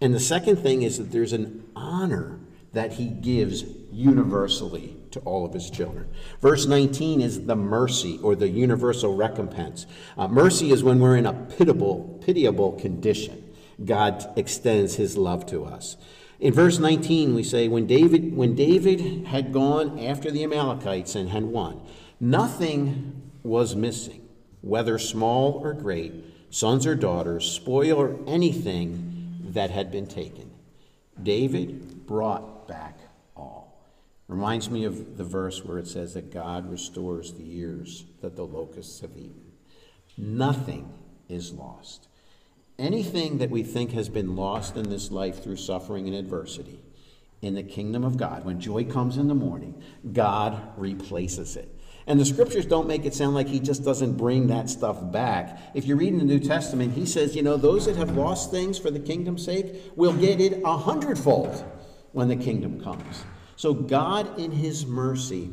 And 0.00 0.12
the 0.12 0.20
second 0.20 0.56
thing 0.56 0.82
is 0.82 0.98
that 0.98 1.12
there's 1.12 1.32
an 1.32 1.64
honor 1.74 2.40
that 2.72 2.94
He 2.94 3.06
gives 3.06 3.64
universally 3.90 4.96
to 5.12 5.20
all 5.20 5.46
of 5.46 5.52
his 5.52 5.70
children. 5.70 6.08
Verse 6.40 6.66
19 6.66 7.20
is 7.20 7.46
the 7.46 7.56
mercy 7.56 8.18
or 8.22 8.34
the 8.34 8.48
universal 8.48 9.14
recompense. 9.14 9.86
Uh, 10.16 10.28
mercy 10.28 10.72
is 10.72 10.82
when 10.82 10.98
we're 10.98 11.16
in 11.16 11.26
a 11.26 11.32
pitiable, 11.32 12.20
pitiable 12.24 12.72
condition. 12.72 13.42
God 13.84 14.26
extends 14.36 14.96
his 14.96 15.16
love 15.16 15.46
to 15.46 15.64
us. 15.64 15.96
In 16.40 16.52
verse 16.52 16.78
19, 16.78 17.34
we 17.34 17.44
say, 17.44 17.68
when 17.68 17.86
David, 17.86 18.36
when 18.36 18.54
David 18.54 19.26
had 19.26 19.52
gone 19.52 19.98
after 20.00 20.30
the 20.30 20.42
Amalekites 20.42 21.14
and 21.14 21.28
had 21.28 21.44
won, 21.44 21.80
nothing 22.18 23.30
was 23.42 23.76
missing, 23.76 24.28
whether 24.60 24.98
small 24.98 25.60
or 25.62 25.72
great, 25.72 26.12
sons 26.50 26.86
or 26.86 26.94
daughters, 26.94 27.50
spoil 27.50 27.96
or 27.96 28.18
anything 28.26 29.38
that 29.50 29.70
had 29.70 29.92
been 29.92 30.06
taken. 30.06 30.50
David 31.22 32.06
brought 32.06 32.66
back 32.66 32.98
Reminds 34.32 34.70
me 34.70 34.84
of 34.84 35.18
the 35.18 35.24
verse 35.24 35.62
where 35.62 35.76
it 35.76 35.86
says 35.86 36.14
that 36.14 36.32
God 36.32 36.70
restores 36.70 37.34
the 37.34 37.42
years 37.42 38.06
that 38.22 38.34
the 38.34 38.46
locusts 38.46 39.00
have 39.00 39.14
eaten. 39.14 39.52
Nothing 40.16 40.90
is 41.28 41.52
lost. 41.52 42.08
Anything 42.78 43.36
that 43.38 43.50
we 43.50 43.62
think 43.62 43.92
has 43.92 44.08
been 44.08 44.34
lost 44.34 44.78
in 44.78 44.88
this 44.88 45.10
life 45.10 45.44
through 45.44 45.56
suffering 45.56 46.06
and 46.06 46.16
adversity, 46.16 46.80
in 47.42 47.54
the 47.54 47.62
kingdom 47.62 48.04
of 48.04 48.16
God, 48.16 48.46
when 48.46 48.58
joy 48.58 48.84
comes 48.84 49.18
in 49.18 49.28
the 49.28 49.34
morning, 49.34 49.82
God 50.14 50.58
replaces 50.78 51.54
it. 51.56 51.68
And 52.06 52.18
the 52.18 52.24
scriptures 52.24 52.64
don't 52.64 52.88
make 52.88 53.04
it 53.04 53.12
sound 53.12 53.34
like 53.34 53.48
he 53.48 53.60
just 53.60 53.84
doesn't 53.84 54.16
bring 54.16 54.46
that 54.46 54.70
stuff 54.70 55.12
back. 55.12 55.60
If 55.74 55.84
you 55.86 55.94
read 55.94 56.14
in 56.14 56.18
the 56.18 56.24
New 56.24 56.40
Testament, 56.40 56.94
he 56.94 57.04
says, 57.04 57.36
you 57.36 57.42
know, 57.42 57.58
those 57.58 57.84
that 57.84 57.96
have 57.96 58.16
lost 58.16 58.50
things 58.50 58.78
for 58.78 58.90
the 58.90 58.98
kingdom's 58.98 59.44
sake 59.44 59.92
will 59.94 60.14
get 60.14 60.40
it 60.40 60.62
a 60.64 60.78
hundredfold 60.78 61.64
when 62.12 62.28
the 62.28 62.36
kingdom 62.36 62.82
comes. 62.82 63.24
So, 63.56 63.74
God, 63.74 64.38
in 64.38 64.50
his 64.50 64.86
mercy, 64.86 65.50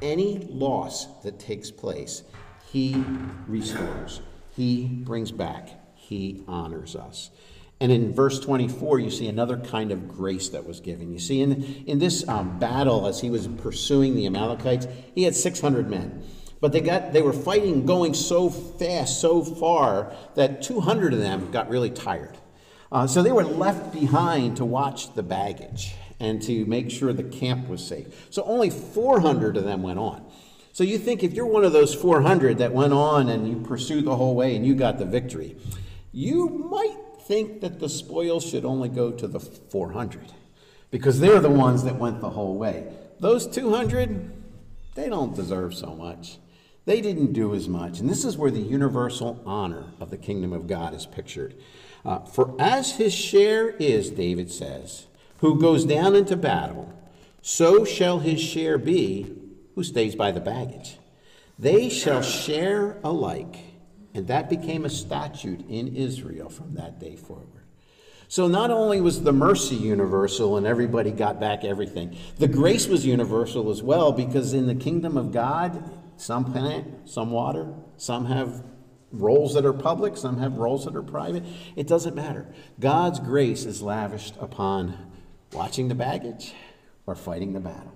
any 0.00 0.38
loss 0.50 1.06
that 1.22 1.38
takes 1.38 1.70
place, 1.70 2.22
he 2.70 3.04
restores, 3.46 4.20
he 4.56 4.86
brings 4.86 5.30
back, 5.30 5.68
he 5.94 6.42
honors 6.48 6.96
us. 6.96 7.30
And 7.80 7.90
in 7.90 8.14
verse 8.14 8.38
24, 8.38 9.00
you 9.00 9.10
see 9.10 9.26
another 9.26 9.56
kind 9.56 9.90
of 9.90 10.08
grace 10.08 10.50
that 10.50 10.66
was 10.66 10.80
given. 10.80 11.12
You 11.12 11.18
see, 11.18 11.40
in, 11.40 11.64
in 11.86 11.98
this 11.98 12.26
um, 12.28 12.58
battle, 12.60 13.06
as 13.08 13.20
he 13.20 13.28
was 13.28 13.48
pursuing 13.48 14.14
the 14.14 14.26
Amalekites, 14.26 14.86
he 15.14 15.24
had 15.24 15.34
600 15.34 15.90
men. 15.90 16.22
But 16.60 16.70
they, 16.70 16.80
got, 16.80 17.12
they 17.12 17.22
were 17.22 17.32
fighting, 17.32 17.84
going 17.84 18.14
so 18.14 18.50
fast, 18.50 19.20
so 19.20 19.42
far, 19.42 20.14
that 20.36 20.62
200 20.62 21.12
of 21.12 21.18
them 21.18 21.50
got 21.50 21.68
really 21.68 21.90
tired. 21.90 22.38
Uh, 22.92 23.08
so 23.08 23.20
they 23.20 23.32
were 23.32 23.42
left 23.42 23.92
behind 23.92 24.58
to 24.58 24.64
watch 24.64 25.14
the 25.14 25.22
baggage 25.24 25.92
and 26.20 26.42
to 26.42 26.64
make 26.66 26.90
sure 26.90 27.12
the 27.12 27.22
camp 27.22 27.68
was 27.68 27.86
safe. 27.86 28.26
So 28.30 28.42
only 28.44 28.70
400 28.70 29.56
of 29.56 29.64
them 29.64 29.82
went 29.82 29.98
on. 29.98 30.24
So 30.72 30.84
you 30.84 30.98
think 30.98 31.22
if 31.22 31.34
you're 31.34 31.46
one 31.46 31.64
of 31.64 31.72
those 31.72 31.94
400 31.94 32.58
that 32.58 32.72
went 32.72 32.92
on 32.92 33.28
and 33.28 33.46
you 33.46 33.56
pursued 33.56 34.04
the 34.04 34.16
whole 34.16 34.34
way 34.34 34.56
and 34.56 34.64
you 34.64 34.74
got 34.74 34.98
the 34.98 35.04
victory, 35.04 35.56
you 36.12 36.48
might 36.48 36.96
think 37.26 37.60
that 37.60 37.78
the 37.78 37.88
spoils 37.88 38.48
should 38.48 38.64
only 38.64 38.88
go 38.88 39.10
to 39.10 39.26
the 39.26 39.40
400 39.40 40.32
because 40.90 41.20
they're 41.20 41.40
the 41.40 41.50
ones 41.50 41.84
that 41.84 41.96
went 41.96 42.20
the 42.20 42.30
whole 42.30 42.56
way. 42.56 42.92
Those 43.20 43.46
200, 43.46 44.32
they 44.94 45.08
don't 45.08 45.34
deserve 45.34 45.74
so 45.74 45.94
much. 45.94 46.38
They 46.84 47.00
didn't 47.00 47.32
do 47.32 47.54
as 47.54 47.68
much. 47.68 48.00
And 48.00 48.08
this 48.08 48.24
is 48.24 48.36
where 48.36 48.50
the 48.50 48.60
universal 48.60 49.40
honor 49.46 49.92
of 50.00 50.10
the 50.10 50.16
kingdom 50.16 50.52
of 50.52 50.66
God 50.66 50.94
is 50.94 51.06
pictured. 51.06 51.54
Uh, 52.04 52.20
For 52.20 52.54
as 52.58 52.92
his 52.96 53.14
share 53.14 53.70
is, 53.70 54.10
David 54.10 54.50
says, 54.50 55.06
who 55.42 55.60
goes 55.60 55.84
down 55.84 56.16
into 56.16 56.36
battle, 56.36 56.90
so 57.42 57.84
shall 57.84 58.20
his 58.20 58.40
share 58.40 58.78
be 58.78 59.36
who 59.74 59.84
stays 59.84 60.14
by 60.14 60.32
the 60.32 60.40
baggage. 60.40 60.96
They 61.58 61.90
shall 61.90 62.22
share 62.22 62.98
alike 63.04 63.58
and 64.14 64.26
that 64.26 64.50
became 64.50 64.84
a 64.84 64.90
statute 64.90 65.68
in 65.68 65.96
Israel 65.96 66.48
from 66.48 66.74
that 66.74 66.98
day 66.98 67.16
forward. 67.16 67.48
So 68.28 68.48
not 68.48 68.70
only 68.70 69.00
was 69.00 69.22
the 69.22 69.32
mercy 69.32 69.74
universal 69.74 70.56
and 70.56 70.66
everybody 70.66 71.10
got 71.10 71.38
back 71.38 71.64
everything, 71.64 72.16
the 72.38 72.48
grace 72.48 72.86
was 72.86 73.04
universal 73.04 73.70
as 73.70 73.82
well 73.82 74.12
because 74.12 74.54
in 74.54 74.66
the 74.66 74.74
kingdom 74.74 75.16
of 75.16 75.32
God, 75.32 75.82
some 76.16 76.50
plant, 76.50 77.08
some 77.08 77.30
water, 77.30 77.72
some 77.96 78.26
have 78.26 78.64
roles 79.10 79.52
that 79.54 79.66
are 79.66 79.74
public, 79.74 80.16
some 80.16 80.38
have 80.38 80.56
roles 80.56 80.86
that 80.86 80.96
are 80.96 81.02
private. 81.02 81.42
It 81.76 81.86
doesn't 81.86 82.14
matter. 82.14 82.46
God's 82.80 83.20
grace 83.20 83.66
is 83.66 83.82
lavished 83.82 84.34
upon 84.40 85.11
watching 85.52 85.88
the 85.88 85.94
baggage 85.94 86.54
or 87.06 87.14
fighting 87.14 87.52
the 87.52 87.60
battle. 87.60 87.92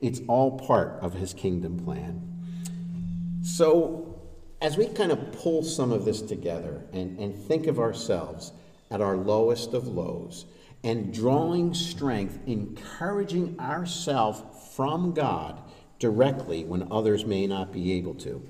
It's 0.00 0.20
all 0.28 0.58
part 0.58 0.98
of 1.02 1.14
his 1.14 1.32
kingdom 1.34 1.78
plan. 1.78 3.40
So 3.42 4.20
as 4.60 4.76
we 4.76 4.86
kind 4.86 5.12
of 5.12 5.32
pull 5.32 5.62
some 5.62 5.92
of 5.92 6.04
this 6.04 6.22
together 6.22 6.86
and, 6.92 7.18
and 7.18 7.34
think 7.34 7.66
of 7.66 7.78
ourselves 7.78 8.52
at 8.90 9.00
our 9.00 9.16
lowest 9.16 9.74
of 9.74 9.86
lows 9.86 10.46
and 10.82 11.12
drawing 11.12 11.74
strength, 11.74 12.38
encouraging 12.46 13.58
ourselves 13.58 14.42
from 14.74 15.12
God 15.12 15.60
directly 15.98 16.64
when 16.64 16.90
others 16.90 17.24
may 17.24 17.46
not 17.46 17.72
be 17.72 17.92
able 17.92 18.14
to. 18.14 18.46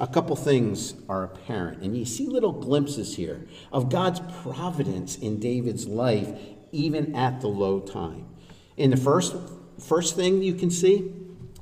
A 0.00 0.06
couple 0.06 0.36
things 0.36 0.94
are 1.08 1.24
apparent, 1.24 1.82
and 1.82 1.96
you 1.96 2.04
see 2.04 2.26
little 2.26 2.52
glimpses 2.52 3.16
here 3.16 3.46
of 3.72 3.90
God's 3.90 4.20
providence 4.42 5.16
in 5.16 5.40
David's 5.40 5.88
life, 5.88 6.28
even 6.72 7.14
at 7.14 7.40
the 7.40 7.48
low 7.48 7.80
time. 7.80 8.26
In 8.76 8.90
the 8.90 8.96
first, 8.96 9.34
first 9.80 10.16
thing 10.16 10.42
you 10.42 10.54
can 10.54 10.70
see, 10.70 11.12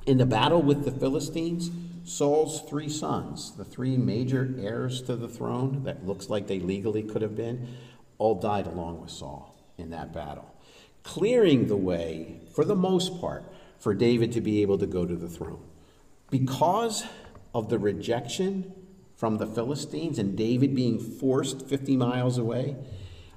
in 0.06 0.18
the 0.18 0.26
battle 0.26 0.62
with 0.62 0.84
the 0.84 0.90
Philistines, 0.90 1.70
Saul's 2.04 2.62
three 2.62 2.88
sons, 2.88 3.56
the 3.56 3.64
three 3.64 3.96
major 3.96 4.54
heirs 4.58 5.02
to 5.02 5.16
the 5.16 5.28
throne 5.28 5.82
that 5.84 6.06
looks 6.06 6.30
like 6.30 6.46
they 6.46 6.60
legally 6.60 7.02
could 7.02 7.22
have 7.22 7.34
been, 7.34 7.66
all 8.18 8.36
died 8.36 8.66
along 8.66 9.00
with 9.00 9.10
Saul 9.10 9.54
in 9.76 9.90
that 9.90 10.12
battle, 10.12 10.54
clearing 11.02 11.66
the 11.66 11.76
way, 11.76 12.40
for 12.54 12.64
the 12.64 12.76
most 12.76 13.20
part, 13.20 13.44
for 13.78 13.92
David 13.92 14.32
to 14.32 14.40
be 14.40 14.62
able 14.62 14.78
to 14.78 14.86
go 14.86 15.04
to 15.04 15.16
the 15.16 15.28
throne. 15.28 15.62
Because 16.30 17.04
of 17.54 17.68
the 17.68 17.78
rejection 17.78 18.72
from 19.16 19.38
the 19.38 19.46
Philistines 19.46 20.18
and 20.18 20.36
David 20.36 20.74
being 20.74 20.98
forced 20.98 21.66
50 21.66 21.96
miles 21.96 22.38
away, 22.38 22.76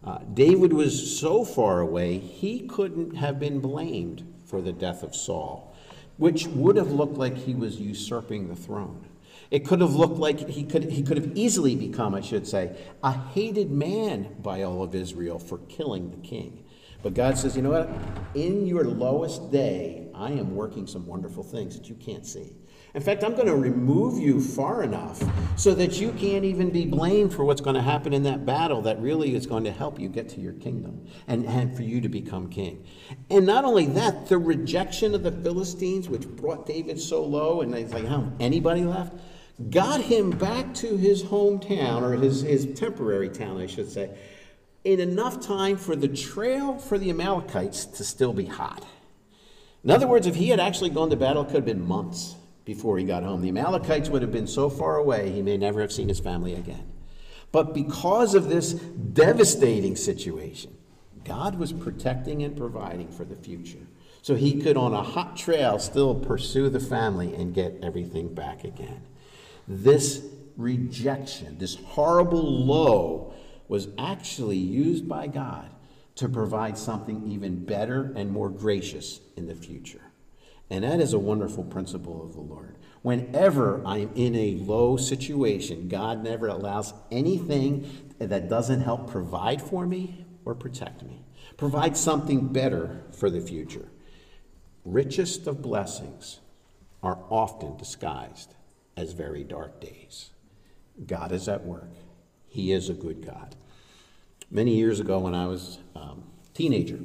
uh, 0.04 0.20
David 0.34 0.74
was 0.74 1.20
so 1.20 1.44
far 1.44 1.80
away, 1.80 2.18
he 2.18 2.62
couldn't 2.62 3.16
have 3.16 3.40
been 3.40 3.60
blamed 3.60 4.26
for 4.46 4.62
the 4.62 4.72
death 4.72 5.04
of 5.04 5.16
Saul 5.16 5.70
which 6.20 6.48
would 6.48 6.76
have 6.76 6.92
looked 6.92 7.18
like 7.18 7.36
he 7.38 7.56
was 7.56 7.80
usurping 7.80 8.50
the 8.50 8.56
throne. 8.56 9.08
It 9.52 9.66
could 9.66 9.80
have 9.80 9.96
looked 9.96 10.18
like 10.18 10.50
he 10.50 10.66
could, 10.66 10.84
he 10.84 11.02
could 11.02 11.16
have 11.16 11.32
easily 11.36 11.78
become, 11.78 12.14
I 12.14 12.20
should 12.20 12.46
say, 12.46 12.76
a 13.02 13.12
hated 13.12 13.72
man 13.72 14.36
by 14.44 14.64
all 14.64 14.84
of 14.84 14.94
Israel 14.94 15.40
for 15.40 15.60
killing 15.70 16.12
the 16.12 16.18
king. 16.18 16.66
But 17.02 17.14
God 17.14 17.38
says, 17.38 17.56
you 17.56 17.62
know 17.62 17.72
what? 17.72 17.90
In 18.36 18.68
your 18.68 18.84
lowest 18.84 19.50
day, 19.50 20.10
I 20.14 20.32
am 20.32 20.56
working 20.56 20.86
some 20.86 21.08
wonderful 21.08 21.42
things 21.42 21.80
that 21.80 21.88
you 21.88 21.96
can't 21.96 22.28
see. 22.28 22.54
In 22.96 23.02
fact, 23.02 23.24
I'm 23.24 23.36
going 23.36 23.46
to 23.46 23.56
remove 23.56 24.20
you 24.20 24.42
far 24.42 24.82
enough 24.82 25.22
so 25.56 25.76
that 25.76 26.02
you 26.02 26.12
can't 26.14 26.44
even 26.44 26.72
be 26.72 26.86
blamed 26.86 27.32
for 27.32 27.46
what's 27.46 27.62
going 27.62 27.76
to 27.76 27.84
happen 27.84 28.14
in 28.14 28.24
that 28.24 28.48
battle 28.48 28.82
that 28.82 29.00
really 29.00 29.36
is 29.36 29.46
going 29.46 29.64
to 29.66 29.72
help 29.72 30.00
you 30.00 30.10
get 30.10 30.28
to 30.30 30.42
your 30.42 30.54
kingdom 30.54 31.06
and, 31.28 31.46
and 31.46 31.76
for 31.76 31.84
you 31.84 32.02
to 32.02 32.10
become 32.10 32.50
king. 32.50 32.84
And 33.30 33.46
not 33.46 33.64
only 33.64 33.86
that, 33.88 34.28
the 34.28 34.40
rejection 34.40 35.14
of 35.14 35.22
the 35.22 35.32
Philistines, 35.32 36.10
which 36.10 36.28
brought 36.28 36.66
David 36.66 37.00
so 37.00 37.24
low, 37.24 37.62
and 37.62 37.76
it's 37.76 37.94
like, 37.94 38.08
how 38.08 38.32
anybody 38.40 38.82
left, 38.82 39.14
got 39.70 40.02
him 40.02 40.32
back 40.32 40.74
to 40.76 40.98
his 40.98 41.22
hometown, 41.22 42.02
or 42.02 42.14
his, 42.14 42.42
his 42.42 42.74
temporary 42.74 43.30
town, 43.30 43.62
I 43.62 43.68
should 43.68 43.92
say, 43.92 44.18
in 44.84 45.00
enough 45.00 45.46
time 45.46 45.78
for 45.78 45.96
the 45.96 46.08
trail 46.08 46.80
for 46.80 46.98
the 46.98 47.12
Amalekites 47.12 47.86
to 47.86 48.04
still 48.04 48.34
be 48.34 48.46
hot. 48.46 48.84
In 49.84 49.92
other 49.92 50.08
words, 50.08 50.26
if 50.26 50.36
he 50.36 50.50
had 50.50 50.60
actually 50.60 50.90
gone 50.90 51.12
to 51.12 51.16
battle, 51.16 51.44
it 51.44 51.48
could 51.48 51.56
have 51.56 51.66
been 51.66 51.88
months 51.88 52.36
before 52.66 52.98
he 52.98 53.06
got 53.06 53.24
home. 53.24 53.42
The 53.42 53.50
Amalekites 53.50 54.10
would 54.10 54.22
have 54.22 54.32
been 54.32 54.48
so 54.48 54.70
far 54.70 54.98
away, 54.98 55.32
he 55.32 55.42
may 55.42 55.58
never 55.58 55.82
have 55.82 55.92
seen 55.92 56.08
his 56.08 56.20
family 56.20 56.54
again. 56.54 56.92
But 57.52 57.74
because 57.74 58.36
of 58.36 58.48
this 58.48 58.74
devastating 58.74 59.96
situation, 59.96 60.76
God 61.24 61.58
was 61.58 61.74
protecting 61.74 62.44
and 62.44 62.56
providing 62.56 63.10
for 63.10 63.26
the 63.26 63.36
future. 63.36 63.88
So 64.22 64.36
he 64.36 64.62
could, 64.62 64.78
on 64.78 64.94
a 64.94 65.02
hot 65.02 65.38
trail, 65.38 65.80
still 65.80 66.14
pursue 66.14 66.70
the 66.70 66.80
family 66.80 67.34
and 67.34 67.54
get 67.54 67.80
everything 67.82 68.34
back 68.34 68.64
again. 68.64 69.02
This 69.68 70.26
rejection, 70.58 71.58
this 71.58 71.76
horrible 71.76 72.66
low, 72.66 73.34
was 73.68 73.88
actually 73.98 74.58
used 74.58 75.08
by 75.08 75.28
God 75.28 75.70
to 76.16 76.28
provide 76.28 76.78
something 76.78 77.32
even 77.32 77.64
better 77.64 78.12
and 78.16 78.30
more 78.30 78.50
gracious 78.50 79.22
in 79.38 79.48
the 79.48 79.56
future. 79.56 80.02
And 80.70 80.84
that 80.84 81.00
is 81.00 81.14
a 81.14 81.20
wonderful 81.20 81.64
principle 81.64 82.24
of 82.24 82.34
the 82.34 82.42
Lord. 82.42 82.78
Whenever 83.02 83.82
I'm 83.86 84.12
in 84.16 84.36
a 84.36 84.56
low 84.56 84.98
situation, 84.98 85.88
God 85.88 86.24
never 86.24 86.48
allows 86.48 86.94
anything 87.12 88.14
that 88.20 88.50
doesn't 88.50 88.82
help 88.82 89.10
provide 89.10 89.62
for 89.62 89.88
me 89.88 90.26
or 90.46 90.54
protect 90.54 91.04
me. 91.04 91.24
Provide 91.58 91.98
something 91.98 92.48
better 92.48 93.04
for 93.12 93.30
the 93.30 93.42
future. 93.42 93.88
Richest 94.86 95.48
of 95.48 95.62
blessings 95.62 96.40
are 97.02 97.20
often 97.30 97.78
disguised 97.78 98.54
as 98.98 99.14
very 99.14 99.44
dark 99.44 99.80
days. 99.80 100.32
God 101.06 101.32
is 101.32 101.48
at 101.48 101.66
work. 101.66 101.92
He 102.48 102.72
is 102.74 102.90
a 102.90 102.94
good 102.94 103.26
God. 103.26 103.56
Many 104.52 104.76
years 104.76 105.00
ago, 105.00 105.20
when 105.20 105.36
I 105.36 105.48
was 105.48 105.80
a 105.96 106.00
um, 106.00 106.24
teenager, 106.54 107.00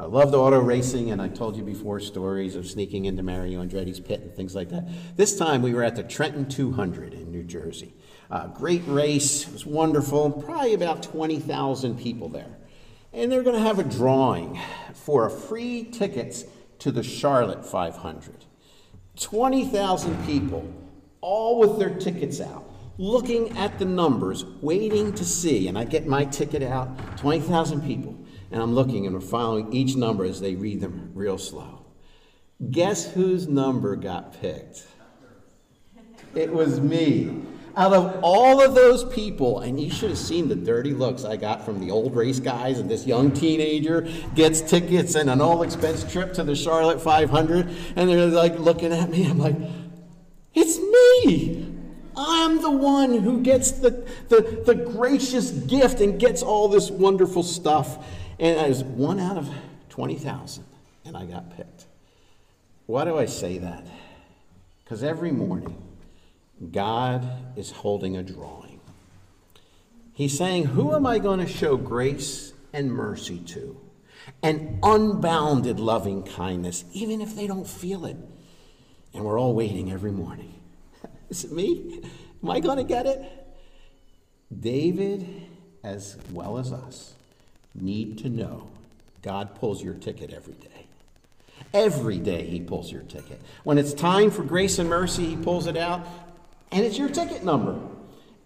I 0.00 0.06
loved 0.06 0.34
auto 0.34 0.58
racing, 0.58 1.10
and 1.10 1.20
I 1.20 1.28
told 1.28 1.56
you 1.56 1.62
before 1.62 2.00
stories 2.00 2.56
of 2.56 2.66
sneaking 2.66 3.04
into 3.04 3.22
Mario 3.22 3.62
Andretti's 3.62 4.00
pit 4.00 4.22
and 4.22 4.34
things 4.34 4.54
like 4.54 4.70
that. 4.70 4.88
This 5.14 5.36
time 5.36 5.60
we 5.60 5.74
were 5.74 5.84
at 5.84 5.94
the 5.94 6.02
Trenton 6.02 6.48
200 6.48 7.12
in 7.12 7.30
New 7.30 7.42
Jersey. 7.42 7.92
Uh, 8.30 8.46
great 8.46 8.80
race, 8.86 9.46
it 9.46 9.52
was 9.52 9.66
wonderful, 9.66 10.30
probably 10.30 10.72
about 10.72 11.02
20,000 11.02 11.98
people 11.98 12.30
there. 12.30 12.56
And 13.12 13.30
they're 13.30 13.42
going 13.42 13.56
to 13.56 13.62
have 13.62 13.78
a 13.78 13.84
drawing 13.84 14.58
for 14.94 15.28
free 15.28 15.84
tickets 15.84 16.46
to 16.78 16.90
the 16.90 17.02
Charlotte 17.02 17.66
500. 17.66 18.46
20,000 19.20 20.24
people, 20.24 20.66
all 21.20 21.58
with 21.58 21.78
their 21.78 21.90
tickets 21.90 22.40
out 22.40 22.64
looking 23.00 23.56
at 23.56 23.78
the 23.78 23.84
numbers, 23.86 24.44
waiting 24.60 25.10
to 25.14 25.24
see. 25.24 25.68
And 25.68 25.78
I 25.78 25.84
get 25.84 26.06
my 26.06 26.26
ticket 26.26 26.62
out, 26.62 27.16
20,000 27.16 27.80
people, 27.80 28.14
and 28.50 28.62
I'm 28.62 28.74
looking 28.74 29.06
and 29.06 29.14
we're 29.14 29.20
following 29.20 29.72
each 29.72 29.96
number 29.96 30.24
as 30.24 30.40
they 30.40 30.54
read 30.54 30.80
them 30.80 31.12
real 31.14 31.38
slow. 31.38 31.86
Guess 32.70 33.12
whose 33.12 33.48
number 33.48 33.96
got 33.96 34.40
picked? 34.40 34.86
It 36.34 36.52
was 36.52 36.80
me. 36.80 37.42
Out 37.76 37.92
of 37.92 38.18
all 38.22 38.60
of 38.60 38.74
those 38.74 39.04
people, 39.04 39.60
and 39.60 39.80
you 39.80 39.90
should 39.90 40.10
have 40.10 40.18
seen 40.18 40.48
the 40.48 40.56
dirty 40.56 40.92
looks 40.92 41.24
I 41.24 41.36
got 41.36 41.64
from 41.64 41.80
the 41.80 41.90
old 41.90 42.16
race 42.16 42.40
guys, 42.40 42.80
and 42.80 42.90
this 42.90 43.06
young 43.06 43.32
teenager 43.32 44.08
gets 44.34 44.60
tickets 44.60 45.14
and 45.14 45.30
an 45.30 45.40
all 45.40 45.62
expense 45.62 46.10
trip 46.10 46.32
to 46.34 46.44
the 46.44 46.56
Charlotte 46.56 47.00
500, 47.00 47.68
and 47.96 48.10
they're 48.10 48.26
like 48.26 48.58
looking 48.58 48.92
at 48.92 49.08
me. 49.08 49.24
I'm 49.24 49.38
like, 49.38 49.56
it's 50.52 50.78
me. 50.78 51.72
I'm 52.16 52.60
the 52.60 52.70
one 52.70 53.18
who 53.18 53.40
gets 53.40 53.70
the, 53.70 54.06
the, 54.28 54.62
the 54.66 54.74
gracious 54.74 55.50
gift 55.50 56.00
and 56.00 56.18
gets 56.18 56.42
all 56.42 56.68
this 56.68 56.90
wonderful 56.90 57.42
stuff. 57.42 58.04
And 58.40 58.58
I 58.58 58.68
was 58.68 58.82
one 58.82 59.20
out 59.20 59.36
of 59.36 59.50
20,000, 59.90 60.64
and 61.04 61.14
I 61.14 61.26
got 61.26 61.54
picked. 61.54 61.84
Why 62.86 63.04
do 63.04 63.18
I 63.18 63.26
say 63.26 63.58
that? 63.58 63.86
Because 64.82 65.02
every 65.02 65.30
morning, 65.30 65.76
God 66.72 67.28
is 67.56 67.70
holding 67.70 68.16
a 68.16 68.22
drawing. 68.22 68.80
He's 70.14 70.36
saying, 70.36 70.64
Who 70.64 70.94
am 70.94 71.06
I 71.06 71.18
going 71.18 71.40
to 71.40 71.46
show 71.46 71.76
grace 71.76 72.54
and 72.72 72.90
mercy 72.90 73.40
to? 73.40 73.78
And 74.42 74.78
unbounded 74.82 75.78
loving 75.78 76.22
kindness, 76.22 76.84
even 76.94 77.20
if 77.20 77.36
they 77.36 77.46
don't 77.46 77.68
feel 77.68 78.06
it. 78.06 78.16
And 79.12 79.22
we're 79.22 79.38
all 79.38 79.54
waiting 79.54 79.92
every 79.92 80.12
morning. 80.12 80.54
Is 81.28 81.44
it 81.44 81.52
me? 81.52 82.00
Am 82.42 82.50
I 82.50 82.60
going 82.60 82.78
to 82.78 82.84
get 82.84 83.04
it? 83.04 83.22
David, 84.58 85.42
as 85.84 86.16
well 86.32 86.56
as 86.56 86.72
us, 86.72 87.14
need 87.74 88.18
to 88.18 88.28
know 88.28 88.68
God 89.22 89.54
pulls 89.54 89.82
your 89.82 89.94
ticket 89.94 90.32
every 90.32 90.54
day. 90.54 90.86
Every 91.72 92.18
day 92.18 92.46
he 92.46 92.60
pulls 92.60 92.90
your 92.90 93.02
ticket. 93.02 93.40
When 93.64 93.78
it's 93.78 93.92
time 93.92 94.30
for 94.30 94.42
grace 94.42 94.78
and 94.78 94.88
mercy, 94.88 95.26
he 95.26 95.36
pulls 95.36 95.66
it 95.66 95.76
out 95.76 96.06
and 96.72 96.84
it's 96.84 96.98
your 96.98 97.08
ticket 97.08 97.44
number. 97.44 97.78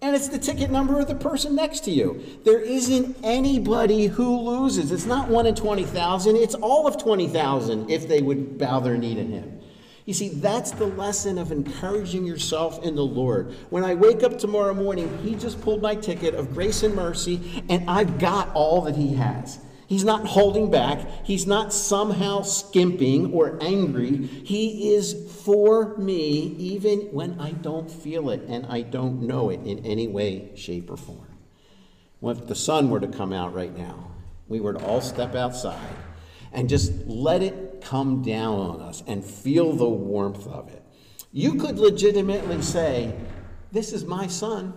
And 0.02 0.14
it's 0.14 0.28
the 0.28 0.38
ticket 0.38 0.70
number 0.70 1.00
of 1.00 1.08
the 1.08 1.14
person 1.14 1.54
next 1.54 1.80
to 1.84 1.90
you. 1.90 2.22
There 2.44 2.60
isn't 2.60 3.16
anybody 3.22 4.06
who 4.06 4.38
loses. 4.38 4.92
It's 4.92 5.06
not 5.06 5.28
one 5.28 5.46
in 5.46 5.54
20,000, 5.54 6.36
it's 6.36 6.54
all 6.54 6.86
of 6.86 6.98
20,000 6.98 7.90
if 7.90 8.06
they 8.06 8.20
would 8.20 8.58
bow 8.58 8.80
their 8.80 8.98
knee 8.98 9.14
to 9.14 9.24
him. 9.24 9.60
You 10.04 10.12
see, 10.12 10.28
that's 10.28 10.70
the 10.72 10.86
lesson 10.86 11.38
of 11.38 11.50
encouraging 11.50 12.26
yourself 12.26 12.82
in 12.84 12.94
the 12.94 13.04
Lord. 13.04 13.54
When 13.70 13.84
I 13.84 13.94
wake 13.94 14.22
up 14.22 14.38
tomorrow 14.38 14.74
morning, 14.74 15.18
He 15.22 15.34
just 15.34 15.60
pulled 15.62 15.80
my 15.80 15.94
ticket 15.94 16.34
of 16.34 16.52
grace 16.52 16.82
and 16.82 16.94
mercy, 16.94 17.64
and 17.70 17.88
I've 17.88 18.18
got 18.18 18.50
all 18.54 18.82
that 18.82 18.96
He 18.96 19.14
has. 19.14 19.58
He's 19.86 20.04
not 20.04 20.26
holding 20.26 20.70
back. 20.70 21.06
He's 21.24 21.46
not 21.46 21.72
somehow 21.72 22.42
skimping 22.42 23.32
or 23.32 23.58
angry. 23.62 24.16
He 24.16 24.94
is 24.94 25.30
for 25.44 25.96
me 25.98 26.54
even 26.58 27.00
when 27.12 27.40
I 27.40 27.52
don't 27.52 27.90
feel 27.90 28.30
it 28.30 28.42
and 28.48 28.66
I 28.66 28.80
don't 28.80 29.22
know 29.22 29.50
it 29.50 29.60
in 29.64 29.84
any 29.84 30.08
way, 30.08 30.50
shape, 30.54 30.90
or 30.90 30.96
form. 30.96 31.38
Well, 32.20 32.36
if 32.36 32.46
the 32.46 32.54
sun 32.54 32.88
were 32.88 33.00
to 33.00 33.08
come 33.08 33.32
out 33.32 33.54
right 33.54 33.76
now, 33.76 34.10
we 34.48 34.60
were 34.60 34.72
to 34.72 34.84
all 34.84 35.00
step 35.00 35.34
outside 35.34 35.96
and 36.52 36.68
just 36.68 36.92
let 37.06 37.42
it 37.42 37.63
come 37.84 38.22
down 38.22 38.58
on 38.58 38.80
us 38.80 39.02
and 39.06 39.24
feel 39.24 39.72
the 39.72 39.88
warmth 39.88 40.46
of 40.46 40.68
it. 40.68 40.82
You 41.32 41.54
could 41.54 41.78
legitimately 41.78 42.62
say, 42.62 43.14
This 43.72 43.92
is 43.92 44.04
my 44.04 44.26
sun. 44.26 44.72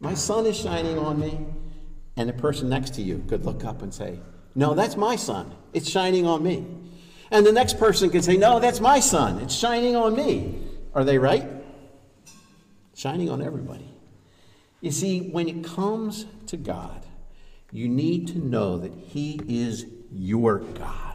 My 0.00 0.14
sun 0.14 0.46
is 0.46 0.56
shining 0.56 0.98
on 0.98 1.18
me. 1.18 1.38
And 2.16 2.28
the 2.28 2.32
person 2.32 2.68
next 2.68 2.94
to 2.94 3.02
you 3.02 3.24
could 3.28 3.44
look 3.44 3.64
up 3.64 3.82
and 3.82 3.92
say, 3.92 4.18
No, 4.54 4.74
that's 4.74 4.96
my 4.96 5.16
sun. 5.16 5.54
It's 5.72 5.88
shining 5.88 6.26
on 6.26 6.42
me. 6.42 6.66
And 7.30 7.44
the 7.44 7.52
next 7.52 7.78
person 7.78 8.10
could 8.10 8.24
say, 8.24 8.36
No, 8.36 8.60
that's 8.60 8.80
my 8.80 9.00
sun. 9.00 9.38
It's 9.40 9.54
shining 9.54 9.96
on 9.96 10.14
me. 10.14 10.58
Are 10.94 11.04
they 11.04 11.18
right? 11.18 11.48
Shining 12.94 13.28
on 13.30 13.42
everybody. 13.42 13.90
You 14.80 14.90
see, 14.90 15.30
when 15.30 15.48
it 15.48 15.64
comes 15.64 16.26
to 16.46 16.56
God, 16.56 17.06
you 17.72 17.88
need 17.88 18.28
to 18.28 18.38
know 18.38 18.78
that 18.78 18.92
He 18.92 19.40
is 19.48 19.86
your 20.12 20.58
God. 20.58 21.13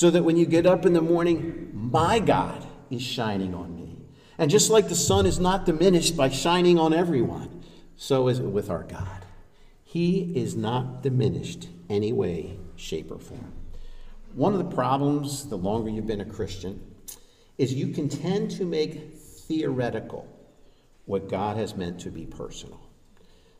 So 0.00 0.08
that 0.12 0.22
when 0.22 0.38
you 0.38 0.46
get 0.46 0.64
up 0.64 0.86
in 0.86 0.94
the 0.94 1.02
morning, 1.02 1.68
my 1.74 2.20
God 2.20 2.66
is 2.88 3.02
shining 3.02 3.54
on 3.54 3.76
me. 3.76 3.98
And 4.38 4.50
just 4.50 4.70
like 4.70 4.88
the 4.88 4.94
sun 4.94 5.26
is 5.26 5.38
not 5.38 5.66
diminished 5.66 6.16
by 6.16 6.30
shining 6.30 6.78
on 6.78 6.94
everyone, 6.94 7.62
so 7.96 8.28
is 8.28 8.38
it 8.38 8.46
with 8.46 8.70
our 8.70 8.82
God. 8.82 9.26
He 9.84 10.32
is 10.34 10.56
not 10.56 11.02
diminished 11.02 11.68
any 11.90 12.14
way, 12.14 12.58
shape, 12.76 13.10
or 13.10 13.18
form. 13.18 13.52
One 14.32 14.54
of 14.54 14.58
the 14.58 14.74
problems, 14.74 15.50
the 15.50 15.58
longer 15.58 15.90
you've 15.90 16.06
been 16.06 16.22
a 16.22 16.24
Christian, 16.24 16.80
is 17.58 17.74
you 17.74 17.88
can 17.88 18.08
tend 18.08 18.52
to 18.52 18.64
make 18.64 19.18
theoretical 19.18 20.26
what 21.04 21.28
God 21.28 21.58
has 21.58 21.76
meant 21.76 22.00
to 22.00 22.10
be 22.10 22.24
personal. 22.24 22.80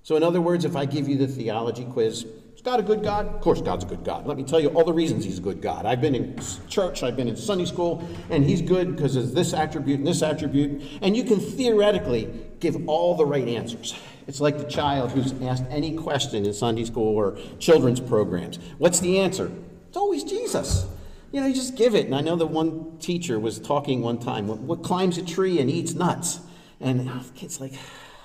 So, 0.02 0.16
in 0.16 0.22
other 0.22 0.40
words, 0.40 0.64
if 0.64 0.74
I 0.74 0.86
give 0.86 1.06
you 1.06 1.18
the 1.18 1.28
theology 1.28 1.84
quiz, 1.84 2.24
is 2.60 2.64
God 2.64 2.78
a 2.78 2.82
good 2.82 3.02
God? 3.02 3.26
Of 3.26 3.40
course, 3.40 3.62
God's 3.62 3.84
a 3.84 3.86
good 3.86 4.04
God. 4.04 4.26
Let 4.26 4.36
me 4.36 4.44
tell 4.44 4.60
you 4.60 4.68
all 4.68 4.84
the 4.84 4.92
reasons 4.92 5.24
He's 5.24 5.38
a 5.38 5.40
good 5.40 5.62
God. 5.62 5.86
I've 5.86 6.02
been 6.02 6.14
in 6.14 6.38
church, 6.68 7.02
I've 7.02 7.16
been 7.16 7.26
in 7.26 7.36
Sunday 7.36 7.64
school, 7.64 8.06
and 8.28 8.44
He's 8.44 8.60
good 8.60 8.94
because 8.94 9.16
of 9.16 9.34
this 9.34 9.54
attribute 9.54 9.98
and 9.98 10.06
this 10.06 10.20
attribute. 10.20 10.82
And 11.00 11.16
you 11.16 11.24
can 11.24 11.40
theoretically 11.40 12.28
give 12.60 12.86
all 12.86 13.16
the 13.16 13.24
right 13.24 13.48
answers. 13.48 13.98
It's 14.26 14.42
like 14.42 14.58
the 14.58 14.64
child 14.64 15.10
who's 15.12 15.32
asked 15.40 15.64
any 15.70 15.96
question 15.96 16.44
in 16.44 16.52
Sunday 16.52 16.84
school 16.84 17.16
or 17.16 17.38
children's 17.58 17.98
programs. 17.98 18.58
What's 18.76 19.00
the 19.00 19.20
answer? 19.20 19.50
It's 19.88 19.96
always 19.96 20.22
Jesus. 20.22 20.86
You 21.32 21.40
know, 21.40 21.46
you 21.46 21.54
just 21.54 21.76
give 21.76 21.94
it. 21.94 22.04
And 22.04 22.14
I 22.14 22.20
know 22.20 22.36
that 22.36 22.46
one 22.46 22.98
teacher 22.98 23.40
was 23.40 23.58
talking 23.58 24.02
one 24.02 24.18
time, 24.18 24.46
what, 24.46 24.58
what 24.58 24.82
climbs 24.82 25.16
a 25.16 25.24
tree 25.24 25.60
and 25.60 25.70
eats 25.70 25.94
nuts? 25.94 26.40
And 26.78 27.08
the 27.08 27.24
kid's 27.34 27.58
like, 27.58 27.72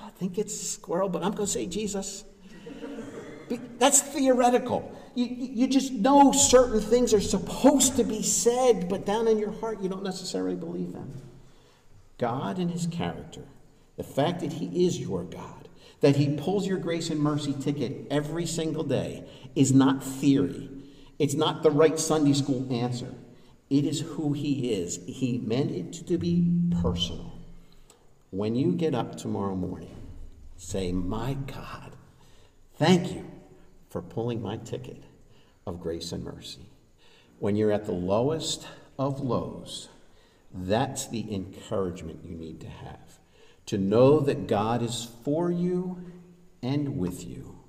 I 0.03 0.09
think 0.09 0.37
it's 0.37 0.59
squirrel, 0.59 1.07
but 1.07 1.23
I'm 1.23 1.31
going 1.31 1.45
to 1.45 1.51
say 1.51 1.67
Jesus. 1.67 2.25
That's 3.49 4.01
theoretical. 4.01 4.91
You, 5.15 5.27
you 5.27 5.67
just 5.67 5.93
know 5.93 6.31
certain 6.31 6.81
things 6.81 7.13
are 7.13 7.21
supposed 7.21 7.95
to 7.95 8.03
be 8.03 8.21
said, 8.21 8.89
but 8.89 9.05
down 9.05 9.27
in 9.27 9.37
your 9.37 9.51
heart, 9.51 9.81
you 9.81 9.89
don't 9.89 10.03
necessarily 10.03 10.55
believe 10.55 10.93
them. 10.93 11.21
God 12.17 12.59
and 12.59 12.71
his 12.71 12.87
character, 12.87 13.43
the 13.97 14.03
fact 14.03 14.41
that 14.41 14.53
he 14.53 14.85
is 14.85 14.99
your 14.99 15.23
God, 15.23 15.69
that 16.01 16.17
he 16.17 16.35
pulls 16.35 16.67
your 16.67 16.77
grace 16.77 17.09
and 17.09 17.19
mercy 17.19 17.53
ticket 17.53 18.07
every 18.11 18.45
single 18.45 18.83
day, 18.83 19.25
is 19.55 19.71
not 19.71 20.03
theory. 20.03 20.69
It's 21.17 21.33
not 21.33 21.63
the 21.63 21.71
right 21.71 21.97
Sunday 21.97 22.33
school 22.33 22.67
answer. 22.73 23.13
It 23.69 23.85
is 23.85 24.01
who 24.01 24.33
he 24.33 24.73
is. 24.73 24.99
He 25.07 25.37
meant 25.37 25.71
it 25.71 25.93
to 26.07 26.17
be 26.17 26.51
personal. 26.81 27.31
When 28.31 28.55
you 28.55 28.73
get 28.73 28.93
up 28.93 29.15
tomorrow 29.15 29.55
morning, 29.55 29.95
say, 30.57 30.91
My 30.91 31.33
God, 31.33 31.95
thank 32.77 33.13
you 33.13 33.34
for 33.89 34.01
pulling 34.01 34.41
my 34.41 34.57
ticket 34.57 35.03
of 35.65 35.79
grace 35.79 36.11
and 36.11 36.23
mercy. 36.23 36.69
When 37.39 37.55
you're 37.55 37.71
at 37.71 37.85
the 37.85 37.91
lowest 37.91 38.67
of 38.97 39.19
lows, 39.19 39.89
that's 40.53 41.07
the 41.07 41.33
encouragement 41.33 42.19
you 42.23 42.35
need 42.35 42.61
to 42.61 42.69
have. 42.69 43.19
To 43.67 43.77
know 43.77 44.19
that 44.19 44.47
God 44.47 44.81
is 44.81 45.07
for 45.23 45.51
you 45.51 46.11
and 46.61 46.97
with 46.97 47.25
you, 47.25 47.59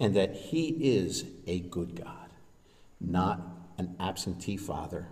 and 0.00 0.14
that 0.16 0.34
He 0.34 0.68
is 0.68 1.24
a 1.46 1.60
good 1.60 1.94
God 2.02 2.26
not 3.00 3.40
an 3.78 3.96
absentee 4.00 4.56
father, 4.56 5.06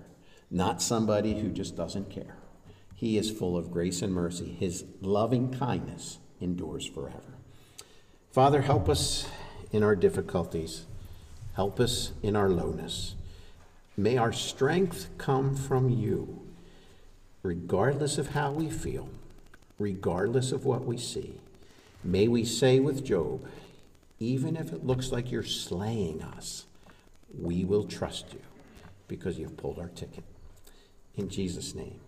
not 0.51 0.81
somebody 0.81 1.41
who 1.41 1.51
just 1.51 1.77
doesn't 1.77 2.11
care. 2.11 2.37
He 2.95 3.19
is 3.19 3.31
full 3.31 3.57
of 3.57 3.71
grace 3.71 4.03
and 4.03 4.13
mercy. 4.13 4.57
His 4.59 4.85
loving 5.01 5.53
kindness 5.53 6.19
endures 6.41 6.87
forever. 6.87 7.39
Father, 8.31 8.63
help 8.63 8.89
us 8.89 9.27
in 9.75 9.83
our 9.83 9.97
difficulties. 9.97 10.87
Help 11.55 11.81
us 11.81 12.13
in 12.23 12.37
our 12.37 12.49
lowness. 12.49 13.17
May 13.97 14.17
our 14.17 14.33
strength 14.33 15.09
come 15.19 15.57
from 15.57 15.91
you, 15.91 16.43
regardless 17.43 18.17
of 18.17 18.31
how 18.31 18.53
we 18.53 18.71
feel, 18.71 19.09
regardless 19.79 20.53
of 20.53 20.65
what 20.65 20.85
we 20.85 20.97
see. 20.97 21.41
May 22.05 22.29
we 22.29 22.45
say 22.45 22.79
with 22.79 23.05
Job, 23.05 23.45
even 24.21 24.57
if 24.57 24.73
it 24.73 24.87
looks 24.87 25.11
like 25.11 25.33
you're 25.33 25.43
slaying 25.43 26.23
us, 26.23 26.67
we 27.37 27.65
will 27.65 27.85
trust 27.85 28.33
you 28.33 28.41
because 29.09 29.39
you've 29.39 29.57
pulled 29.57 29.81
our 29.81 29.89
ticket. 29.89 30.23
In 31.17 31.29
Jesus' 31.29 31.75
name, 31.75 31.99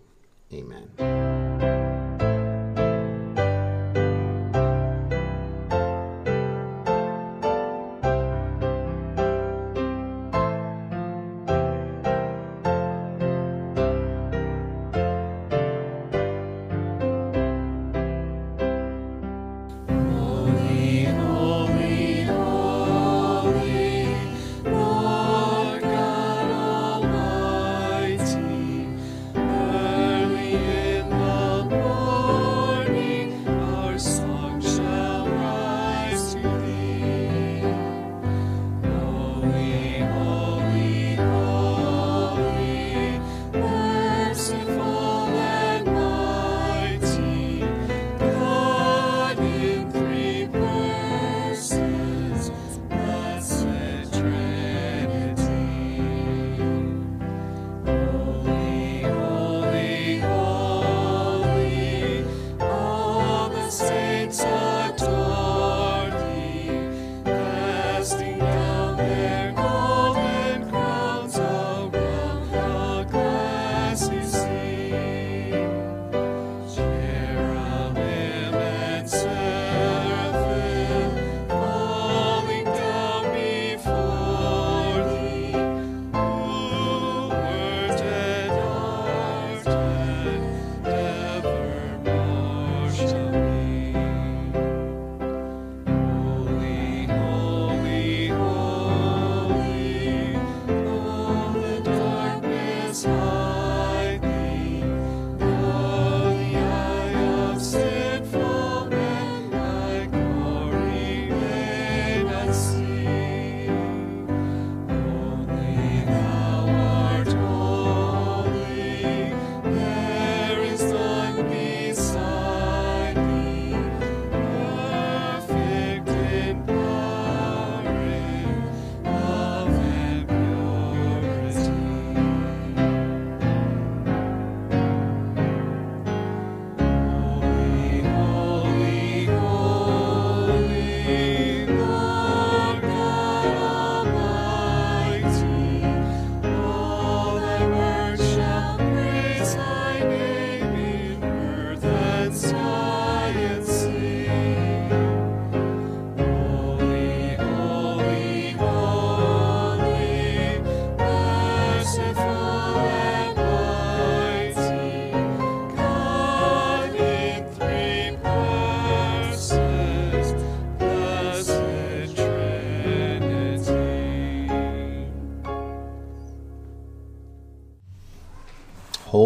amen. 0.53 2.26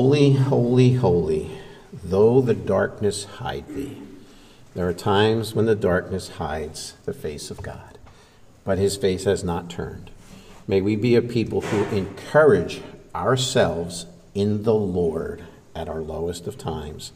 Holy, 0.01 0.33
holy, 0.33 0.93
holy, 0.93 1.51
though 1.93 2.41
the 2.41 2.55
darkness 2.55 3.23
hide 3.23 3.67
thee. 3.67 4.01
There 4.73 4.89
are 4.89 4.93
times 4.93 5.53
when 5.53 5.67
the 5.67 5.75
darkness 5.75 6.27
hides 6.27 6.95
the 7.05 7.13
face 7.13 7.51
of 7.51 7.61
God, 7.61 7.99
but 8.63 8.79
his 8.79 8.97
face 8.97 9.25
has 9.25 9.43
not 9.43 9.69
turned. 9.69 10.09
May 10.67 10.81
we 10.81 10.95
be 10.95 11.13
a 11.13 11.21
people 11.21 11.61
who 11.61 11.83
encourage 11.95 12.81
ourselves 13.13 14.07
in 14.33 14.63
the 14.63 14.73
Lord 14.73 15.43
at 15.75 15.87
our 15.87 16.01
lowest 16.01 16.47
of 16.47 16.57
times 16.57 17.11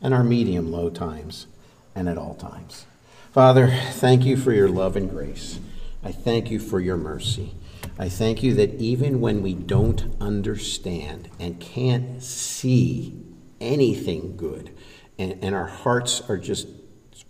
and 0.00 0.14
our 0.14 0.24
medium 0.24 0.72
low 0.72 0.88
times 0.88 1.46
and 1.94 2.08
at 2.08 2.16
all 2.16 2.36
times. 2.36 2.86
Father, 3.32 3.68
thank 3.90 4.24
you 4.24 4.38
for 4.38 4.52
your 4.52 4.70
love 4.70 4.96
and 4.96 5.10
grace. 5.10 5.60
I 6.02 6.10
thank 6.10 6.50
you 6.50 6.58
for 6.58 6.80
your 6.80 6.96
mercy. 6.96 7.52
I 8.00 8.08
thank 8.08 8.42
you 8.42 8.54
that 8.54 8.76
even 8.76 9.20
when 9.20 9.42
we 9.42 9.52
don't 9.52 10.16
understand 10.22 11.28
and 11.38 11.60
can't 11.60 12.22
see 12.22 13.14
anything 13.60 14.38
good, 14.38 14.74
and, 15.18 15.36
and 15.44 15.54
our 15.54 15.66
hearts 15.66 16.22
are 16.26 16.38
just 16.38 16.66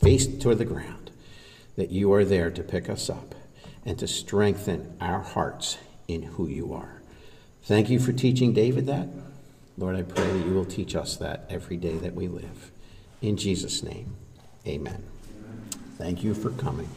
faced 0.00 0.40
toward 0.40 0.58
the 0.58 0.64
ground, 0.64 1.10
that 1.74 1.90
you 1.90 2.12
are 2.12 2.24
there 2.24 2.52
to 2.52 2.62
pick 2.62 2.88
us 2.88 3.10
up 3.10 3.34
and 3.84 3.98
to 3.98 4.06
strengthen 4.06 4.96
our 5.00 5.18
hearts 5.18 5.76
in 6.06 6.22
who 6.22 6.46
you 6.46 6.72
are. 6.72 7.02
Thank 7.64 7.90
you 7.90 7.98
for 7.98 8.12
teaching 8.12 8.52
David 8.52 8.86
that. 8.86 9.08
Lord, 9.76 9.96
I 9.96 10.02
pray 10.02 10.24
that 10.24 10.46
you 10.46 10.54
will 10.54 10.64
teach 10.64 10.94
us 10.94 11.16
that 11.16 11.46
every 11.50 11.78
day 11.78 11.96
that 11.96 12.14
we 12.14 12.28
live. 12.28 12.70
In 13.20 13.36
Jesus' 13.36 13.82
name, 13.82 14.14
amen. 14.64 15.02
Thank 15.98 16.22
you 16.22 16.32
for 16.32 16.50
coming. 16.50 16.88